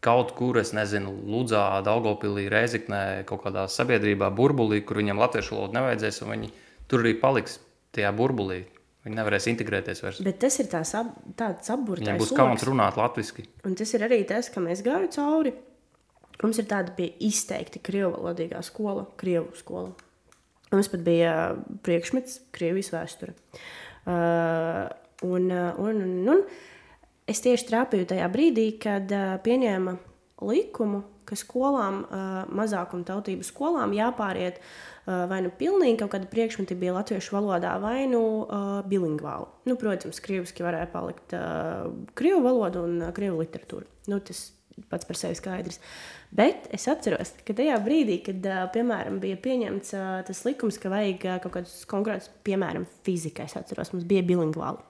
kaut 0.03 0.35
kur, 0.39 0.59
es 0.59 0.73
nezinu, 0.75 1.13
Ludzā, 1.31 1.65
Daugopilī, 1.87 2.49
Reizeknē, 2.51 3.23
kaut 3.29 3.45
kādā 3.45 3.69
sabiedrībā, 3.71 4.33
burbulī, 4.35 4.81
kur 4.87 4.99
viņam 4.99 5.21
latviešu 5.23 5.57
valodu 5.57 5.79
nevajadzēs, 5.79 6.23
un 6.25 6.33
viņi 6.35 6.53
tur 6.91 7.05
arī 7.05 7.15
paliks 7.21 7.61
tajā 7.95 8.11
burbulī. 8.17 8.65
Viņi 9.03 9.19
nevarēs 9.19 9.49
integrēties 9.51 10.03
vairs. 10.05 10.21
Bet 10.23 10.39
tas 10.43 10.61
ir 10.63 10.69
tās 10.71 10.93
ap, 10.95 11.11
tāds 11.39 11.71
apburtais. 11.75 12.07
Viņam 12.07 12.21
būs 12.21 12.33
kauns 12.39 12.65
runāt 12.69 12.99
latviešu. 12.99 13.47
Un 13.67 13.75
tas 13.79 13.95
ir 13.99 14.05
arī 14.07 14.21
tas, 14.29 14.51
ka 14.53 14.63
mēs 14.63 14.83
gājām 14.87 15.09
cauri. 15.15 15.55
Mums 16.43 16.59
ir 16.59 16.69
tāda 16.71 17.07
izteikti 17.23 17.83
krievu 17.83 18.15
valodīgā 18.15 18.63
skola, 18.67 19.05
krievu 19.19 19.51
skola. 19.59 19.91
Mums 20.73 20.89
pat 20.89 21.03
bija 21.05 21.33
priekšmets, 21.85 22.39
krievijas 22.55 22.93
vēsture. 22.95 23.35
Uh, 24.03 24.87
un, 25.27 25.51
un, 25.51 26.01
un, 26.07 26.15
un 26.33 26.45
es 27.31 27.43
tieši 27.45 27.69
trāpīju 27.71 28.09
tajā 28.13 28.29
brīdī, 28.33 28.69
kad 28.83 29.11
uh, 29.15 29.35
pieņēma 29.45 29.97
likumu, 30.43 31.03
ka 31.29 31.39
skolām, 31.39 32.03
uh, 32.05 32.31
mazākuma 32.53 33.07
tautību 33.09 33.47
skolām 33.47 33.95
jāpāriet 33.97 34.59
uh, 34.59 35.25
vai 35.31 35.43
nu 35.45 35.53
pilnīgi 35.55 36.01
kaut 36.03 36.15
kāda 36.17 36.31
priekšmeti 36.31 36.77
bija 36.79 36.97
latviešu 36.99 37.37
valodā, 37.37 37.77
vai 37.83 38.09
nu 38.11 38.23
uh, 38.43 38.81
bilingvāli. 38.89 39.49
Nu, 39.71 39.79
protams, 39.81 40.21
krieviski 40.25 40.67
varēja 40.67 40.91
palikt 40.93 41.37
uh, 41.39 41.93
krievu 42.19 42.43
valoda 42.49 42.83
un 42.83 42.99
uh, 43.05 43.15
krievu 43.15 43.45
literatūra. 43.45 43.87
Nu, 44.11 44.19
tas 44.25 44.51
pats 44.91 45.07
par 45.07 45.19
sevi 45.19 45.37
skaidrs. 45.39 45.81
Bet 46.33 46.67
es 46.75 46.87
atceros, 46.89 47.35
ka 47.47 47.55
tajā 47.57 47.77
brīdī, 47.85 48.19
kad, 48.25 48.47
piemēram, 48.73 49.19
bija 49.23 49.37
pieņemts 49.45 49.93
tas 50.29 50.41
likums, 50.47 50.79
ka 50.81 50.91
vajag 50.93 51.27
kaut 51.45 51.53
kādus 51.59 51.83
konkrētus, 51.91 52.31
piemēram, 52.47 52.87
fizikai, 53.07 53.51
es 53.51 53.59
atceros, 53.61 53.93
mums 53.93 54.07
bija 54.09 54.25
bilingvāli. 54.27 54.81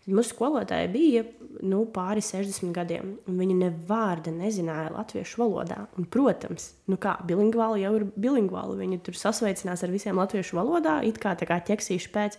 Uh, 0.00 0.08
Mūsu 0.08 0.32
skolotāja 0.32 0.88
bija 0.88 1.26
nu, 1.60 1.82
pāri 1.92 2.22
60 2.24 2.72
gadiem, 2.72 3.12
un 3.28 3.36
viņa 3.36 3.56
ne 3.58 3.68
vārda 3.88 4.32
nezināja 4.32 4.94
latviešu 4.94 5.42
valodā. 5.42 5.82
Un, 6.00 6.06
protams, 6.08 6.70
nu 6.88 6.96
kā 7.00 7.18
bilingvāli 7.28 7.84
jau 7.84 7.92
ir 7.98 8.06
bilingvāli. 8.16 8.78
Viņa 8.80 9.00
tur 9.04 9.18
sasveicinās 9.20 9.84
ar 9.84 9.92
visiem 9.92 10.16
latviešu 10.20 10.56
valodā, 10.56 11.00
it 11.04 11.20
kā 11.20 11.34
tā 11.36 11.48
kā 11.50 11.60
ķeksīšu 11.68 12.14
pēc. 12.14 12.38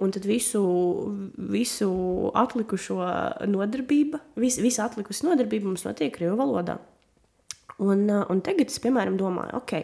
Un 0.00 0.14
tad 0.16 0.24
visu, 0.24 0.62
visu 1.52 1.90
atlikušo 2.40 2.96
nodarbību, 3.50 4.22
vis, 4.40 4.56
visa 4.64 4.86
atlikusi 4.88 5.26
nodarbība 5.28 5.68
mums 5.68 5.84
notiek 5.84 6.14
Krievu 6.14 6.38
valodā. 6.40 6.78
Un, 7.84 8.08
un 8.08 8.40
tagad 8.44 8.72
es, 8.72 8.80
piemēram, 8.80 9.20
domāju, 9.20 9.60
ok, 9.60 9.76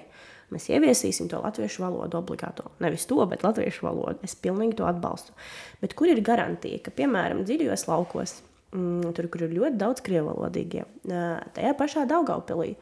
Mēs 0.55 0.69
ieviesīsim 0.71 1.27
to 1.31 1.41
latviešu 1.43 1.83
valodu 1.83 2.21
obligāto. 2.21 2.69
Nevis 2.83 3.09
to, 3.11 3.19
bet 3.27 3.43
latviešu 3.43 3.89
valodu. 3.89 4.21
Es 4.27 4.37
pilnīgi 4.39 4.79
to 4.79 4.87
atbalstu. 4.87 5.35
Bet 5.81 5.97
kur 5.99 6.11
ir 6.13 6.23
garantija, 6.27 6.79
ka, 6.85 6.95
piemēram, 6.95 7.43
dziļajos 7.49 7.87
laukos, 7.91 8.37
mm, 8.71 9.11
tur, 9.17 9.31
kur 9.33 9.47
ir 9.47 9.57
ļoti 9.57 9.81
daudz 9.81 10.05
krievalodīgie, 10.07 10.87
tajā 11.09 11.75
pašā 11.79 12.07
Daugaupilī, 12.11 12.77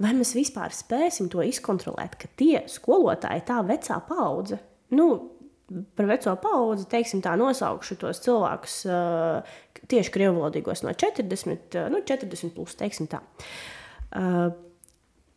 vai 0.00 0.14
mēs 0.16 0.32
vispār 0.38 0.72
spēsim 0.74 1.28
to 1.32 1.44
izkontrolēt, 1.44 2.16
ka 2.20 2.32
tie 2.40 2.64
skolotāji, 2.72 3.44
tā 3.52 3.60
vecā 3.68 4.00
paudze, 4.08 4.58
nu, 4.96 5.08
par 5.96 6.08
veco 6.08 6.34
paudzi, 6.40 6.88
teiksim, 6.90 7.22
tā 7.24 7.34
nosaukšu 7.40 7.96
tos 8.00 8.20
cilvēkus 8.24 8.80
uh, 8.88 9.56
tieši 9.90 10.12
krievalodīgos 10.14 10.84
no 10.84 10.92
40, 10.92 11.78
uh, 11.78 11.88
nu, 11.92 12.02
40 12.04 12.54
plus, 12.56 12.76
teiksim 12.80 13.08
tā. 13.12 13.22
Uh, 14.14 14.52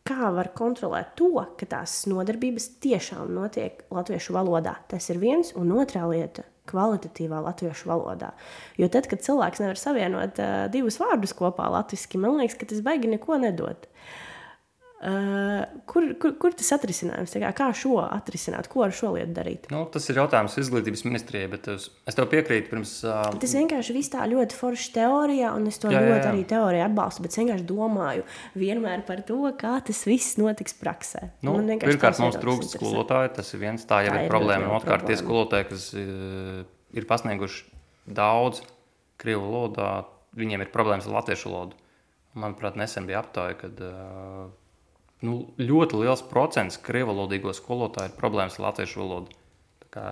kā 0.08 0.32
var 0.36 0.52
kontrolēt 0.56 1.16
to, 1.20 1.34
ka 1.60 1.68
tās 1.70 2.06
nodarbības 2.10 2.70
tiešām 2.84 3.34
notiek 3.36 3.84
latviešu 3.94 4.36
valodā. 4.36 4.78
Tas 4.92 5.10
ir 5.12 5.20
viens, 5.22 5.52
un 5.60 5.74
otrā 5.76 6.06
lieta- 6.10 6.46
kvalitatīvā 6.72 7.42
latviešu 7.46 7.88
valodā. 7.92 8.34
Jo 8.78 8.90
tad, 8.92 9.08
kad 9.08 9.24
cilvēks 9.24 9.64
nevar 9.64 9.80
savienot 9.80 10.40
uh, 10.40 10.68
divus 10.72 11.00
vārdus 11.00 11.36
kopā 11.36 11.70
latviešu, 11.72 12.20
man 12.20 12.40
liekas, 12.40 12.58
ka 12.60 12.68
tas 12.68 12.82
baigi 12.84 13.08
neko 13.08 13.40
nedod. 13.40 13.88
Uh, 13.88 14.27
Uh, 14.98 15.62
kur, 15.86 16.08
kur, 16.18 16.32
kur 16.42 16.56
tas 16.58 16.72
atrisinājums? 16.74 17.36
Kā, 17.38 17.52
kā 17.54 17.68
šo 17.78 18.00
atrisināt, 18.02 18.66
ko 18.72 18.82
ar 18.82 18.94
šo 18.98 19.12
lietu 19.14 19.36
darīt? 19.36 19.68
Nu, 19.70 19.84
tas 19.94 20.10
ir 20.10 20.18
jautājums 20.18 20.56
izglītības 20.58 21.04
ministrijai, 21.06 21.52
bet 21.52 21.70
es, 21.70 21.86
es 22.10 22.18
tev 22.18 22.26
piekrītu. 22.32 22.72
Pirms, 22.72 22.96
uh... 23.06 23.28
Tas 23.38 23.54
vienkārši 23.60 23.94
viss 23.94 24.10
tā 24.16 24.26
ļoti 24.26 24.58
forši 24.58 24.90
teorijā, 24.98 25.54
un 25.54 25.70
es 25.70 25.78
to 25.84 25.94
jā, 25.94 26.02
ļoti 26.02 26.18
jā, 26.18 26.24
jā. 26.24 26.34
arī 26.34 26.42
teorijā 26.50 26.90
atbalstu. 26.90 27.28
Bet 27.28 27.36
es 27.36 27.42
vienkārši 27.44 27.70
domāju 27.70 28.26
vienmēr 28.58 29.06
par 29.06 29.22
to, 29.30 29.40
kā 29.62 29.78
tas 29.86 30.02
viss 30.10 30.42
notiks 30.42 30.74
praksē. 30.82 31.28
Nu, 31.46 31.60
pirmkārt, 31.86 32.18
mums 32.26 32.42
trūkst 32.42 32.80
skolotāju, 32.80 33.36
tas 33.38 33.54
ir 33.54 33.66
viens. 33.68 33.86
Tā 33.86 34.02
jau 34.02 34.18
tā 34.18 34.24
ir, 34.24 34.26
ir 34.26 34.34
problēma. 34.34 34.74
Otrkārt, 34.82 35.06
tie 35.06 35.22
skolotāji, 35.22 35.72
kas 35.76 35.90
uh, 35.94 36.62
ir 36.98 37.06
pasnieguši 37.06 37.68
daudz 38.18 38.66
krievu 39.22 39.46
valodā, 39.46 40.08
viņiem 40.38 40.66
ir 40.66 40.74
problēmas 40.74 41.06
ar 41.06 41.22
latviešu 41.22 41.54
valodu. 41.54 41.84
Manuprāt, 42.38 42.78
nesen 42.82 43.06
bija 43.06 43.22
aptāja, 43.22 43.62
kad 43.62 43.78
uh, 43.86 44.48
nu, 45.26 45.40
ļoti 45.58 46.02
liels 46.04 46.24
procents 46.30 46.80
krievalodīgo 46.84 47.54
skolotāju 47.56 48.12
ir 48.12 48.18
problēmas 48.20 48.60
ar 48.60 48.70
latviešu 48.70 49.02
valodu. 49.02 49.36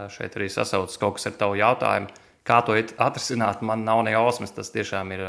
Šeit 0.09 0.37
arī 0.37 0.47
sasaucas 0.49 0.97
kaut 0.97 1.17
kas 1.17 1.27
ar 1.29 1.35
tavu 1.37 1.57
jautājumu. 1.59 2.09
Kā 2.45 2.59
to 2.65 2.77
atrisināt, 2.77 3.61
man 3.65 3.83
nav 3.85 4.03
ne 4.05 4.13
jausmas. 4.15 4.53
Tas 4.53 4.71
tiešām 4.73 5.11
ir 5.13 5.25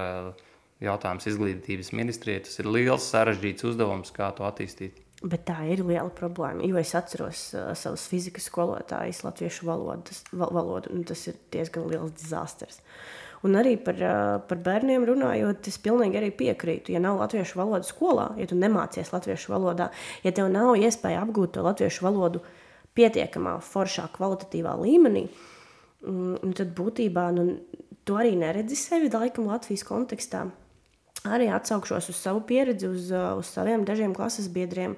jautājums 0.85 1.29
izglītības 1.29 1.93
ministrijai. 1.97 2.45
Tas 2.47 2.61
ir 2.61 2.71
liels, 2.71 3.09
sarežģīts 3.13 3.69
uzdevums, 3.69 4.13
kā 4.17 4.31
to 4.37 4.47
attīstīt. 4.49 5.03
Bet 5.25 5.47
tā 5.49 5.63
ir 5.73 5.81
liela 5.81 6.13
problēma. 6.13 6.65
Jo 6.69 6.77
es 6.77 6.93
atceros 6.97 7.47
uh, 7.57 7.71
savus 7.77 8.05
fizikas 8.13 8.51
skolotājus, 8.51 9.23
latviešu 9.25 9.69
valodu. 9.69 10.11
Tas, 10.11 10.21
valodu, 10.33 10.93
tas 11.09 11.23
ir 11.33 11.39
diezgan 11.53 11.89
liels 11.89 12.13
disasters. 12.21 12.83
Uh, 12.83 13.26
Un 13.47 13.55
arī 13.61 13.77
par, 13.79 13.99
par 14.49 14.61
bērniem 14.65 15.05
runājot, 15.07 15.69
es 15.71 15.79
pilnīgi 15.83 16.19
arī 16.19 16.33
piekrītu. 16.35 16.95
Ja 16.95 17.03
nav 17.05 17.21
latviešu 17.21 17.61
valodas 17.61 17.93
skolā, 17.93 18.31
ja 18.41 18.47
tu 18.51 18.59
nemācies 18.59 19.13
latviešu 19.13 19.53
valodā, 19.53 19.91
ja 20.27 20.33
tev 20.35 20.49
nav 20.51 20.75
iespēja 20.81 21.23
apgūt 21.23 21.55
to 21.55 21.65
latviešu 21.67 22.07
valodu 22.09 22.43
pietiekamā, 22.97 23.59
foršā, 23.63 24.09
kvalitatīvā 24.17 24.73
līmenī, 24.81 25.27
mm, 26.03 26.57
tad 26.59 26.73
būtībā 26.79 27.29
nu, 27.37 27.47
tu 28.09 28.17
arī 28.19 28.35
neredzi 28.41 28.79
sevi 28.79 29.11
laikam 29.13 29.51
Latvijas 29.51 29.85
kontekstā. 29.87 30.47
Arī 31.27 31.49
atsaukšos 31.51 32.11
uz 32.13 32.19
savu 32.19 32.43
pieredzi, 32.47 32.89
uz, 32.89 33.11
uz 33.11 33.49
saviem 33.51 33.85
dažiem 33.87 34.15
klases 34.15 34.47
biedriem 34.53 34.95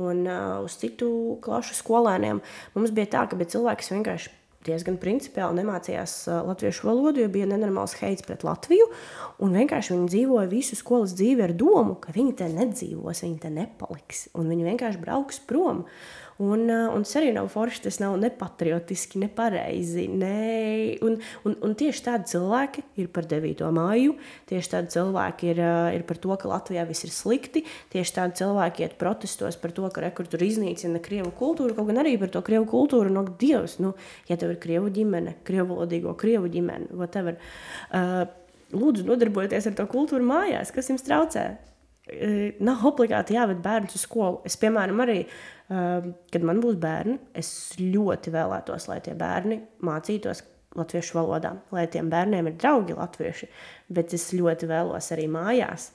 un 0.00 0.26
uh, 0.28 0.60
uz 0.64 0.76
citu 0.80 1.38
klašu 1.44 1.76
skolēniem. 1.76 2.42
Mums 2.76 2.92
bija 2.96 3.12
tā, 3.16 3.24
ka 3.28 3.36
cilvēks 3.40 3.92
vienkārši 3.92 4.32
diezgan 4.66 4.98
principiāli 5.00 5.60
nemācījās 5.62 6.14
latviešu 6.48 6.88
valodu, 6.88 7.22
jo 7.22 7.32
bija 7.32 7.48
nenormāls 7.48 7.96
heits 8.00 8.26
pret 8.26 8.44
Latviju. 8.44 8.90
Vienkārši 9.40 9.94
viņi 9.94 10.10
dzīvoja 10.14 10.50
visu 10.50 10.76
skolas 10.78 11.14
dzīvi 11.16 11.46
ar 11.46 11.54
domu, 11.56 11.96
ka 12.02 12.12
viņi 12.16 12.36
te 12.40 12.48
nedzīvos, 12.52 13.24
viņi 13.24 13.38
te 13.40 13.52
nepaliks. 13.54 14.26
Viņi 14.36 14.66
vienkārši 14.68 15.00
brauks 15.00 15.40
prom. 15.48 15.86
Un, 16.40 16.70
un 16.72 17.02
tas 17.04 17.18
arī 17.20 17.34
nav 17.36 17.50
forši, 17.52 17.82
tas 17.84 17.98
nav 18.00 18.14
nepatriotiski, 18.16 19.18
nepareizi. 19.20 20.06
Ne, 20.08 20.94
un, 21.04 21.18
un, 21.44 21.56
un 21.66 21.74
tieši 21.76 22.04
tādi 22.06 22.30
cilvēki 22.32 22.84
ir 23.02 23.10
par 23.12 23.28
9. 23.28 23.66
māju, 23.76 24.14
tieši 24.48 24.72
tādi 24.72 24.94
cilvēki 24.94 25.50
ir, 25.52 25.60
ir 25.98 26.06
par 26.08 26.20
to, 26.22 26.32
ka 26.40 26.48
Latvijā 26.48 26.86
viss 26.88 27.04
ir 27.04 27.12
slikti, 27.12 27.66
tieši 27.92 28.16
tādi 28.16 28.40
cilvēki 28.40 28.86
iet 28.86 28.96
protestos 29.00 29.60
par 29.60 29.76
to, 29.76 29.84
ka 29.92 30.06
rekur 30.06 30.30
tur 30.32 30.40
iznīcina 30.46 31.02
krievu 31.04 31.28
kultūru, 31.36 31.76
kaut 31.76 31.90
gan 31.92 32.00
arī 32.00 32.16
par 32.22 32.32
to 32.32 32.40
krievu 32.46 32.64
kultūru, 32.72 33.12
no 33.12 33.26
Dievs, 33.40 33.76
nu, 33.84 33.92
ja 34.30 34.40
tev 34.40 34.49
ir 34.52 34.60
krievu 34.62 34.90
ģimene, 34.94 35.36
krievu 35.46 35.74
valodīgo 35.74 36.14
krievu 36.20 36.50
ģimene, 36.52 36.90
whatever. 36.96 37.38
Uh, 37.90 38.22
lūdzu, 38.74 39.06
nodarbojieties 39.08 39.70
ar 39.70 39.76
to 39.78 39.86
kultūru 39.90 40.26
mājās, 40.26 40.72
kas 40.74 40.90
jums 40.92 41.06
traucē. 41.06 41.46
Uh, 42.10 42.50
nav 42.64 42.84
obligāti 42.90 43.36
jāved 43.36 43.62
bērns 43.64 43.96
uz 43.98 44.06
skolu. 44.06 44.42
Es, 44.48 44.58
piemēram, 44.60 45.02
arī 45.04 45.18
uh, 45.24 46.10
kad 46.32 46.46
man 46.46 46.62
būs 46.62 46.78
bērni, 46.82 47.18
es 47.38 47.52
ļoti 47.80 48.34
vēlētos, 48.34 48.88
lai 48.90 49.00
tie 49.04 49.16
bērni 49.18 49.62
mācītos 49.86 50.44
latviešu 50.78 51.16
valodā, 51.18 51.56
lai 51.74 51.88
tiem 51.90 52.10
bērniem 52.12 52.46
ir 52.46 52.60
draugi 52.60 52.94
latvieši, 52.94 53.50
bet 53.90 54.14
es 54.14 54.28
ļoti 54.36 54.68
vēlos 54.70 55.10
arī 55.14 55.26
mājās 55.30 55.90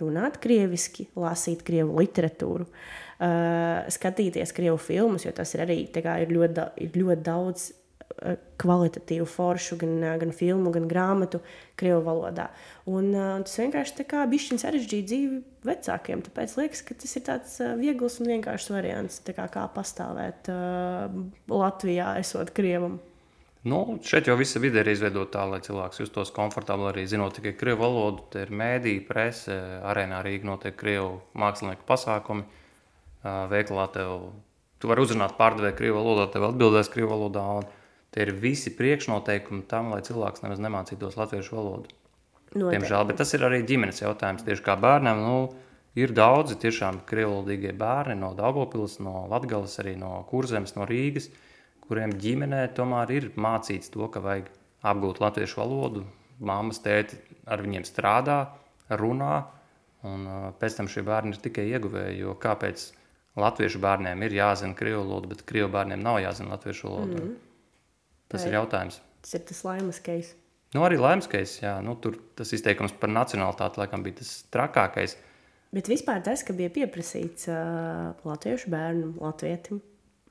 runāt 0.00 0.40
krieviski, 0.42 1.06
lasīt 1.14 1.62
krievu 1.62 2.00
literatūru, 2.00 2.66
uh, 2.66 3.01
skatīties 3.18 4.54
krievu 4.56 4.80
filmus, 4.80 5.26
jo 5.26 5.32
tas 5.36 5.52
ir 5.54 5.66
arī 5.66 5.76
kā, 5.92 6.16
ir 6.24 6.32
ļoti, 6.34 6.66
ir 6.86 6.98
ļoti 6.98 7.24
daudz 7.26 7.68
Eh, 8.22 8.36
kvalitatīvu 8.60 9.24
foršu, 9.26 9.76
gan, 9.80 10.02
eh, 10.04 10.18
gan 10.18 10.30
filmu, 10.30 10.70
gan 10.70 10.86
grāmatu 10.88 11.40
krievu 11.76 12.02
valodā. 12.06 12.50
Un, 12.86 13.14
uh, 13.14 13.42
tas 13.42 13.56
vienkārši 13.58 13.96
tā 13.98 14.04
kā 14.06 14.22
bišķiņ 14.30 14.60
sarežģīja 14.62 15.06
dzīvi 15.06 15.38
vecākiem. 15.66 16.22
Tāpēc 16.26 16.54
liekas, 16.58 16.82
ka 16.86 16.94
tas 16.94 17.16
ir 17.16 17.22
tāds 17.26 17.56
uh, 17.62 17.74
viegls 17.78 18.20
un 18.20 18.30
vienkāršs 18.30 18.70
variants, 18.74 19.20
kā, 19.26 19.46
kā 19.50 19.64
pastāvēt 19.74 20.50
uh, 20.50 21.10
Latvijā, 21.48 22.18
esot 22.20 22.52
krievam. 22.54 23.00
Nu, 23.64 23.98
šeit 24.02 24.26
jau 24.26 24.36
visa 24.38 24.58
vide 24.62 24.82
ir 24.82 24.90
izveidota 24.90 25.38
tā, 25.38 25.46
lai 25.50 25.60
cilvēks 25.62 26.02
justos 26.02 26.34
komfortabli. 26.34 26.90
Arī 26.90 27.06
zinot 27.06 27.38
tikai 27.38 27.54
krievu 27.58 27.82
valodu, 27.82 28.26
tur 28.30 28.46
ir 28.46 28.54
mēdīja, 28.54 29.06
prese, 29.06 29.58
arēnā 29.82 30.22
Rīgā 30.26 30.50
notiek 30.50 30.78
krievu 30.78 31.20
mākslinieku 31.38 31.86
pasākumi. 31.86 32.61
Veikalā 33.22 33.86
tev, 33.94 34.32
tu 34.82 34.90
vari 34.90 35.04
uzrunāt 35.04 35.36
pārdevēju 35.38 35.78
krievu 35.78 36.00
valodā, 36.00 36.26
tev 36.32 36.48
atbildēs 36.48 36.90
krievu 36.92 37.12
valodā. 37.14 37.46
Tie 38.12 38.26
ir 38.26 38.34
visi 38.36 38.74
priekšnoteikumi 38.76 39.64
tam, 39.70 39.92
lai 39.94 40.02
cilvēks 40.04 40.42
nemaz 40.44 40.60
nemācītos 40.60 41.16
latviešu 41.16 41.56
valodu. 41.56 41.94
Noteikti. 42.52 42.72
Diemžēl, 42.74 43.06
bet 43.08 43.22
tas 43.22 43.30
ir 43.32 43.46
arī 43.46 43.62
ģimenes 43.64 44.02
jautājums. 44.02 44.44
Tieši 44.44 44.66
kā 44.66 44.74
bērnam, 44.76 45.22
nu, 45.24 45.36
ir 45.96 46.12
daudzi 46.12 46.58
tiešām 46.60 47.00
krievlodīgie 47.08 47.72
bērni 47.78 48.18
no 48.20 48.34
Daugopils, 48.36 48.98
no 49.00 49.24
Latgales, 49.32 49.78
arī 49.80 49.94
no 49.96 50.18
Kurzemes, 50.28 50.76
no 50.76 50.84
Rīgas 50.88 51.30
kuriem 51.92 52.14
ģimenē 52.16 52.62
tomēr 52.76 53.10
ir 53.12 53.30
mācīts 53.36 53.90
to, 53.92 54.06
ka 54.08 54.22
vajag 54.24 54.46
apgūt 54.88 55.20
latviešu 55.20 55.60
valodu. 55.60 56.06
Māmas, 56.42 56.80
tēti 56.82 57.18
ar 57.44 57.60
viņiem 57.62 57.84
strādā, 57.86 58.38
runā, 58.88 59.34
un 60.08 60.24
pēc 60.58 60.78
tam 60.78 60.88
šie 60.90 61.04
bērni 61.06 61.36
ir 61.36 61.42
tikai 61.44 61.66
ieguvēji. 61.74 62.22
Jo 62.22 62.32
kāpēc 62.40 62.86
latviešu 63.38 63.80
bērniem 63.82 64.22
ir 64.26 64.36
jāzina 64.36 64.76
krievu 64.78 65.02
valoda, 65.04 65.30
bet 65.32 65.44
krievu 65.48 65.70
bērniem 65.72 66.02
nav 66.02 66.20
jāzina 66.24 66.54
latviešu 66.56 66.88
valoda? 66.88 67.20
Mm. 67.22 67.34
Tas 68.32 68.42
Vai. 68.44 68.48
ir 68.48 68.58
jautājums. 68.58 69.00
Tas 69.22 69.36
ir 69.38 69.44
tas 69.48 69.62
laimīgais. 69.66 70.32
Nu, 70.72 70.82
arī 70.86 70.98
laimīgais, 71.00 71.58
jā. 71.62 71.76
Nu, 71.84 71.94
tur 72.00 72.16
tas 72.38 72.52
izteikums 72.56 72.94
par 73.00 73.12
nacionālitāti 73.12 73.82
laikam 73.82 74.04
bija 74.04 74.22
tas 74.22 74.34
trakākais. 74.52 75.18
Bet 75.72 75.88
vispār 75.88 76.20
tas, 76.24 76.44
ka 76.44 76.56
bija 76.56 76.72
pieprasīts 76.72 77.48
uh, 77.48 78.12
latviešu 78.28 78.72
bērnam, 78.72 79.16
latvietim, 79.20 79.80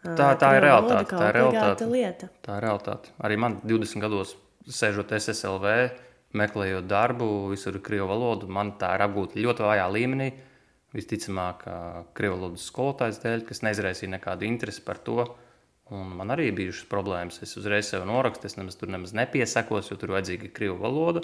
Tā, 0.01 0.31
tā 0.41 0.55
ir 0.57 0.63
realitāte. 0.65 1.13
Tā 1.13 1.27
ir 1.29 1.35
realitāte. 1.37 1.87
Lieta. 1.89 2.29
Tā 2.41 2.55
ir 2.57 2.65
realitāte. 2.65 3.11
Arī 3.21 3.37
man 3.37 3.59
20 3.61 4.01
gados 4.01 4.33
sēžot 4.65 5.13
SSLV, 5.13 5.73
meklējot 6.37 6.87
darbu, 6.89 7.27
visur 7.51 7.77
krievu 7.85 8.09
valoda. 8.09 8.49
Man 8.49 8.73
tā 8.81 8.95
ir 8.97 9.05
apgūta 9.05 9.37
ļoti 9.45 9.65
vājā 9.67 9.85
līmenī. 9.93 10.31
Visticamāk, 10.95 11.63
krievu 12.17 12.35
valodas 12.35 12.65
skolotājs 12.67 13.21
dēļ, 13.23 13.45
kas 13.47 13.63
neizraisīja 13.63 14.17
nekādu 14.17 14.47
interesi 14.47 14.83
par 14.83 14.99
to. 15.05 15.23
Un 15.91 16.11
man 16.19 16.31
arī 16.31 16.49
bija 16.49 16.67
bijušas 16.67 16.87
problēmas. 16.91 17.41
Es 17.43 17.55
uzreiz 17.59 17.89
sev 17.91 18.03
norakstu, 18.07 18.47
es 18.47 18.57
nemaz 18.59 18.79
tur 18.79 18.91
nemaz 18.91 19.15
nepiesakos, 19.15 19.91
jo 19.91 19.99
tur 19.99 20.15
vajadzīga 20.15 20.51
krievu 20.55 20.79
valoda. 20.83 21.23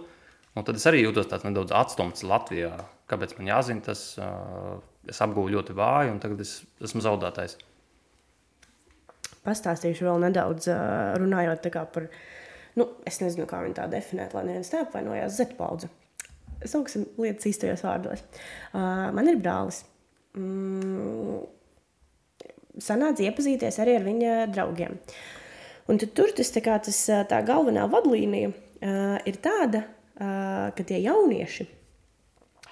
Un 0.57 0.65
tad 0.67 0.79
es 0.79 0.87
arī 0.89 1.03
jūtos 1.03 1.29
nedaudz 1.43 1.75
atstumts 1.75 2.25
Latvijā. 2.27 2.73
Kāpēc 3.11 3.37
man 3.37 3.51
jāzina 3.51 3.85
tas? 3.91 4.09
Es 5.07 5.23
apgūju 5.23 5.55
ļoti 5.55 5.75
vāju, 5.77 6.15
un 6.15 6.19
tagad 6.23 6.43
es 6.43 6.59
esmu 6.83 7.03
zaudētājs 7.05 7.55
pastāstīšu 9.47 10.07
vēl 10.07 10.25
nedaudz 10.27 10.67
runājot 11.21 11.69
par, 11.93 12.09
nu, 12.79 12.89
es 13.07 13.21
nezinu, 13.23 13.47
kā 13.49 13.63
viņi 13.63 13.77
tā 13.79 13.87
definēt, 13.91 14.35
lai 14.35 14.47
neviens 14.49 14.73
neapvainojās 14.75 15.39
zetpaudze. 15.39 15.91
Sauksim 16.65 17.05
lietas 17.21 17.49
īstajos 17.49 17.83
vārdos. 17.85 18.23
Uh, 18.73 19.09
man 19.15 19.29
ir 19.29 19.39
brālis. 19.41 19.83
Mm, 20.37 21.43
sanāca 22.81 23.25
iepazīties 23.25 23.79
arī 23.83 23.97
ar 23.99 24.05
viņa 24.05 24.35
draugiem. 24.53 24.97
Un 25.87 26.01
tur 26.01 26.33
tas, 26.35 26.51
kā, 26.51 26.77
tas, 26.83 26.99
tā 27.29 27.41
galvenā 27.47 27.87
vadlīnija 27.91 28.51
uh, 28.51 29.17
ir 29.29 29.41
tāda, 29.43 29.85
uh, 29.87 30.69
ka 30.75 30.85
tie 30.85 30.99
jaunieši, 31.05 31.67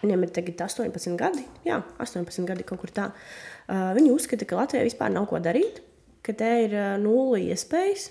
viņiem 0.02 0.28
ir 0.28 0.36
tagad 0.36 0.66
18 0.68 1.16
gadi, 1.20 1.46
jā, 1.66 1.80
18 2.04 2.50
gadi 2.50 2.68
kaut 2.68 2.84
kur 2.84 2.92
tā, 2.94 3.10
uh, 3.16 3.92
viņi 3.96 4.12
uzskata, 4.14 4.48
ka 4.50 4.60
Latvijai 4.60 4.90
vispār 4.90 5.14
nav 5.16 5.30
ko 5.32 5.40
darīt 5.40 5.86
ka 6.26 6.34
te 6.34 6.52
ir 6.66 6.76
nulle 7.02 7.42
iespējas, 7.52 8.10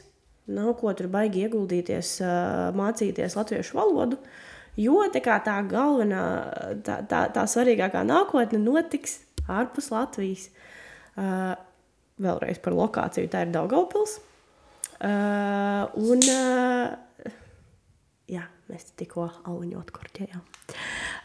nav 0.54 0.74
ko 0.78 0.92
tur 0.96 1.10
baigi 1.12 1.44
ieguldīties, 1.46 2.16
mācīties 2.76 3.36
latviešu 3.38 3.78
valodu. 3.78 4.20
Jo 4.80 5.04
tā, 5.14 5.22
tā 5.22 5.58
galvenā, 5.70 6.22
tā, 6.86 6.98
tā, 7.10 7.24
tā 7.34 7.44
svarīgākā 7.50 8.02
nākotne 8.06 8.58
notiks 8.62 9.20
ārpus 9.50 9.92
Latvijas. 9.94 10.48
Uh, 11.14 11.54
vēlreiz 12.22 12.58
par 12.62 12.74
lokāciju, 12.74 13.30
tā 13.30 13.44
ir 13.44 13.54
Daugaupils. 13.54 14.18
Uh, 15.04 15.84
un, 16.00 16.20
uh, 16.32 17.30
jā, 18.30 18.44
mēs 18.70 18.92
tikko 18.98 19.28
auliņot 19.44 19.94
korķējām. 19.94 20.42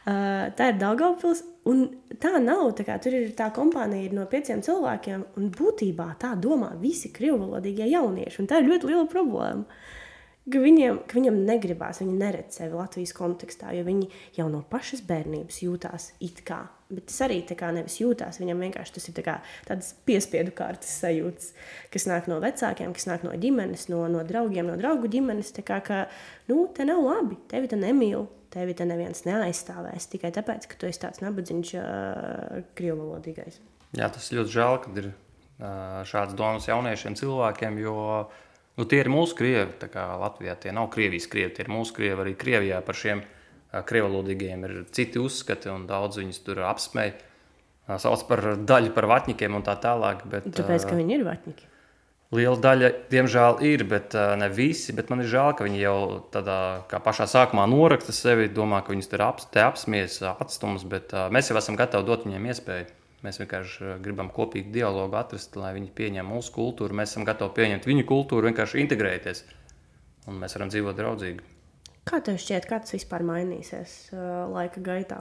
Uh, 0.09 0.49
tā 0.57 0.69
ir 0.71 0.77
Daugavpils, 0.79 1.41
un 1.69 1.83
tā 2.21 2.31
nav, 2.41 2.69
tā 2.77 2.85
kā 2.87 2.95
tur 3.03 3.13
ir 3.17 3.33
tā 3.37 3.49
kompānija 3.53 4.07
ir 4.07 4.15
no 4.17 4.23
pieciem 4.31 4.61
cilvēkiem, 4.65 5.25
un 5.37 5.49
būtībā 5.53 6.07
tā 6.21 6.33
domā 6.39 6.71
visi 6.81 7.11
krievvalodīgie 7.13 7.89
jaunieši, 7.91 8.39
un 8.41 8.49
tā 8.49 8.61
ir 8.61 8.69
ļoti 8.71 8.89
liela 8.89 9.05
problēma. 9.11 9.81
Ka 10.49 10.61
viņiem, 10.63 11.03
ka 11.09 11.17
viņam 11.19 11.37
negribās, 11.45 12.01
viņi 12.01 12.17
neredz 12.17 12.57
sevi 12.59 12.77
Latvijas 12.77 13.13
kontekstā, 13.17 13.71
jo 13.75 13.83
viņi 13.85 14.09
jau 14.37 14.47
no 14.51 14.63
pašas 14.69 15.03
bērnības 15.05 15.61
jūtās 15.65 16.11
it 16.25 16.41
kā. 16.47 16.63
Bet 16.89 17.05
tas 17.11 17.19
arī 17.27 17.43
tā 17.45 17.53
kā 17.53 17.67
nevis 17.75 17.99
jūtās, 17.99 18.39
viņam 18.41 18.63
vienkārši 18.65 18.95
tas 18.95 19.03
ir 19.11 19.15
tā 19.19 19.23
kā 19.27 19.35
tādas 19.67 19.91
piespiedu 20.09 20.53
kārtas 20.57 20.95
sajūtas, 21.03 21.51
kas 21.93 22.07
nāk 22.09 22.29
no 22.31 22.39
vecākiem, 22.41 22.95
kas 22.97 23.05
nāk 23.05 23.27
no 23.27 23.35
ģimenes, 23.37 23.85
no, 23.93 24.01
no 24.09 24.23
draugiem, 24.25 24.65
no 24.71 24.77
draugu 24.79 25.11
ģimenes. 25.13 25.53
Tā 25.53 25.61
kā, 25.67 25.77
ka, 25.85 25.99
nu, 26.49 26.63
te 26.73 26.87
nav 26.89 27.03
labi, 27.05 27.37
tevi 27.51 27.69
te 27.69 27.77
nemīl, 27.77 28.25
tevi 28.49 28.73
te 28.73 28.89
neviens 28.89 29.21
neaizstāvēs 29.27 30.09
tikai 30.09 30.33
tāpēc, 30.33 30.65
ka 30.71 30.81
tu 30.81 30.89
esi 30.89 31.03
tāds 31.05 31.21
nabadzīgs, 31.21 31.75
uh, 31.77 32.59
krievvalodīgais. 32.79 33.61
Jā, 33.97 34.09
tas 34.09 34.33
ļoti 34.33 34.55
žēl, 34.57 34.81
ka 34.81 34.93
ir 34.97 35.11
uh, 35.11 36.01
šāds 36.09 36.33
domas 36.37 36.65
jauniešiem 36.69 37.17
cilvēkiem, 37.21 37.77
jo 37.85 37.99
nu, 38.79 38.87
tie 38.87 39.03
ir 39.03 39.11
mūsu 39.11 39.35
krievi. 39.37 39.75
Latvijā 40.23 40.55
tie 40.63 40.73
nav 40.75 40.89
Krievijas 40.93 41.27
krievi, 41.31 41.53
tie 41.55 41.65
ir 41.65 41.73
mūsu 41.73 41.95
krievi. 41.97 42.23
Arī 42.23 42.35
Krievijā 42.39 42.79
par 42.85 42.97
šiem 42.97 43.23
krievvalodīgiem 43.69 44.63
ir 44.65 44.77
citi 44.95 45.21
uzskati, 45.21 45.69
un 45.69 45.85
daudz 45.89 46.21
viņus 46.21 46.45
tur 46.45 46.63
apsmēja. 46.69 47.17
Sauc 47.99 48.23
par 48.29 48.43
daļu 48.69 48.93
par 48.93 49.09
vatņikiem 49.09 49.57
un 49.57 49.65
tā 49.65 49.75
tālāk. 49.81 50.23
Bet, 50.29 50.47
Tāpēc, 50.55 50.85
ka 50.85 50.97
viņi 50.97 51.17
ir 51.17 51.25
vatņiki. 51.25 51.67
Liela 52.37 52.59
daļa, 52.61 52.89
diemžēl, 53.09 53.55
ir, 53.65 53.83
bet 53.89 54.13
ne 54.37 54.49
visi. 54.53 54.93
Bet 54.93 55.09
man 55.09 55.23
ir 55.23 55.31
žēl, 55.31 55.55
ka 55.57 55.65
viņi 55.65 55.81
jau 55.81 55.97
tādā 56.33 56.59
kā 56.91 56.99
pašā 57.01 57.25
sākumā 57.29 57.65
noraksta 57.69 58.13
sevi, 58.13 58.45
domā, 58.53 58.83
ka 58.85 58.93
viņus 58.93 59.09
tur 59.09 59.25
ap, 59.25 59.41
apsmies, 59.63 60.19
atstums. 60.35 60.85
Bet 60.89 61.15
mēs 61.33 61.49
jau 61.49 61.57
esam 61.57 61.77
gatavi 61.79 62.05
dot 62.05 62.27
viņiem 62.29 62.45
iespēju. 62.53 62.98
Mēs 63.25 63.41
vienkārši 63.41 63.97
gribam 64.03 64.29
kopīgu 64.31 64.71
dialogu 64.71 65.17
atrast, 65.19 65.57
lai 65.59 65.73
viņi 65.75 65.89
pieņem 65.95 66.29
mūsu 66.31 66.53
kultūru. 66.55 66.95
Mēs 66.95 67.13
esam 67.13 67.25
gatavi 67.27 67.55
pieņemt 67.57 67.87
viņu 67.89 68.05
kultūru, 68.07 68.47
vienkārši 68.47 68.79
integrēties. 68.85 69.43
Un 70.29 70.39
mēs 70.39 70.55
varam 70.55 70.71
dzīvot 70.71 70.95
draudzīgi. 70.99 71.43
Kā 72.07 72.21
tev 72.25 72.39
šķiet, 72.41 72.67
kā 72.69 72.79
tas 72.83 72.95
vispār 72.95 73.25
mainīsies 73.27 73.97
uh, 74.13 74.47
laika 74.53 74.81
gaitā? 74.85 75.19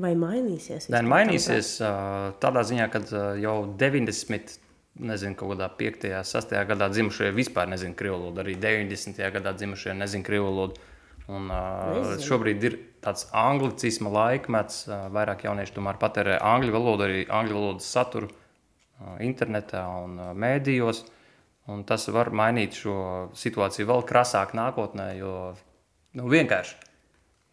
Vai 0.00 0.12
mainīsies? 0.18 0.90
Nē, 0.92 1.02
mainīsies 1.08 1.76
uh, 1.80 2.36
tādā 2.42 2.62
ziņā, 2.68 2.86
ka 2.92 3.02
jau 3.40 3.56
90 3.80 4.58
nezinu, 4.96 5.36
kaut 5.36 5.54
kādā 5.54 5.68
5, 5.78 6.06
6 6.24 6.54
gadā 6.70 6.88
dzimušie 6.92 7.30
vispār 7.36 7.68
nezina 7.68 7.96
krievu 7.96 8.18
valodu. 8.20 8.42
Arī 8.44 8.56
90. 8.60 9.18
gadā 9.34 9.52
dzimušie 9.56 9.96
nezina 9.96 10.24
krievu 10.26 10.48
valodu. 10.50 10.80
Un, 11.26 11.48
uh, 11.50 12.14
šobrīd 12.22 12.64
ir 12.68 12.76
tāds 13.02 13.26
anglicisma 13.34 14.12
laikmets. 14.14 14.84
Uh, 14.86 15.08
vairāk 15.14 15.46
jaunieši 15.48 15.74
tomēr 15.74 15.98
patērē 15.98 16.38
angļu 16.38 16.74
valodu, 16.76 17.06
arī 17.08 17.24
angļu 17.26 17.56
valodas 17.58 17.88
saturu 17.90 18.30
uh, 18.30 19.16
internetā 19.26 19.82
un 20.04 20.20
uh, 20.20 20.32
mēdījos. 20.38 21.02
Un 21.74 21.82
tas 21.82 22.06
var 22.14 22.30
mainīt 22.30 22.78
šo 22.78 22.96
situāciju 23.34 23.88
vēl 23.88 24.04
krasāk 24.06 24.54
nākotnē, 24.54 25.08
jo 25.18 25.32
nu, 26.14 26.28
vienkārši 26.30 26.76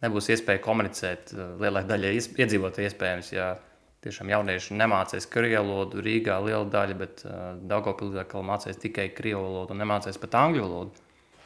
nebūs 0.04 0.30
iespēja 0.30 0.62
komunicēt 0.62 1.32
lielai 1.58 1.82
daļai 1.88 2.12
iedzīvotāju 2.14 2.92
iespējams. 2.92 3.32
Ja, 3.34 3.56
tiešām 4.04 4.30
jaunieši 4.30 4.76
nemācīs 4.76 5.26
krievu 5.32 5.64
valodu 5.64 6.02
Rīgā 6.04 6.36
liela 6.44 6.66
daļa, 6.70 6.96
bet 7.00 7.24
uh, 7.26 7.56
Daugopilsē 7.70 8.26
mācīs 8.44 8.78
tikai 8.82 9.08
krievu 9.16 9.42
valodu 9.48 9.74
un 9.74 9.82
nemācīs 9.82 10.20
pat 10.20 10.38
angļu 10.44 10.66
valodu. 10.68 11.04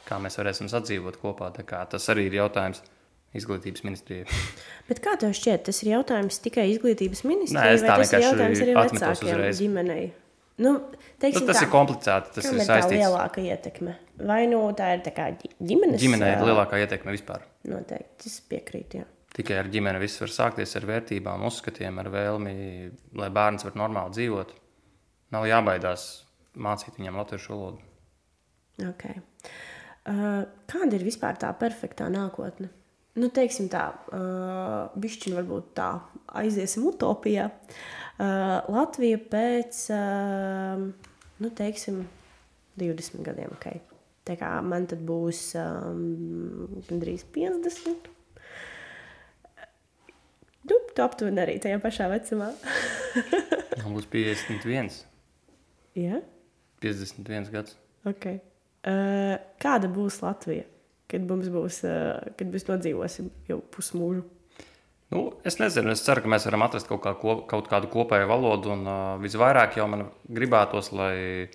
Kā 0.09 0.17
mēs 0.21 0.39
varēsim 0.39 0.69
sadzīvot 0.71 1.19
kopā, 1.21 1.51
tas 1.53 2.09
arī 2.13 2.29
ir 2.29 2.39
jautājums. 2.41 2.81
Izglītības 3.37 3.83
ministrijai. 3.85 4.23
Bet 4.89 5.03
kā 5.05 5.11
tev 5.21 5.35
šķiet, 5.37 5.67
tas 5.67 5.83
ir 5.83 5.91
jautājums 5.91 6.39
tikai 6.41 6.63
izglītības 6.71 7.19
ministrijai? 7.29 7.75
Nē, 7.77 7.91
tas 7.91 8.13
ir 8.15 8.23
jautājums 8.25 8.63
arī 8.65 8.73
vecākiem 8.73 9.43
ģimenei. 9.59 10.07
Nu, 10.59 10.71
teiksim, 11.21 11.45
nu, 11.45 11.51
tas 11.51 11.59
tā, 11.59 11.67
ir 11.67 11.71
komplicēti. 11.71 12.33
Tas 12.35 12.47
ir, 12.49 12.57
ir 12.57 12.65
saistīts. 12.65 12.89
Tā 12.89 12.97
lielāka 12.97 13.43
ietekme. 13.45 13.93
Vai 14.27 14.39
nu 14.51 14.63
tā 14.75 14.89
ir 14.97 15.05
tā 15.05 15.13
ģimenes? 15.13 16.01
Ģimenei 16.01 16.33
ir 16.35 16.43
lielākā 16.49 16.81
ietekme 16.81 17.13
vispār. 17.15 17.45
Noteikti, 17.69 18.27
es 18.27 18.41
piekrītu. 18.49 19.03
Jā. 19.03 19.07
Tikai 19.37 19.59
ar 19.61 19.69
ģimeni 19.71 20.01
viss 20.01 20.19
var 20.19 20.33
sākties 20.33 20.75
ar 20.75 20.89
vērtībām, 20.89 21.45
uzskatiem, 21.47 22.01
ar 22.01 22.09
vēlmi, 22.11 22.55
lai 23.21 23.29
bērns 23.37 23.67
var 23.69 23.77
normāli 23.79 24.17
dzīvot. 24.17 24.55
Nav 25.37 25.45
jābaidās 25.47 26.09
mācīt 26.59 26.97
viņam 26.99 27.21
latviešu 27.21 27.53
valodu. 27.53 27.85
Okay. 28.89 29.21
Uh, 30.09 30.43
kāda 30.69 30.97
ir 30.97 31.05
vispār 31.05 31.37
tā 31.37 31.51
perfektā 31.59 32.07
nākotne? 32.09 32.71
Nu, 33.19 33.27
teiksim 33.33 33.67
tā, 33.69 33.83
uh, 34.15 34.93
bišķiņi 34.97 35.35
varbūt 35.37 35.73
tā 35.77 35.89
aiziesim 36.39 36.87
utopijā. 36.89 37.49
Uh, 38.19 38.59
Latvija 38.71 39.19
pēc, 39.31 39.83
uh, 39.93 40.81
nu, 41.43 41.51
teiksim, 41.57 42.03
20 42.79 43.25
gadiem, 43.27 43.53
ok. 43.57 43.67
Tā 44.29 44.37
kā 44.39 44.49
man 44.61 44.85
tad 44.89 45.01
būs 45.05 45.53
um, 45.57 46.81
gandrīz 46.89 47.25
50. 47.33 48.09
Nu, 50.69 50.77
tu 50.93 51.05
aptuveni 51.05 51.41
arī 51.43 51.57
tajā 51.61 51.79
pašā 51.81 52.09
vecumā. 52.11 52.51
man 53.81 53.95
būs 53.95 54.09
51. 54.13 55.01
Jā? 56.05 56.21
51 56.85 57.49
gads. 57.53 57.75
Okay. 58.07 58.39
Uh, 58.89 59.37
kāda 59.61 59.89
būs 59.91 60.21
Latvija, 60.23 60.65
kad 61.11 61.25
mums 61.27 61.49
būs, 61.53 61.81
uh, 61.85 62.31
kad 62.39 62.49
mēs 62.49 62.65
nodzīvosim 62.69 63.29
jau 63.49 63.59
pusmūžu? 63.75 64.23
Nu, 65.09 65.23
es 65.45 65.57
nezinu, 65.57 65.91
es 65.93 66.03
ceru, 66.05 66.23
ka 66.23 66.29
mēs 66.29 66.45
varam 66.45 66.63
atrast 66.65 66.89
kaut, 66.89 67.01
kā, 67.03 67.15
kaut 67.19 67.69
kādu 67.69 67.89
kopēju 67.91 68.29
valodu. 68.29 68.71
Un, 68.75 68.85
uh, 68.85 69.17
visvairāk 69.21 69.77
jau 69.77 69.87
man 69.89 70.07
gribētos, 70.25 70.91
lai 70.95 71.49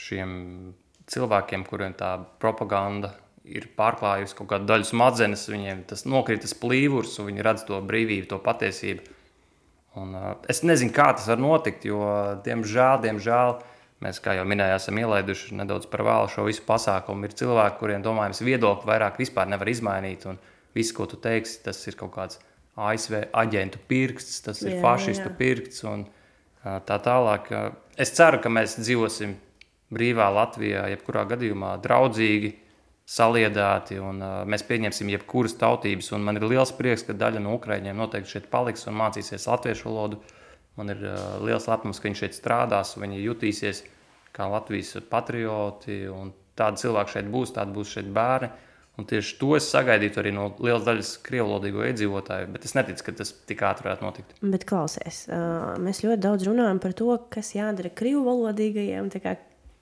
šiem 0.00 0.32
cilvēkiem, 1.12 1.64
kuriem 1.68 1.94
tā 1.96 2.16
propaganda 2.42 3.14
ir 3.46 3.68
pārklājusi 3.78 4.36
kaut 4.40 4.50
kādu 4.50 4.68
daļu 4.72 4.88
smadzenes, 4.88 5.46
viņiem 5.52 5.84
tas 5.92 6.02
nokritas 6.08 6.56
plīvurs, 6.58 7.14
un 7.22 7.30
viņi 7.30 7.46
redz 7.46 7.64
to 7.68 7.78
brīvību, 7.88 8.26
to 8.32 8.40
patiesību. 8.42 9.14
Un, 10.02 10.12
uh, 10.16 10.28
es 10.50 10.60
nezinu, 10.66 10.92
kā 10.96 11.12
tas 11.16 11.28
var 11.30 11.40
notikt, 11.40 11.86
jo, 11.88 12.02
diemžēl, 12.44 13.00
diemžēl 13.06 13.56
mēs, 14.04 14.20
kā 14.24 14.36
jau 14.38 14.44
minēju, 14.48 14.76
esam 14.80 14.98
ielaiduši 15.00 15.56
nedaudz 15.60 15.88
par 15.92 16.04
vēlu 16.06 16.32
šo 16.32 16.44
visu 16.48 16.64
pasākumu. 16.66 17.28
Ir 17.28 17.36
cilvēki, 17.38 17.78
kuriem 17.80 18.04
domājams 18.04 18.42
viedokli 18.44 18.90
vairāk 18.90 19.20
vispār 19.22 19.48
nevar 19.52 19.70
izmainīt, 19.72 20.26
un 20.30 20.40
viss, 20.76 20.94
ko 20.96 21.08
tu 21.10 21.20
teiksi, 21.20 21.62
tas 21.64 21.80
ir 21.88 21.96
kaut 21.98 22.14
kāds 22.16 22.40
ASV 22.76 23.30
aģentu 23.32 23.80
pirksts, 23.88 24.42
tas 24.44 24.60
ir 24.64 24.76
jā, 24.76 24.82
fašistu 24.84 25.30
jā. 25.30 25.36
pirksts 25.38 25.86
un 25.88 26.04
tā 26.62 27.00
tālāk. 27.00 27.48
Es 27.96 28.12
ceru, 28.16 28.42
ka 28.42 28.52
mēs 28.52 28.76
dzīvosim 28.82 29.32
brīvā 29.94 30.28
Latvijā, 30.34 30.84
jebkurā 30.92 31.24
gadījumā 31.30 31.76
draudzīgi, 31.82 32.52
saliedēti, 33.06 34.00
un 34.02 34.18
mēs 34.50 34.64
pieņemsim 34.66 35.12
jebkuras 35.14 35.54
tautības. 35.60 36.10
Un 36.16 36.24
man 36.26 36.40
ir 36.40 36.48
liels 36.50 36.72
prieks, 36.74 37.06
ka 37.06 37.14
daļa 37.14 37.42
no 37.44 37.54
ukrāņiem 37.54 37.96
noteikti 37.96 38.34
šeit 38.34 38.48
paliks 38.50 38.88
un 38.90 38.98
mācīsies 38.98 39.46
latviešu 39.46 39.86
valodu. 39.86 40.18
Man 40.76 40.92
ir 40.92 41.02
uh, 41.08 41.36
liels 41.44 41.68
lepnums, 41.70 42.00
ka 42.00 42.10
viņi 42.10 42.20
šeit 42.20 42.36
strādās, 42.36 42.96
viņi 43.00 43.22
jutīsies 43.24 43.82
kā 44.36 44.48
Latvijas 44.52 44.96
patrioti. 45.10 46.04
Tādi 46.56 46.80
cilvēki 46.84 47.16
šeit 47.16 47.28
būs, 47.32 47.52
tādi 47.56 47.76
būs 47.76 47.96
šeit 47.96 48.08
bērni. 48.16 48.52
Un 48.96 49.04
tieši 49.04 49.34
to 49.36 49.50
es 49.58 49.66
sagaidītu 49.68 50.22
arī 50.22 50.30
no 50.32 50.46
lielas 50.56 50.86
daļas 50.86 51.10
krievlodīgo 51.26 51.82
iedzīvotāju, 51.84 52.48
bet 52.54 52.64
es 52.64 52.72
neticu, 52.78 53.04
ka 53.04 53.12
tas 53.18 53.32
tik 53.48 53.64
ātri 53.68 53.84
varētu 53.84 54.06
notikt. 54.06 54.32
Bet 54.40 54.64
klausies, 54.68 55.26
mēs 55.84 56.00
ļoti 56.04 56.22
daudz 56.24 56.46
runājam 56.48 56.80
par 56.80 56.94
to, 56.96 57.10
kas 57.32 57.52
jādara 57.52 57.92
krievlodīgajiem, 57.92 59.10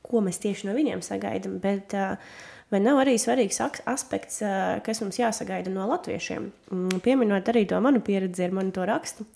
ko 0.04 0.22
mēs 0.24 0.42
tieši 0.42 0.66
no 0.66 0.74
viņiem 0.74 1.04
sagaidām. 1.06 1.60
Bet 1.62 1.94
vai 2.74 2.80
nav 2.82 3.04
arī 3.04 3.14
svarīgs 3.22 3.62
aspekts, 3.62 4.42
kas 4.82 5.02
mums 5.04 5.20
jāsagaida 5.22 5.70
no 5.70 5.86
latviešiem? 5.92 6.50
Mm, 6.74 6.98
pieminot 7.06 7.54
arī 7.54 7.68
to 7.70 7.78
manu 7.86 8.02
pieredzi 8.02 8.48
ar 8.48 8.58
manu 8.58 8.74
to 8.74 8.88
rakstu. 8.90 9.28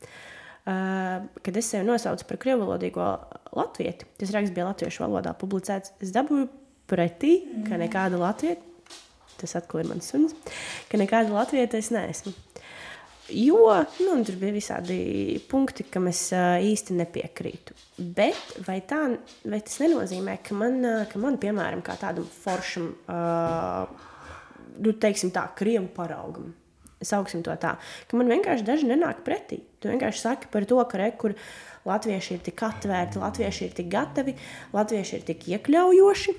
Kad 0.69 1.57
es 1.57 1.71
sevi 1.73 1.87
nosaucu 1.89 2.27
par 2.29 2.41
krievlodīgo 2.43 3.05
latvieti, 3.57 4.09
tas 4.21 4.33
raksts 4.35 4.53
bija 4.55 4.69
latviešu 4.69 5.05
valodā 5.07 5.33
publicēts. 5.39 5.95
Es 6.05 6.13
dabūju 6.13 6.49
pretī, 6.89 7.39
ka 7.69 7.81
nekāda 7.81 8.21
latvieta 8.21 8.69
tas 9.39 9.55
atkal 9.59 9.85
ir 9.85 9.91
mans 9.93 10.11
suns, 10.11 10.35
ka 10.91 11.01
nekāda 11.01 11.31
latvieta 11.31 11.79
es 11.79 11.93
neesmu. 11.95 12.35
Jo 13.29 13.59
nu, 14.01 14.15
tur 14.25 14.39
bija 14.41 14.55
visādi 14.57 14.99
punkti, 15.51 15.85
kam 15.93 16.09
es 16.09 16.23
īsti 16.33 16.97
nepiekrītu. 16.97 17.77
Bet 18.17 18.55
vai, 18.65 18.79
tā, 18.89 19.03
vai 19.45 19.61
tas 19.65 19.77
nenozīmē, 19.83 20.39
ka 20.45 20.57
man, 20.57 20.81
ka 21.11 21.21
man 21.21 21.37
piemēram, 21.41 21.83
tādam 21.85 22.25
foršam, 22.41 22.89
uh, 23.05 23.85
nu, 24.81 24.95
teiksim, 24.97 25.35
tā, 25.35 25.45
krievu 25.59 25.91
paraugam, 25.93 26.55
sauksim 27.05 27.45
to 27.47 27.55
tā, 27.61 27.77
ka 28.09 28.19
man 28.19 28.31
vienkārši 28.33 28.67
daži 28.67 28.91
nenāk 28.91 29.23
pretī. 29.27 29.63
Tu 29.79 29.91
vienkārši 29.93 30.25
saki 30.25 30.51
par 30.53 30.67
to, 30.69 30.79
ka 30.91 31.01
rekur 31.01 31.37
latvieši 31.89 32.37
ir 32.37 32.45
tik 32.51 32.63
atvērti, 32.67 33.23
latvieši 33.23 33.65
ir 33.69 33.75
tik 33.79 33.91
gatavi, 33.93 34.37
latvieši 34.75 35.19
ir 35.19 35.27
tik 35.29 35.49
iekļaujoši. 35.55 36.37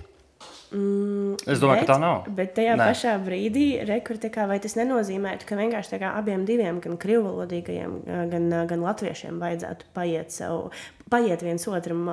Mm, 0.70 1.34
es 1.49 1.60
domāju, 1.60 1.82
bet, 1.82 1.88
ka 1.88 1.89
tā 1.89 1.97
nav. 1.99 2.28
Bet 2.38 2.51
tajā 2.60 2.76
Nē. 2.78 2.89
pašā 2.91 3.16
brīdī, 3.24 3.66
rekurā, 3.89 4.45
vai 4.47 4.60
tas 4.62 4.78
nenozīmē, 4.78 5.34
ka 5.41 5.57
vienkārši 5.57 5.99
abiem 6.05 6.45
diviem, 6.47 6.80
gan 6.84 6.99
krievalodīgajiem, 7.01 7.95
gan, 8.30 8.49
gan 8.70 8.86
latviešiem, 8.86 9.39
vajadzētu 9.41 9.89
paiet, 9.97 10.36
sev, 10.36 10.70
paiet 11.10 11.43
viens 11.43 11.66
otram 11.68 12.05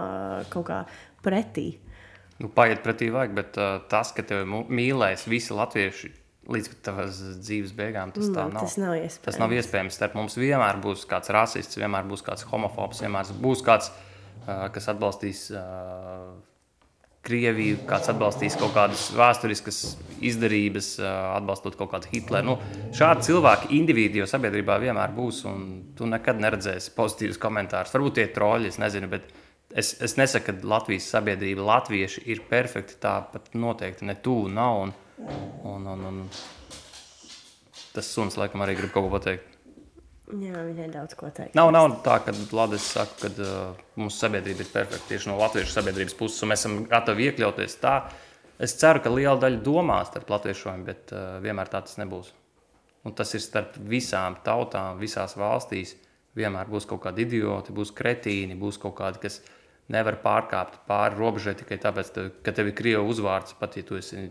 kaut 0.50 0.70
kā 0.70 0.82
pretī? 1.22 1.74
Nu, 2.40 2.48
paiet 2.52 2.82
pretī 2.84 3.10
vajag, 3.12 3.36
bet 3.36 3.60
uh, 3.60 3.78
tas, 3.92 4.10
ka 4.16 4.24
tevi 4.24 4.48
mīlēs 4.48 5.28
visi 5.28 5.54
latvieši 5.56 6.12
līdz 6.52 6.72
tavas 6.86 7.20
dzīves 7.42 7.72
beigām, 7.76 8.12
tas 8.14 8.30
tā 8.30 8.46
nav. 8.50 8.66
Tas 8.66 8.76
nav 8.80 8.96
iespējams. 8.96 9.22
Tas 9.26 9.38
nav 9.42 9.54
iespējams. 9.56 9.96
Starp 9.98 10.16
mums 10.18 10.38
vienmēr 10.38 10.80
būs 10.82 11.06
kāds 11.10 11.32
rasists, 11.34 11.78
vienmēr 11.80 12.06
būs 12.08 12.24
kāds 12.26 12.46
homofobs, 12.50 13.02
vienmēr 13.04 13.32
būs 13.42 13.64
kāds, 13.66 13.92
uh, 14.46 14.68
kas 14.74 14.92
atbalstīs. 14.94 15.48
Uh, 15.54 16.36
Krieviju, 17.26 17.80
kāds 17.88 18.06
atbalstīs 18.12 18.54
kaut 18.54 18.70
kādas 18.76 19.08
vēsturiskas 19.18 19.80
izdarības, 20.22 20.92
atbalstot 21.02 21.74
kaut 21.74 21.90
kādu 21.90 22.06
Hitleru. 22.12 22.52
Nu, 22.52 22.84
šādi 22.94 23.26
cilvēki 23.26 23.72
individuāli 23.74 24.30
sabiedrībā 24.30 24.76
vienmēr 24.78 25.10
būs, 25.16 25.40
un 25.50 25.64
tu 25.98 26.06
nekad 26.06 26.38
neredzēsi 26.44 26.92
pozitīvus 26.94 27.40
komentārus. 27.42 27.96
Varbūt 27.96 28.20
tie 28.20 28.28
ir 28.28 28.30
troļļi, 28.36 28.70
es 28.70 28.78
nezinu, 28.78 29.10
bet 29.10 29.26
es, 29.74 29.96
es 30.06 30.14
nesaku, 30.20 30.54
ka 30.54 30.70
Latvijas 30.70 31.08
sabiedrība, 31.16 31.66
latvieši 31.66 32.22
ir 32.30 32.44
perfekti. 32.46 33.00
Tā 33.02 33.18
pat 33.32 33.50
noteikti 33.58 34.06
ne 34.06 34.14
tuvu 34.22 34.52
nav. 34.52 34.84
Un, 34.86 34.94
un, 35.18 35.86
un, 35.86 36.06
un 36.10 36.22
tas 37.94 38.08
suns 38.12 38.36
laikam 38.36 38.64
arī 38.64 38.76
grib 38.78 38.92
kaut 38.94 39.08
ko 39.08 39.12
pateikt. 39.16 39.52
Jā, 40.26 40.58
viņai 40.66 40.88
daudz 40.90 41.14
ko 41.14 41.28
teikt. 41.30 41.54
Nav, 41.54 41.68
nav 41.70 42.00
tā, 42.02 42.16
ka 42.24 42.32
Latvijas 42.34 42.88
saka, 42.96 43.28
ka 43.28 43.44
uh, 43.44 43.84
mūsu 44.00 44.24
sabiedrība 44.24 44.64
ir 44.64 44.70
perfekta 44.72 45.12
tieši 45.12 45.30
no 45.30 45.36
latviešu 45.38 45.70
sabiedrības 45.70 46.16
puses, 46.18 46.40
un 46.42 46.50
mēs 46.50 46.64
esam 46.64 46.80
gatavi 46.90 47.28
iekļauties 47.28 47.76
tā. 47.78 47.92
Es 48.58 48.74
ceru, 48.80 49.04
ka 49.04 49.12
liela 49.12 49.36
daļa 49.38 49.60
domās 49.62 50.10
starp 50.10 50.32
latviešiem, 50.34 50.82
bet 50.88 51.14
uh, 51.14 51.36
vienmēr 51.44 51.70
tā 51.70 51.84
tas 51.86 52.00
nebūs. 52.02 52.32
Un 53.06 53.14
tas 53.14 53.30
ir 53.38 53.44
starp 53.44 53.76
visām 53.86 54.40
tautām, 54.42 54.98
visās 54.98 55.36
valstīs. 55.38 55.94
Vienmēr 56.36 56.66
būs 56.74 56.88
kaut 56.90 57.04
kādi 57.04 57.22
idioti, 57.22 57.76
būs 57.76 57.94
kretīni, 57.94 58.58
būs 58.58 58.80
kaut 58.82 58.96
kādi, 58.98 59.22
kas 59.22 59.38
nevar 59.94 60.18
pārkāpt 60.24 60.82
pāri 60.90 61.20
robežai 61.20 61.54
tikai 61.60 61.78
tāpēc, 61.80 62.10
ka 62.42 62.52
tev 62.56 62.72
ir 62.72 62.76
krievu 62.76 63.06
uzvārds, 63.14 63.54
pat 63.60 63.78
ja 63.78 63.86
tu 63.86 64.00
esi 64.00 64.26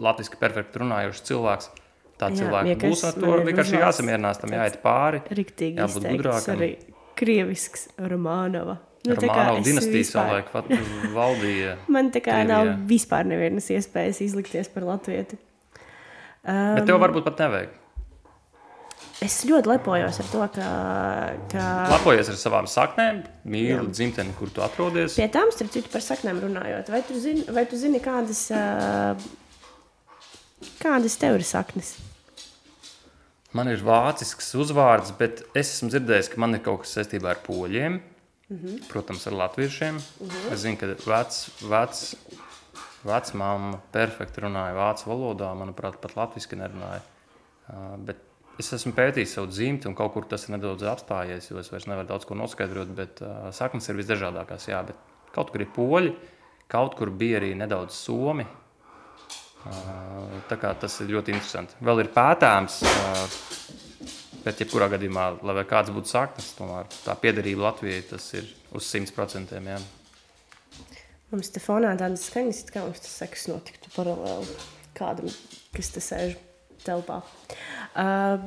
latviešu 0.00 0.38
perfekti 0.40 0.82
runājošs 0.82 1.26
cilvēks 1.30 1.72
Tā 2.18 2.30
cilvēka 2.30 2.78
būs 2.78 3.04
ar 3.08 3.16
to 3.18 3.36
vienkārši 3.42 3.78
jāsamierinās, 3.80 4.40
tam 4.42 4.54
jāiet 4.54 4.80
pāri. 4.84 5.20
Riktīgi 5.34 5.82
jābūt 5.82 6.08
gudrākam. 6.12 6.58
Arī 6.60 6.70
krievisks 7.18 7.88
Romanova. 7.98 8.78
Nu, 9.04 9.16
Romanova 9.18 9.60
dinastijas 9.64 10.14
savulaik 10.14 10.52
valdīja. 11.14 11.76
Man 11.94 12.12
tā 12.14 12.22
kā 12.24 12.38
Krievijā. 12.38 12.50
nav 12.52 12.86
vispār 12.88 13.26
nevienas 13.28 13.66
iespējas 13.74 14.22
izlikties 14.24 14.70
par 14.72 14.86
latvieti. 14.88 15.40
Um, 16.44 16.78
Bet 16.78 16.86
tev 16.88 17.02
varbūt 17.02 17.26
pat 17.26 17.42
nevajag. 17.44 17.80
Es 19.24 19.36
ļoti 19.46 19.70
lepojos 19.70 20.16
ar 20.20 20.26
to, 20.30 20.46
ka. 20.54 20.70
ka... 21.52 21.66
Lepojies 21.92 22.28
ar 22.32 22.38
savām 22.38 22.66
saknēm, 22.68 23.22
mīli 23.48 23.86
dzimteni, 23.90 24.34
kur 24.38 24.50
tu 24.52 24.64
atrodies. 24.64 25.14
Pie 25.18 25.28
tām, 25.32 25.52
starp 25.54 25.70
citu, 25.72 25.90
par 25.92 26.02
saknēm 26.04 26.42
runājot. 26.42 26.90
Vai 26.92 27.00
tu 27.06 27.16
zini, 27.20 27.44
vai 27.54 27.64
tu 27.70 27.78
zini 27.80 28.02
kādas 28.04 28.42
uh, 28.52 29.24
Kādas 30.80 31.16
tev 31.20 31.38
ir 31.38 31.46
saknes? 31.46 31.94
Man 33.54 33.70
ir 33.70 33.82
vācisks 33.86 34.50
uzvārds, 34.58 35.12
bet 35.18 35.44
es 35.54 35.76
esmu 35.76 35.92
dzirdējis, 35.92 36.32
ka 36.32 36.40
man 36.42 36.56
ir 36.56 36.62
kaut 36.64 36.82
kas 36.82 36.96
saistībā 36.98 37.30
ar 37.30 37.40
poļiem. 37.44 38.00
Mm 38.50 38.58
-hmm. 38.58 38.88
Protams, 38.88 39.26
ar 39.26 39.32
latviešiem. 39.32 39.94
Mm 39.94 40.28
-hmm. 40.28 40.52
Es 40.52 40.60
zinu, 40.60 40.76
ka 40.76 40.86
vecs, 40.86 41.50
vecs, 41.62 42.16
vecmāma 43.04 43.78
perfekti 43.92 44.40
runāja 44.40 44.74
vācu 44.74 45.08
valodā. 45.10 45.54
Manuprāt, 45.54 46.00
pat 46.00 46.16
latviešu 46.16 46.56
nerunāja. 46.56 47.00
Uh, 47.68 47.96
bet 47.98 48.16
es 48.58 48.72
esmu 48.72 48.92
pētījis 48.92 49.34
savu 49.34 49.46
dzimti, 49.46 49.88
un 49.88 49.94
kaut 49.94 50.12
kur 50.12 50.26
tas 50.28 50.44
ir 50.44 50.56
nedaudz 50.56 50.82
apstājies, 50.82 51.50
jo 51.50 51.58
es 51.58 51.70
vairs 51.72 51.86
nevaru 51.86 52.08
daudz 52.08 52.24
ko 52.24 52.34
noskaidrot. 52.34 52.88
Bet 52.88 53.22
uh, 53.22 53.50
saknes 53.50 53.88
ir 53.88 53.96
visdažādākās. 53.96 54.68
Jā, 54.68 54.82
bet 54.86 54.96
kaut 55.32 55.50
kur 55.50 55.60
ir 55.60 55.70
poļi, 55.76 56.14
kaut 56.68 56.94
kur 56.98 57.10
bija 57.10 57.38
arī 57.38 57.54
nedaudz 57.54 57.94
somi. 57.94 58.46
Tā 59.64 60.58
kā 60.60 60.74
tas 60.76 60.96
ir 61.00 61.12
ļoti 61.14 61.32
interesanti. 61.32 61.76
Vēl 61.84 62.04
ir 62.04 62.10
pētāms, 62.12 62.80
bet 64.44 64.60
jebkurā 64.60 64.90
gadījumā, 64.92 65.28
lai 65.46 65.64
kāds 65.68 65.92
būtu 65.94 66.12
saknes, 66.12 66.50
tomēr 66.58 66.90
tā 67.04 67.16
piederība 67.20 67.70
Latvijai 67.70 68.02
tas 68.10 68.26
ir 68.36 68.50
uz 68.76 68.88
100%. 68.90 69.56
Jā. 69.56 69.78
Mums 71.32 71.50
te 71.50 71.62
fonā 71.64 71.94
tādas 71.98 72.28
skaņas, 72.28 72.64
kā 72.70 72.84
mums 72.84 73.00
tas 73.02 73.16
sekas 73.22 73.48
notiktu 73.50 73.94
paralēli 73.96 74.58
kādam, 74.94 75.32
kas 75.74 75.90
te 75.94 76.02
sēž 76.04 76.36
telpā. 76.84 77.22
Uh, 77.96 78.44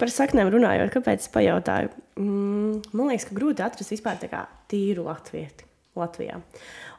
par 0.00 0.12
saknēm 0.12 0.52
runājot, 0.54 0.94
kāpēc 0.94 1.28
pajautāju? 1.34 1.92
Mm, 2.14 2.80
man 2.94 3.10
liekas, 3.10 3.28
ka 3.28 3.36
grūti 3.36 3.66
atrast 3.66 3.92
vispār 3.92 4.22
tā 4.22 4.30
kā 4.32 4.46
tīru 4.70 5.08
latvieti. 5.10 5.66
Latvijā. 5.94 6.40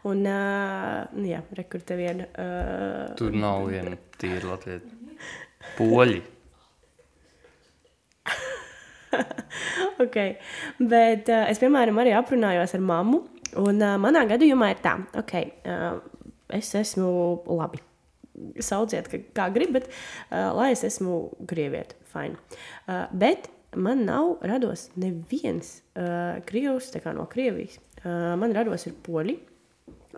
Un, 0.05 0.21
uh, 0.29 1.25
jā, 1.25 1.39
rekur 1.57 1.81
te 1.81 1.97
viena. 1.97 2.27
Uh, 2.37 3.13
Tur 3.17 3.33
nav 3.33 3.65
viena 3.71 3.97
tīra 4.21 4.51
Latvija. 4.51 4.81
Poļi. 5.79 6.19
okay. 10.03 10.35
Bet 10.77 11.31
uh, 11.33 11.47
es, 11.49 11.61
piemēram, 11.61 11.97
arī 12.03 12.13
aprunājos 12.17 12.75
ar 12.77 12.85
mammu. 12.85 13.23
Un 13.63 13.81
uh, 13.81 13.95
manā 14.01 14.25
gadījumā 14.29 14.73
ir 14.73 14.83
tā, 14.83 14.97
okay, 15.17 15.53
uh, 15.65 15.97
es 16.53 16.69
esmu 16.77 17.09
labi. 17.55 17.81
Sauciet, 18.61 19.07
ka, 19.09 19.21
kā 19.37 19.47
gribat, 19.55 19.87
uh, 20.27 20.51
lai 20.57 20.73
es 20.75 20.83
esmu 20.85 21.21
krieviete. 21.49 21.97
Fine. 22.11 22.37
Uh, 22.85 23.07
bet 23.15 23.49
man 23.75 24.05
nav 24.07 24.37
rados 24.45 24.89
neviens 24.99 25.79
uh, 25.95 26.43
krievs 26.45 26.93
no 27.15 27.25
Krievijas. 27.31 27.79
Uh, 28.03 28.35
man 28.37 28.53
rados 28.53 28.85
ir 28.85 28.93
poļi. 29.05 29.39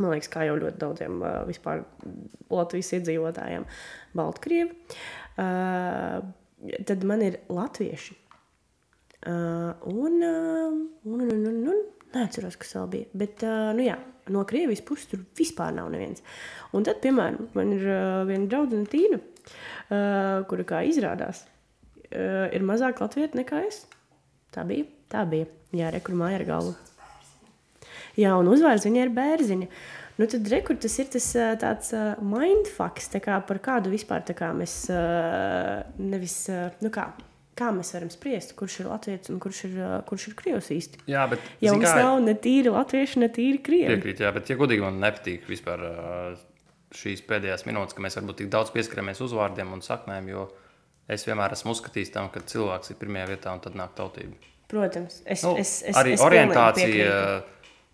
Man 0.01 0.13
liekas, 0.13 0.29
kā 0.33 0.45
jau 0.47 0.57
ļoti 0.59 0.81
daudziem 0.81 1.21
uh, 1.21 1.41
vispār 1.47 1.83
Latvijas 2.53 2.93
iedzīvotājiem, 2.97 3.65
Baltkrievi. 4.17 4.95
Uh, 5.37 6.23
tad 6.87 7.05
man 7.07 7.23
ir 7.25 7.41
latvieši. 7.53 8.17
Uh, 9.27 9.73
un, 9.89 10.21
uh, 10.23 10.75
un, 11.09 11.23
un, 11.25 11.45
un, 11.49 11.61
un 11.73 11.81
neatceros, 12.13 12.57
kas 12.61 12.75
vēl 12.77 12.87
bija. 12.93 13.09
Bet, 13.17 13.43
uh, 13.45 13.71
nu 13.77 13.85
jā, 13.85 13.97
no 14.33 14.43
Krievijas 14.47 14.83
puses 14.85 15.09
tur 15.11 15.23
vispār 15.37 15.73
nav 15.75 15.89
neviens. 15.93 16.23
Un 16.75 16.85
tad, 16.87 17.01
piemēram, 17.03 17.49
man 17.57 17.73
ir 17.75 17.85
uh, 17.89 18.23
viena 18.29 18.49
draudzene 18.51 18.89
Tīna, 18.91 19.19
uh, 19.19 20.45
kura 20.49 20.67
kā 20.67 20.83
izrādās, 20.87 21.45
uh, 22.11 22.47
ir 22.53 22.65
mazāk 22.67 23.01
latvieta 23.03 23.39
nekā 23.41 23.63
es. 23.67 23.85
Tā 24.55 24.65
bija. 24.67 24.87
Tā 25.11 25.23
bija. 25.29 25.49
Jā, 25.75 25.91
rekurmāja 25.93 26.41
ar 26.41 26.47
galvu. 26.47 26.75
Jā, 28.17 28.33
un 28.39 28.49
uzvārds 28.49 28.87
viņai 28.87 29.05
ir 29.05 29.13
bērziņa. 29.15 29.69
Nu, 30.17 30.25
tad 30.25 30.49
rekur, 30.49 30.79
tas 30.81 30.95
ir 30.97 31.09
tas 31.13 31.29
tāds 31.61 31.93
mindfucks, 32.25 33.11
tā 33.13 33.21
kā 33.21 33.37
par 33.45 33.61
kādu 33.61 33.91
vispār 33.93 34.23
tā 34.25 34.33
kā 34.37 34.49
mēs 34.57 34.87
nevis, 36.01 36.37
nu 36.81 36.89
kā, 36.93 37.11
kā 37.57 37.69
mēs 37.75 37.93
varam 37.93 38.09
spriest, 38.13 38.55
kurš 38.57 38.79
ir 38.81 38.89
latviečs 38.89 39.29
un 39.33 39.37
kurš 39.43 39.63
ir, 39.69 39.75
kurš 40.09 40.29
ir 40.31 40.37
krievs 40.39 40.71
īsti. 40.73 41.03
Jā, 41.13 41.27
bet 41.29 41.45
ja 41.61 41.75
mums 41.75 41.85
kā... 41.85 42.01
nav 42.01 42.17
ne 42.25 42.33
tīri 42.33 42.73
latvieši, 42.73 43.21
ne 43.21 43.29
tīri 43.33 43.61
krievi. 43.61 43.93
Piekrīt, 43.93 44.25
jā, 44.25 44.33
bet, 44.33 44.49
ja 44.49 44.57
godīgi 44.57 44.85
man 44.87 44.97
nepatīk 45.05 45.45
vispār 45.49 45.85
šīs 46.97 47.21
pēdējās 47.29 47.67
minūtes, 47.69 47.93
ka 47.93 48.03
mēs 48.03 48.17
varbūt 48.17 48.41
tik 48.41 48.51
daudz 48.53 48.73
pieskaramies 48.73 49.21
uzvārdiem 49.25 49.73
un 49.75 49.85
saknēm, 49.85 50.29
jo 50.33 50.47
es 51.11 51.25
vienmēr 51.27 51.53
esmu 51.53 51.75
uzskatījis 51.75 52.13
tam, 52.15 52.31
ka 52.33 52.41
cilvēks 52.41 52.93
ir 52.93 52.99
pirmajā 53.01 53.29
vietā 53.35 53.53
un 53.53 53.61
tad 53.63 53.77
nāk 53.77 53.93
tautība. 53.97 54.37
Protams, 54.67 55.21
es, 55.23 55.43
nu, 55.47 55.53
es, 55.59 55.77
es, 55.87 55.95
arī 55.95 56.17
es 56.17 56.23
orientācija, 56.23 57.11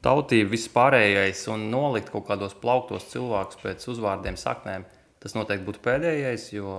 tautība, 0.03 0.51
viss 0.53 0.71
pārējais 0.73 1.45
un 1.53 1.69
nolikt 1.71 2.11
kaut 2.13 2.27
kādos 2.27 2.55
plauktos 2.59 3.07
cilvēkus 3.13 3.61
pēc 3.61 3.87
uzvārdiem, 3.93 4.37
saknēm, 4.39 4.85
tas 5.23 5.35
noteikti 5.37 5.67
būtu 5.67 5.83
pēdējais, 5.85 6.49
jo, 6.57 6.73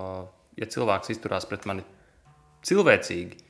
ja 0.60 0.68
cilvēks 0.70 1.14
izturās 1.14 1.48
pret 1.48 1.66
mani 1.70 1.86
cilvēcīgi. 2.68 3.40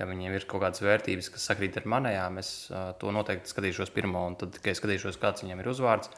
Ja 0.00 0.06
viņiem 0.08 0.32
ir 0.32 0.46
kaut 0.48 0.62
kādas 0.62 0.80
vērtības, 0.80 1.28
kas 1.34 1.44
sakrīt 1.50 1.76
ar 1.76 1.86
manējām, 1.92 2.38
es 2.40 2.50
uh, 2.72 2.90
to 2.96 3.12
noteikti 3.12 3.50
skatīšos 3.52 3.92
pirmo, 3.92 4.22
un 4.30 4.38
tad 4.40 4.54
tikai 4.56 4.72
skatīšos, 4.78 5.18
kāds 5.20 5.44
viņam 5.44 5.60
ir 5.60 5.68
uzvārds. 5.74 6.08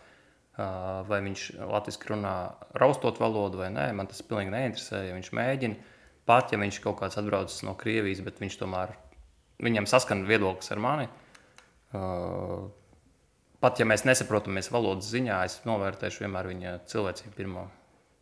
Uh, 0.53 1.01
vai 1.09 1.23
viņš 1.25 1.47
latviešu 1.65 2.11
runā 2.13 2.35
raustot 2.79 3.17
valodu 3.19 3.63
vai 3.63 3.71
nē, 3.73 3.87
man 3.97 4.07
tas 4.11 4.21
pilnīgi 4.23 4.53
neinteresē. 4.53 5.01
Ja 5.09 5.17
viņš 5.17 5.33
mēģina, 5.35 5.97
pat 6.29 6.53
ja 6.53 6.61
viņš 6.61 6.79
kaut 6.85 7.01
kāds 7.01 7.19
atbraucis 7.19 7.65
no 7.67 7.75
Krievijas, 7.81 8.21
bet 8.23 8.39
viņš 8.39 8.59
tomēr 8.61 8.93
viņam 9.65 9.89
saskan 9.91 10.27
viedoklis 10.29 10.71
ar 10.77 10.83
mani. 10.85 11.09
Uh, 11.97 12.69
pat 13.63 13.81
ja 13.81 13.87
mēs 13.89 14.05
nesaprotamies 14.09 14.73
valodas 14.75 15.09
ziņā, 15.13 15.39
es 15.47 15.61
novērtēšu 15.69 16.27
vienmēr 16.27 16.51
viņa 16.53 16.77
cilvēcību 16.91 17.39
pirmo. 17.39 17.69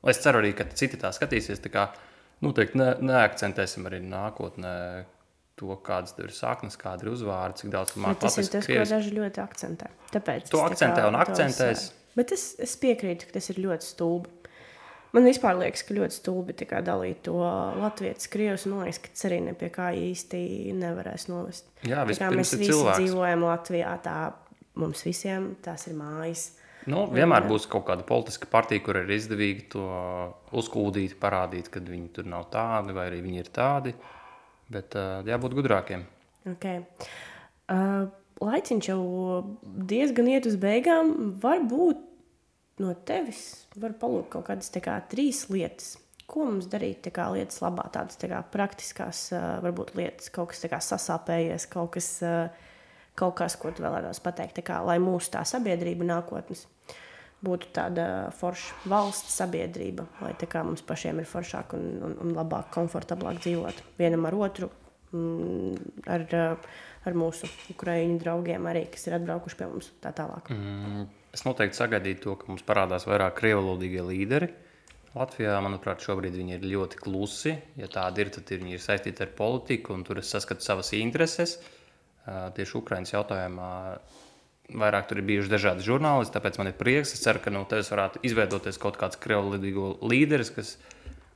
Es 0.08 0.20
ceru 0.22 0.40
arī, 0.40 0.54
ka 0.56 0.68
citi 0.76 1.00
tā 1.00 1.10
skatīsies. 1.16 1.60
Tā 1.64 1.72
kā, 1.72 1.88
Noteikti 2.40 2.78
ne, 2.80 2.92
neakcentēsim 3.04 3.84
arī 3.90 4.00
nākotnē 4.00 4.74
to, 5.60 5.74
kādas 5.84 6.14
ir 6.16 6.32
saknes, 6.32 6.78
kāda 6.80 7.04
ir 7.04 7.12
uzvārds, 7.12 7.60
cik 7.60 7.72
daudz 7.74 7.96
mākslinieks. 8.00 8.22
Tas 8.24 8.38
ir 8.40 8.52
tas, 8.54 8.68
krievis. 8.68 8.88
ko 8.88 8.96
daži 8.96 9.16
ļoti 9.18 9.42
akcentē. 9.42 9.90
Tāpēc 10.14 10.52
to 10.52 10.62
akcentē 10.64 11.04
un 11.10 11.18
akcentēs. 11.20 11.82
Tos, 11.90 12.14
bet 12.16 12.32
es, 12.36 12.46
es 12.64 12.76
piekrītu, 12.80 13.28
ka 13.28 13.36
tas 13.36 13.50
ir 13.52 13.60
ļoti 13.60 13.88
stulbi. 13.90 14.32
Man 15.10 15.26
vispār 15.26 15.58
liekas, 15.58 15.82
ka 15.84 15.96
ļoti 15.98 16.16
stulbi 16.16 16.54
dalīt 16.86 17.24
to 17.26 17.36
latviešu, 17.42 18.30
krievis. 18.32 18.64
Man 18.70 18.86
liekas, 18.86 19.02
ka 19.04 19.12
tas 19.12 19.26
arī 19.28 19.40
pie 19.58 19.70
kā 19.74 19.90
īsti 19.98 20.40
nevarēs 20.80 21.26
novest. 21.28 21.66
Jā, 21.84 22.06
vispār 22.08 22.38
mēs 22.38 22.54
visi 22.54 22.70
cilvēks. 22.70 23.02
dzīvojam 23.02 23.44
Latvijā, 23.50 23.96
tā 24.06 24.16
mums 24.78 25.04
visiem 25.06 25.54
tās 25.64 25.88
ir 25.90 25.96
mājas. 25.98 26.50
Nu, 26.88 27.04
vienmēr 27.12 27.44
būs 27.44 27.66
kaut 27.68 27.84
kāda 27.90 28.04
politiska 28.08 28.48
partija, 28.50 28.80
kur 28.84 28.96
ir 29.02 29.10
izdevīgi 29.12 29.66
to 29.74 29.84
uzkūdīt, 30.56 31.18
parādīt, 31.20 31.68
ka 31.72 31.82
viņi 31.84 32.08
tur 32.16 32.30
nav 32.30 32.48
tādi 32.52 32.96
vai 32.96 33.10
arī 33.10 33.20
viņi 33.24 33.42
ir 33.42 33.50
tādi. 33.52 33.92
Bet 34.70 34.94
uh, 34.96 35.20
jābūt 35.26 35.56
gudrākiem. 35.58 36.06
Okay. 36.54 36.84
Uh, 37.68 38.06
laiciņš 38.40 38.88
jau 38.92 39.00
diezgan 39.90 40.30
iet 40.32 40.48
uz 40.48 40.56
beigām. 40.62 41.34
Varbūt 41.42 42.06
no 42.80 42.94
tevis 43.04 43.66
var 43.76 43.98
palūkt 44.00 44.30
kaut 44.32 44.48
kādas 44.48 44.72
kā, 44.80 44.96
trīs 45.10 45.48
lietas. 45.52 45.98
Ko 46.30 46.46
mums 46.46 46.70
darīt 46.70 47.10
kā, 47.12 47.26
lietas 47.34 47.58
labā, 47.60 47.88
tādas 47.92 48.16
kā, 48.22 48.40
praktiskas, 48.54 49.26
uh, 49.34 49.58
varbūt 49.66 49.92
lietas, 49.98 50.32
kaut 50.32 50.54
kas 50.54 50.64
kā, 50.70 50.80
sasāpējies, 50.80 51.68
kaut 51.68 51.92
kas. 51.98 52.12
Uh, 52.24 52.68
kaut 53.20 53.36
kas, 53.40 53.56
ko 53.60 53.72
tu 53.74 53.84
vēlētos 53.84 54.22
pateikt, 54.24 54.62
kā, 54.64 54.80
lai 54.86 54.98
mūsu 55.02 55.34
tā 55.34 55.44
sabiedrība 55.48 56.08
nākotnes 56.08 56.66
būtu 57.44 57.70
tāda 57.72 58.04
forša 58.36 58.90
valsts 58.90 59.38
sabiedrība, 59.40 60.04
lai 60.20 60.34
kā 60.36 60.62
mums 60.66 60.84
pašiem 60.86 61.22
ir 61.22 61.28
foršāk 61.28 61.74
un, 61.76 61.86
un, 62.04 62.16
un 62.24 62.34
labāk, 62.36 62.68
komfortablāk 62.74 63.40
dzīvot 63.40 63.80
vienam 64.00 64.28
ar 64.28 64.36
otru, 64.36 64.68
mm, 65.16 66.02
ar, 66.12 66.26
ar 67.08 67.16
mūsu 67.16 67.48
ukraiņu 67.72 68.18
draugiem 68.20 68.68
arī, 68.68 68.86
kas 68.92 69.08
ir 69.08 69.16
atbraukuši 69.20 69.60
pie 69.60 69.70
mums 69.72 69.88
tā 70.04 70.12
tālāk. 70.16 70.52
Mm, 70.52 71.06
es 71.36 71.46
noteikti 71.48 71.80
sagaidītu 71.80 72.26
to, 72.26 72.36
ka 72.42 72.52
mums 72.52 72.66
parādās 72.68 73.08
vairāk 73.08 73.38
krievalodīgie 73.40 74.04
līderi. 74.04 74.52
Latvijā, 75.10 75.56
manuprāt, 75.64 76.04
šobrīd 76.04 76.36
viņi 76.38 76.54
ir 76.54 76.68
ļoti 76.70 77.00
klusi. 77.00 77.56
Ja 77.80 77.88
tādi 77.90 78.22
ir, 78.22 78.28
tad 78.36 78.52
ir, 78.52 78.60
viņi 78.62 78.76
ir 78.76 78.82
saistīti 78.84 79.24
ar 79.24 79.32
politiku, 79.34 79.96
un 79.96 80.04
tur 80.06 80.20
es 80.20 80.30
saskatu 80.30 80.62
savas 80.62 80.92
intereses. 80.94 81.56
Uh, 81.56 81.79
tieši 82.26 82.76
Ukraiņas 82.80 83.14
jautājumā. 83.14 83.70
Vairāk 84.70 85.08
tur 85.10 85.18
ir 85.18 85.26
bijuši 85.26 85.50
dažādi 85.50 85.82
žurnālisti, 85.82 86.36
tāpēc 86.36 86.60
man 86.60 86.70
ir 86.70 86.76
prieks. 86.78 87.16
Es 87.16 87.24
ceru, 87.24 87.40
ka 87.42 87.50
no 87.50 87.64
tevis 87.66 87.90
varētu 87.90 88.22
izveidoties 88.28 88.78
kaut 88.78 89.00
kāds 89.00 89.18
krievlīdīgo 89.18 89.96
līderis, 90.06 90.52
kas 90.54 90.76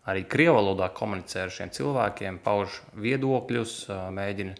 arī 0.06 0.22
krievu 0.28 0.60
valodā 0.60 0.86
komunicē 0.94 1.42
ar 1.42 1.50
šiem 1.50 1.72
cilvēkiem, 1.74 2.38
pauž 2.44 2.78
viedokļus, 2.94 3.74
mēģina 4.14 4.54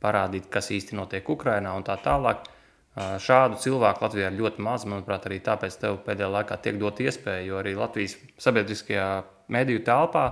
parādīt, 0.00 0.48
kas 0.52 0.70
īsti 0.72 0.96
notiek 0.96 1.28
Ukrajinā 1.28 1.74
un 1.76 1.84
tā 1.84 1.98
tālāk. 2.00 2.48
Šādu 2.94 3.58
cilvēku 3.58 4.04
Latvijā 4.06 4.30
ir 4.30 4.38
ļoti 4.38 4.62
maz. 4.62 4.84
Manuprāt, 4.88 5.26
arī 5.26 5.40
tāpēc 5.44 5.76
tev 5.82 6.00
pēdējā 6.06 6.28
laikā 6.30 6.60
tiek 6.62 6.80
dot 6.80 7.00
iespēja, 7.02 7.42
jo 7.48 7.60
arī 7.60 7.74
Latvijas 7.76 8.14
sabiedriskajā 8.40 9.08
mediju 9.52 9.82
telpā 9.84 10.28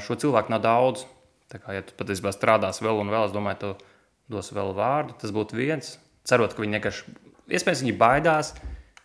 šo 0.00 0.16
cilvēku 0.22 0.52
nav 0.54 0.62
daudz. 0.64 1.04
Tā 1.52 1.58
kā, 1.60 1.74
ja 1.76 1.82
tu 1.84 1.96
patiesībā 1.98 2.30
strādās 2.32 2.80
vēl 2.80 3.02
un 3.02 3.10
vēl, 3.12 3.26
es 3.28 3.34
domāju, 3.34 3.58
tu 3.60 3.72
dos 4.30 4.52
vēl 4.54 4.74
vārdu. 4.76 5.16
Tas 5.20 5.32
būtu 5.34 5.58
viens. 5.58 5.96
Cerot, 6.28 6.54
ka 6.54 6.62
viņi 6.62 6.78
vienkārši, 6.78 7.14
iespējams, 7.50 7.82
viņi 7.82 7.94
baidās, 7.98 8.52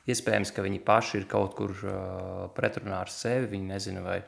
iespējams, 0.09 0.51
ka 0.53 0.65
viņi 0.65 0.83
paši 0.85 1.21
ir 1.21 1.25
kaut 1.31 1.55
kur 1.57 1.73
uh, 1.73 2.43
pretrunā 2.57 3.01
ar 3.05 3.11
sevi. 3.11 3.49
Viņi 3.55 3.71
nezina, 3.71 4.03
vai 4.05 4.19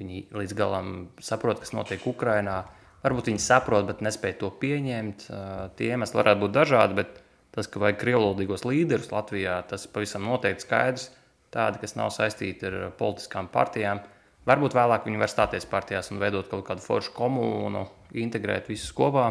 viņi 0.00 0.28
līdz 0.34 0.56
galam 0.58 0.92
saprot, 1.22 1.60
kas 1.62 1.74
notiek 1.74 2.06
Ukrajinā. 2.06 2.62
Varbūt 3.02 3.32
viņi 3.32 3.42
saprot, 3.42 3.88
bet 3.88 4.04
nespēj 4.04 4.38
to 4.44 4.52
pieņemt. 4.62 5.26
Uh, 5.26 5.66
tie 5.78 5.92
iemesli 5.96 6.20
varētu 6.20 6.44
būt 6.44 6.54
dažādi, 6.54 6.98
bet 7.02 7.18
tas, 7.52 7.68
ka 7.68 7.82
vajag 7.82 7.98
krievlodīgos 8.00 8.64
līderus 8.68 9.10
Latvijā, 9.12 9.58
tas 9.68 9.88
pavisam 9.90 10.24
noteikti 10.28 10.68
skaidrs. 10.68 11.10
Tādi, 11.52 11.82
kas 11.82 11.98
nav 11.98 12.08
saistīti 12.14 12.64
ar 12.70 12.76
politiskām 12.96 13.50
partijām. 13.52 14.00
Varbūt 14.48 14.74
vēlāk 14.74 15.04
viņi 15.06 15.20
var 15.20 15.30
stāties 15.30 15.66
partijās 15.70 16.08
un 16.10 16.18
veidot 16.22 16.48
kaut 16.50 16.64
kādu 16.66 16.82
foršu 16.82 17.12
komunu, 17.14 17.84
integrēt 18.18 18.70
visus 18.72 18.90
kopā. 18.96 19.28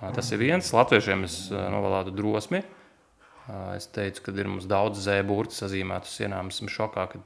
Tas 0.00 0.30
ir 0.32 0.40
viens. 0.40 0.72
Latviešiem 0.72 1.26
es 1.28 1.36
novēlētu 1.52 2.14
drosmi. 2.16 2.62
Es 3.74 3.88
teicu, 3.92 4.24
ka 4.24 4.34
ir 4.36 4.48
mums 4.48 4.68
daudz 4.70 5.02
zēburtu 5.04 5.56
sazīmētu 5.56 6.08
sienām. 6.08 6.52
Esmu 6.52 6.70
šokā, 6.72 7.06
ka 7.12 7.20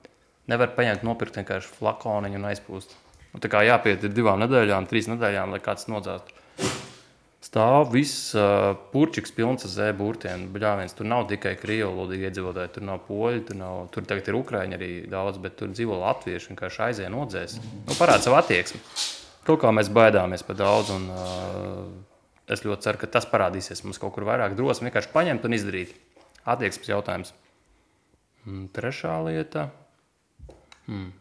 nevar 0.51 0.73
paņemt, 0.77 1.05
nopirkt 1.07 1.39
vienkārši 1.39 1.75
flakoniņu 1.79 2.41
un 2.41 2.49
aizpūst. 2.51 2.97
Un 3.35 3.43
tā 3.43 3.51
kā 3.51 3.65
jāpiet 3.67 4.07
ir 4.07 4.15
divām 4.15 4.41
nedēļām, 4.43 4.89
trīs 4.91 5.11
nedēļām, 5.11 5.55
lai 5.55 5.63
kāds 5.63 5.89
nodzēstu. 5.91 6.43
Stāv 7.45 7.91
viss 7.93 8.31
uh, 8.39 8.73
purčiks 8.91 9.35
pilns 9.35 9.67
ar 9.67 9.73
zēburtiem. 9.75 10.47
Bļāviens, 10.55 10.95
tur 10.97 11.07
nav 11.11 11.27
tikai 11.29 11.53
krievu 11.61 11.91
valodīgi 11.91 12.31
iedzīvotāji, 12.31 12.73
tur 12.79 12.87
nav 12.89 13.03
poļi, 13.05 13.43
tur, 13.51 13.59
nav, 13.61 13.83
tur 13.93 14.07
tagad 14.09 14.31
ir 14.31 14.39
ukrāņi 14.39 14.79
arī 14.79 14.89
daudz, 15.13 15.43
bet 15.45 15.59
tur 15.61 15.75
dzīvo 15.75 15.99
latvieši 16.01 16.51
vienkārši 16.55 16.83
aizēja 16.87 17.13
nodzēs. 17.13 17.59
Nu, 17.85 17.99
parāda 17.99 18.25
savu 18.25 18.39
attieksmi. 18.41 18.81
Kaut 19.45 19.61
kā 19.61 19.75
mēs 19.77 19.93
baidāmies 19.93 20.47
par 20.47 20.59
daudz. 20.63 20.95
Un, 20.95 21.07
uh, 21.13 22.14
Es 22.51 22.61
ļoti 22.65 22.85
ceru, 22.85 23.01
ka 23.01 23.09
tas 23.09 23.27
parādīsies 23.31 23.81
mums 23.87 24.01
kaut 24.01 24.13
kur 24.17 24.27
vairāk 24.29 24.57
drosmi 24.59 24.91
vienkārši 24.91 25.13
paņemt 25.15 25.47
un 25.49 25.57
izdarīt. 25.57 25.95
attieksmes 26.45 26.89
jautājums. 26.89 27.33
Mm, 28.45 28.69
trešā 28.77 29.17
lieta. 29.25 29.71
Hmm. 30.85 31.13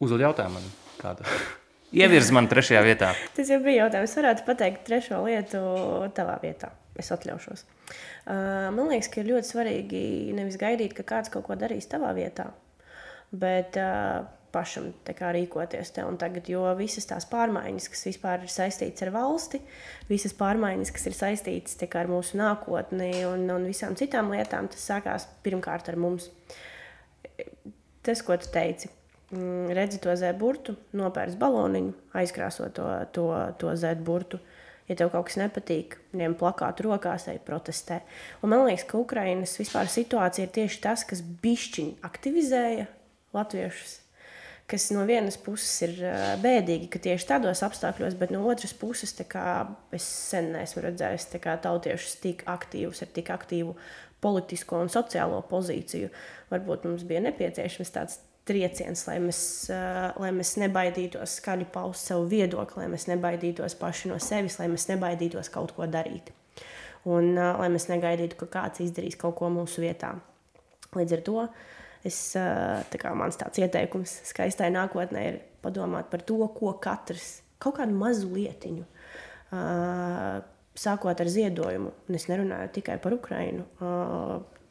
Uzdod 0.00 0.24
jautājumu 0.24 0.56
man 0.56 0.70
kādu. 1.00 1.26
Ievirz 2.00 2.30
man 2.32 2.48
trešajā 2.48 2.80
vietā. 2.84 3.12
Tas 3.36 3.50
jau 3.52 3.60
bija 3.64 3.84
jautājums. 3.84 4.16
Varētu 4.16 4.46
pateikt 4.46 4.86
trešo 4.88 5.20
lietu 5.26 5.60
tavā 6.16 6.38
vietā. 6.40 6.72
Es 6.98 7.12
atļaušos. 7.14 7.66
Uh, 8.28 8.68
man 8.74 8.88
liekas, 8.90 9.10
ka 9.12 9.20
ir 9.20 9.30
ļoti 9.30 9.52
svarīgi 9.52 10.00
nevis 10.36 10.56
gaidīt, 10.60 10.96
ka 10.96 11.04
kāds 11.06 11.32
kaut 11.32 11.46
ko 11.46 11.56
darīs 11.56 11.86
tavā 11.88 12.10
vietā, 12.16 12.48
bet 13.32 13.78
uh, 13.80 14.26
pašam 14.58 14.90
rīkoties 15.38 15.94
te 15.94 16.04
un 16.04 16.18
tagad. 16.20 16.50
Jo 16.50 16.66
visas 16.78 17.06
tās 17.06 17.28
pārmaiņas, 17.30 17.88
kas 17.94 18.06
vispār 18.10 18.44
ir 18.44 18.52
saistītas 18.52 19.06
ar 19.06 19.14
valsti, 19.14 19.62
visas 20.10 20.36
pārmaiņas, 20.36 20.92
kas 20.98 21.08
ir 21.08 21.18
saistītas 21.22 21.78
ar 21.88 22.10
mūsu 22.10 22.42
nākotni 22.42 23.14
un, 23.30 23.48
un 23.54 23.70
visām 23.70 23.96
citām 23.96 24.34
lietām, 24.34 24.68
tas 24.68 24.90
sākās 24.92 25.30
pirmkārt 25.46 25.88
ar 25.88 25.96
mums. 25.96 26.28
Tas, 28.02 28.20
ko 28.24 28.36
tu 28.40 28.48
teici, 28.50 28.88
Mm, 29.28 29.74
redzi 29.76 29.98
to 30.00 30.14
zēburtu, 30.16 30.72
nopērci 30.96 31.36
baloniņu, 31.36 31.90
aizkrāso 32.16 32.70
to, 32.72 32.86
to, 33.12 33.26
to 33.60 33.74
zēburtu. 33.76 34.40
Ja 34.88 34.96
tev 34.96 35.10
kaut 35.12 35.26
kas 35.28 35.36
nepatīk, 35.36 35.98
ņem 36.16 36.32
plakātu 36.40 36.86
rokās, 36.86 37.26
ej 37.28 37.42
protestē. 37.44 38.00
Un 38.40 38.54
man 38.54 38.64
liekas, 38.64 38.86
ka 38.88 38.96
Ukraiņas 39.02 39.58
situācija 39.92 40.46
ir 40.46 40.54
tieši 40.54 40.80
tas, 40.80 41.04
kas 41.04 41.20
bišķiņi 41.20 41.98
aktivizēja 42.08 42.86
latviešus. 43.36 43.98
Kas 44.68 44.90
no 44.92 45.06
vienas 45.08 45.38
puses 45.40 45.70
ir 45.86 45.94
bēdīgi, 46.42 46.90
ka 46.92 47.00
tieši 47.00 47.30
tādos 47.30 47.62
apstākļos, 47.64 48.18
bet 48.20 48.34
no 48.34 48.42
otras 48.52 48.74
puses 48.76 49.14
es 49.16 50.08
sen 50.08 50.50
neesmu 50.52 50.82
redzējis 50.84 51.30
tautiešus 51.64 52.18
tik 52.20 52.44
aktīvus, 52.44 53.00
ar 53.00 53.08
tik 53.16 53.30
aktīvu 53.32 53.72
politisko 54.20 54.82
un 54.82 54.90
sociālo 54.92 55.40
pozīciju. 55.48 56.10
Varbūt 56.50 56.84
mums 56.84 57.06
bija 57.08 57.22
nepieciešams 57.24 57.94
tāds 57.94 58.18
trieciens, 58.48 59.04
lai 59.08 59.18
mēs, 59.22 59.40
uh, 59.72 60.16
lai 60.20 60.30
mēs 60.34 60.54
nebaidītos 60.60 61.38
skaļi 61.40 61.68
paust 61.72 62.08
savu 62.08 62.28
viedokli, 62.30 62.82
lai 62.82 62.90
mēs 62.94 63.08
nebaidītos 63.10 63.76
paši 63.80 64.12
no 64.12 64.18
sevis, 64.22 64.58
lai 64.60 64.70
mēs 64.72 64.88
nebaidītos 64.90 65.52
kaut 65.54 65.74
ko 65.76 65.88
darīt. 65.90 66.32
Un 67.08 67.34
uh, 67.36 67.54
lai 67.60 67.68
mēs 67.72 67.88
negaidītu, 67.90 68.38
ka 68.40 68.50
kāds 68.58 68.82
izdarīs 68.84 69.18
kaut 69.20 69.36
ko 69.40 69.50
mūsu 69.52 69.84
vietā. 69.84 70.14
Līdz 70.96 71.18
ar 71.18 71.24
to 71.26 71.42
es, 72.08 72.18
tā 72.34 73.00
kā 73.00 73.12
mans 73.16 73.38
tāds 73.40 73.60
ieteikums 73.62 74.18
skaistai 74.30 74.70
nākotnē 74.74 75.24
ir 75.30 75.40
padomāt 75.64 76.10
par 76.12 76.24
to, 76.26 76.40
ko 76.56 76.74
katrs 76.82 77.38
kaut 77.62 77.78
kādu 77.80 77.96
mazu 77.98 78.30
lietiņu. 78.32 78.86
Sākot 80.78 81.20
ar 81.20 81.30
ziedojumu, 81.32 81.90
un 82.06 82.18
es 82.18 82.28
nerunāju 82.30 82.70
tikai 82.76 82.98
par 83.02 83.16
Ukrajinu, 83.16 83.64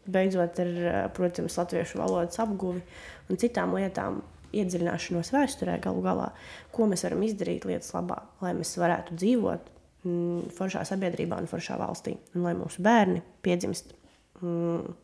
beidzot 0.07 0.61
ar, 0.63 0.73
protams, 1.15 1.57
latviešu 1.59 1.99
valodas 1.99 2.39
apguvi 2.39 2.83
un 3.27 3.39
citām 3.41 3.75
lietām, 3.75 4.21
iedziļināšanos 4.55 5.33
vēsturē 5.35 5.77
galu 5.83 6.03
galā, 6.05 6.29
ko 6.71 6.87
mēs 6.87 7.03
varam 7.03 7.23
izdarīt 7.27 7.67
lietas 7.67 7.91
labā, 7.95 8.21
lai 8.39 8.53
mēs 8.55 8.71
varētu 8.79 9.17
dzīvot 9.19 9.69
mm, 10.07 10.53
foršā 10.55 10.85
sabiedrībā 10.87 11.39
un 11.41 11.49
foršā 11.51 11.75
valstī, 11.81 12.15
un 12.35 12.47
lai 12.47 12.55
mūsu 12.57 12.83
bērni 12.85 13.23
piedzimst 13.45 13.91
mm, 14.39 14.95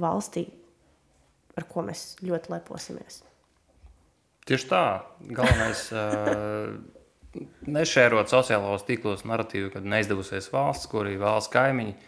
valstī, 0.00 0.46
ar 1.58 1.66
ko 1.70 1.84
mēs 1.86 2.14
ļoti 2.24 2.54
leposimies. 2.54 3.22
Tieši 4.48 4.68
tā, 4.70 4.84
galvenais 5.30 5.86
nešērot 7.78 8.30
sociālos 8.32 8.86
tīklos 8.88 9.26
narratīvu, 9.28 9.72
kad 9.74 9.86
neizdevusies 9.86 10.50
valsts, 10.52 10.88
kur 10.90 11.06
arī 11.06 11.18
valsts 11.20 11.52
kaimiņi 11.52 11.98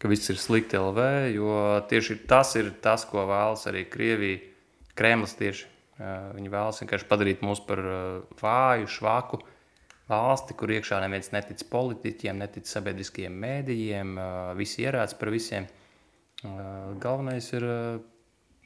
ka 0.00 0.08
viss 0.08 0.30
ir 0.32 0.40
slikti 0.40 0.78
LV, 0.80 1.06
jo 1.34 1.54
tieši 1.90 2.22
tas 2.28 2.54
ir 2.56 2.72
tas, 2.82 3.04
ko 3.08 3.26
vēlas 3.28 3.66
arī 3.68 3.84
Krievija, 3.92 4.40
Kremlis 4.96 5.36
tieši. 5.36 5.66
Viņi 6.00 6.48
vēlas 6.48 6.80
vienkārši 6.80 7.08
padarīt 7.10 7.42
mūs 7.44 7.60
par 7.66 7.82
vāju, 8.40 8.88
švaku 8.88 9.42
valsti, 10.08 10.56
kur 10.56 10.72
iekšā 10.72 11.02
neviens 11.04 11.28
netic 11.34 11.66
politiķiem, 11.70 12.40
netic 12.40 12.70
sabiedriskajiem 12.70 13.36
mēdījiem, 13.44 14.14
visi 14.56 14.86
ierāds 14.86 15.12
par 15.20 15.32
visiem. 15.34 15.68
Galvenais 16.40 17.50
ir 17.52 17.66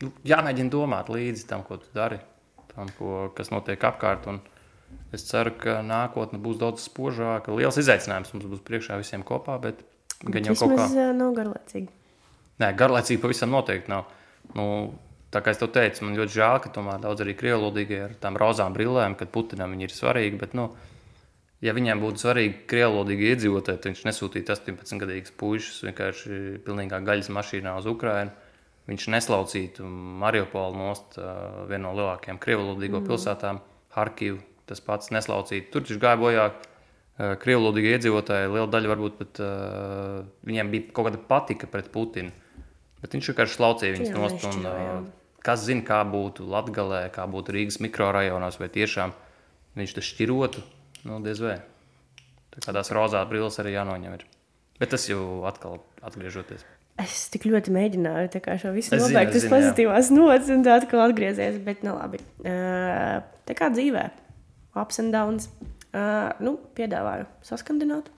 nu, 0.03 0.11
jāmēģina 0.26 0.72
domāt 0.72 1.11
līdzi 1.12 1.47
tam, 1.51 1.62
ko 1.66 1.78
tu 1.82 1.86
dari, 1.95 2.18
tam, 2.74 2.90
ko, 2.99 3.28
kas 3.36 3.53
notiek 3.55 3.82
apkārt. 3.86 4.26
Un 4.30 4.40
es 5.14 5.26
ceru, 5.28 5.55
ka 5.59 5.80
nākotne 5.86 6.40
būs 6.42 6.59
daudz 6.61 6.86
spožāka. 6.88 7.55
Liels 7.55 7.78
izaicinājums 7.82 8.34
mums 8.34 8.49
būs 8.51 8.64
priekšā 8.66 8.99
visiem 9.01 9.22
kopā, 9.26 9.59
bet 9.62 9.82
Gan 10.24 10.47
jau 10.47 10.55
kaut 10.57 10.76
kā. 10.78 10.88
nav 11.12 11.34
garlaicīgi. 11.36 11.90
Nē, 12.62 12.70
garlaicīgi 12.78 13.20
pavisam 13.20 13.51
noteikti 13.53 13.90
nav. 13.90 14.07
Nu, 14.55 14.95
tā 15.34 15.42
kā 15.42 15.53
es 15.53 15.59
tev 15.61 15.72
teicu, 15.74 16.05
man 16.07 16.16
ļoti 16.16 16.36
žēl, 16.36 16.61
ka 16.62 16.70
tomēr 16.72 17.03
daudz 17.03 17.24
arī 17.24 17.34
krievlodīgi 17.36 17.99
ar 18.05 18.14
tām 18.22 18.38
rozām 18.40 18.76
brillēm, 18.76 19.16
kad 19.18 19.32
Putinam 19.34 19.74
viņi 19.74 19.88
ir 19.88 19.95
svarīgi. 19.95 20.38
Bet, 20.40 20.55
nu, 20.55 20.68
ja 21.64 21.74
viņiem 21.76 22.01
būtu 22.05 22.22
svarīgi 22.22 22.62
krievlodīgi 22.70 23.32
iedzīvotāji, 23.32 23.80
tad 23.82 23.90
viņš 23.90 24.05
nesūtītu 24.09 24.55
18-gadīgus 24.55 25.34
puikas 25.40 25.82
vienkārši 25.88 26.40
pilnīgā 26.64 27.03
gaļas 27.05 27.32
mašīnā 27.34 27.74
uz 27.80 27.90
Ukrajinu. 27.90 28.32
Viņš 28.91 29.07
neslaucītu 29.14 29.87
Mariupolu 30.20 30.76
nost 30.76 31.16
uh, 31.16 31.64
vienu 31.70 31.87
no 31.87 31.95
lielākajām 31.97 32.41
krievlodīgo 32.43 33.01
mm. 33.01 33.09
pilsētām, 33.09 33.62
Harkivu. 33.97 34.43
Tas 34.68 34.80
pats 34.85 35.12
neslaucītu. 35.12 35.70
Tur 35.72 35.85
viņš 35.87 36.01
gāja 36.01 36.20
bojā 36.20 36.47
Eh, 37.14 37.37
krievlodīgi 37.39 37.93
iedzīvotāji, 37.95 38.49
liela 38.51 38.66
daļa 38.66 38.89
varbūt 38.91 39.18
pat 39.20 39.39
uh, 39.45 40.24
viņiem 40.49 40.70
bija 40.72 40.95
kaut 40.97 41.07
kāda 41.07 41.20
patika 41.28 41.68
pret 41.70 41.93
Putinu. 41.95 42.32
Bet 42.99 43.14
viņš 43.14 43.28
vienkārši 43.30 43.55
slaucīja 43.55 43.95
viņus 43.95 44.11
nost. 44.16 44.47
Un, 44.49 44.64
uh, 44.66 45.37
kas 45.47 45.62
zina, 45.62 45.85
kā 45.87 46.01
būtu 46.11 46.49
Latvijā, 46.51 47.05
kā 47.14 47.28
būtu 47.30 47.55
Rīgas 47.55 47.78
mikrorajonos, 47.85 48.59
vai 48.59 48.66
tiešām 48.74 49.14
viņš 49.78 49.95
tas 49.95 50.09
šķirotu, 50.11 50.64
nu, 51.07 51.20
diez 51.22 51.39
vai. 51.45 51.61
Tā 52.57 52.64
kā 52.66 52.74
tās 52.74 52.91
rozās 52.97 53.30
brilles 53.30 53.62
arī 53.62 53.76
jānoņem. 53.76 54.18
Ir. 54.18 54.26
Bet 54.82 54.91
tas 54.97 55.07
jau 55.07 55.45
atkal 55.47 55.85
atgriežoties. 56.03 56.66
Es 57.03 57.24
tik 57.32 57.49
ļoti 57.51 57.72
mēģināju 57.74 58.59
šo 58.62 58.70
visu 58.74 58.95
nobeigt 58.95 59.34
uz 59.34 59.47
pozitīvās 59.51 60.12
nots, 60.14 60.51
un 60.55 60.62
tā 60.62 60.76
atkal 60.78 61.03
atgriezies. 61.09 61.57
Bet, 61.66 61.82
nu, 61.86 61.97
labi. 61.99 62.20
Uh, 62.45 63.18
tā 63.49 63.57
kā 63.59 63.70
dzīvē, 63.74 64.05
ups 64.78 65.03
and 65.03 65.14
downs. 65.14 65.49
Uh, 65.95 66.30
nu, 66.42 66.55
piedāvāju 66.74 67.26
saskandināt. 67.47 68.11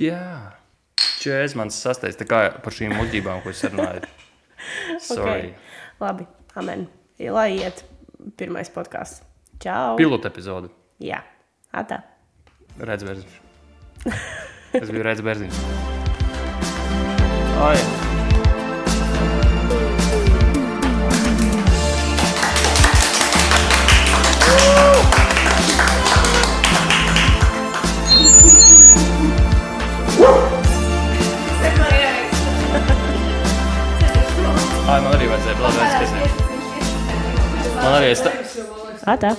Jā, 0.00 0.56
čēs 1.20 1.56
mans 1.58 1.76
sastais, 1.76 2.16
tā 2.20 2.24
kā 2.28 2.42
par 2.64 2.76
šīm 2.76 2.96
muļķībām, 2.96 3.44
ko 3.44 3.52
es 3.52 3.62
runāju. 3.68 4.08
okay. 5.16 5.52
Labi, 6.00 6.28
amen. 6.60 6.88
Lai 7.20 7.50
iet 7.58 7.84
pirmais 8.40 8.72
podkāsts. 8.72 9.24
Čau! 9.60 9.98
Pilota 10.00 10.32
epizode. 10.32 10.72
Jā, 11.04 11.20
atā. 11.76 12.00
Redz 12.80 13.04
bērziņš. 13.04 13.40
es 14.80 14.92
biju 14.92 15.08
redz 15.10 15.24
bērziņš. 15.24 15.98
Oh, 17.60 17.72
jā. 17.76 18.00
Ai, 34.90 34.98
man 35.04 35.12
arī 35.14 35.28
vajadzēja 35.30 35.56
vēl 35.60 35.76
vienreiz. 35.76 36.10
Man 37.76 37.92
arī 38.00 38.08
ir. 38.10 38.24
Tā. 39.20 39.34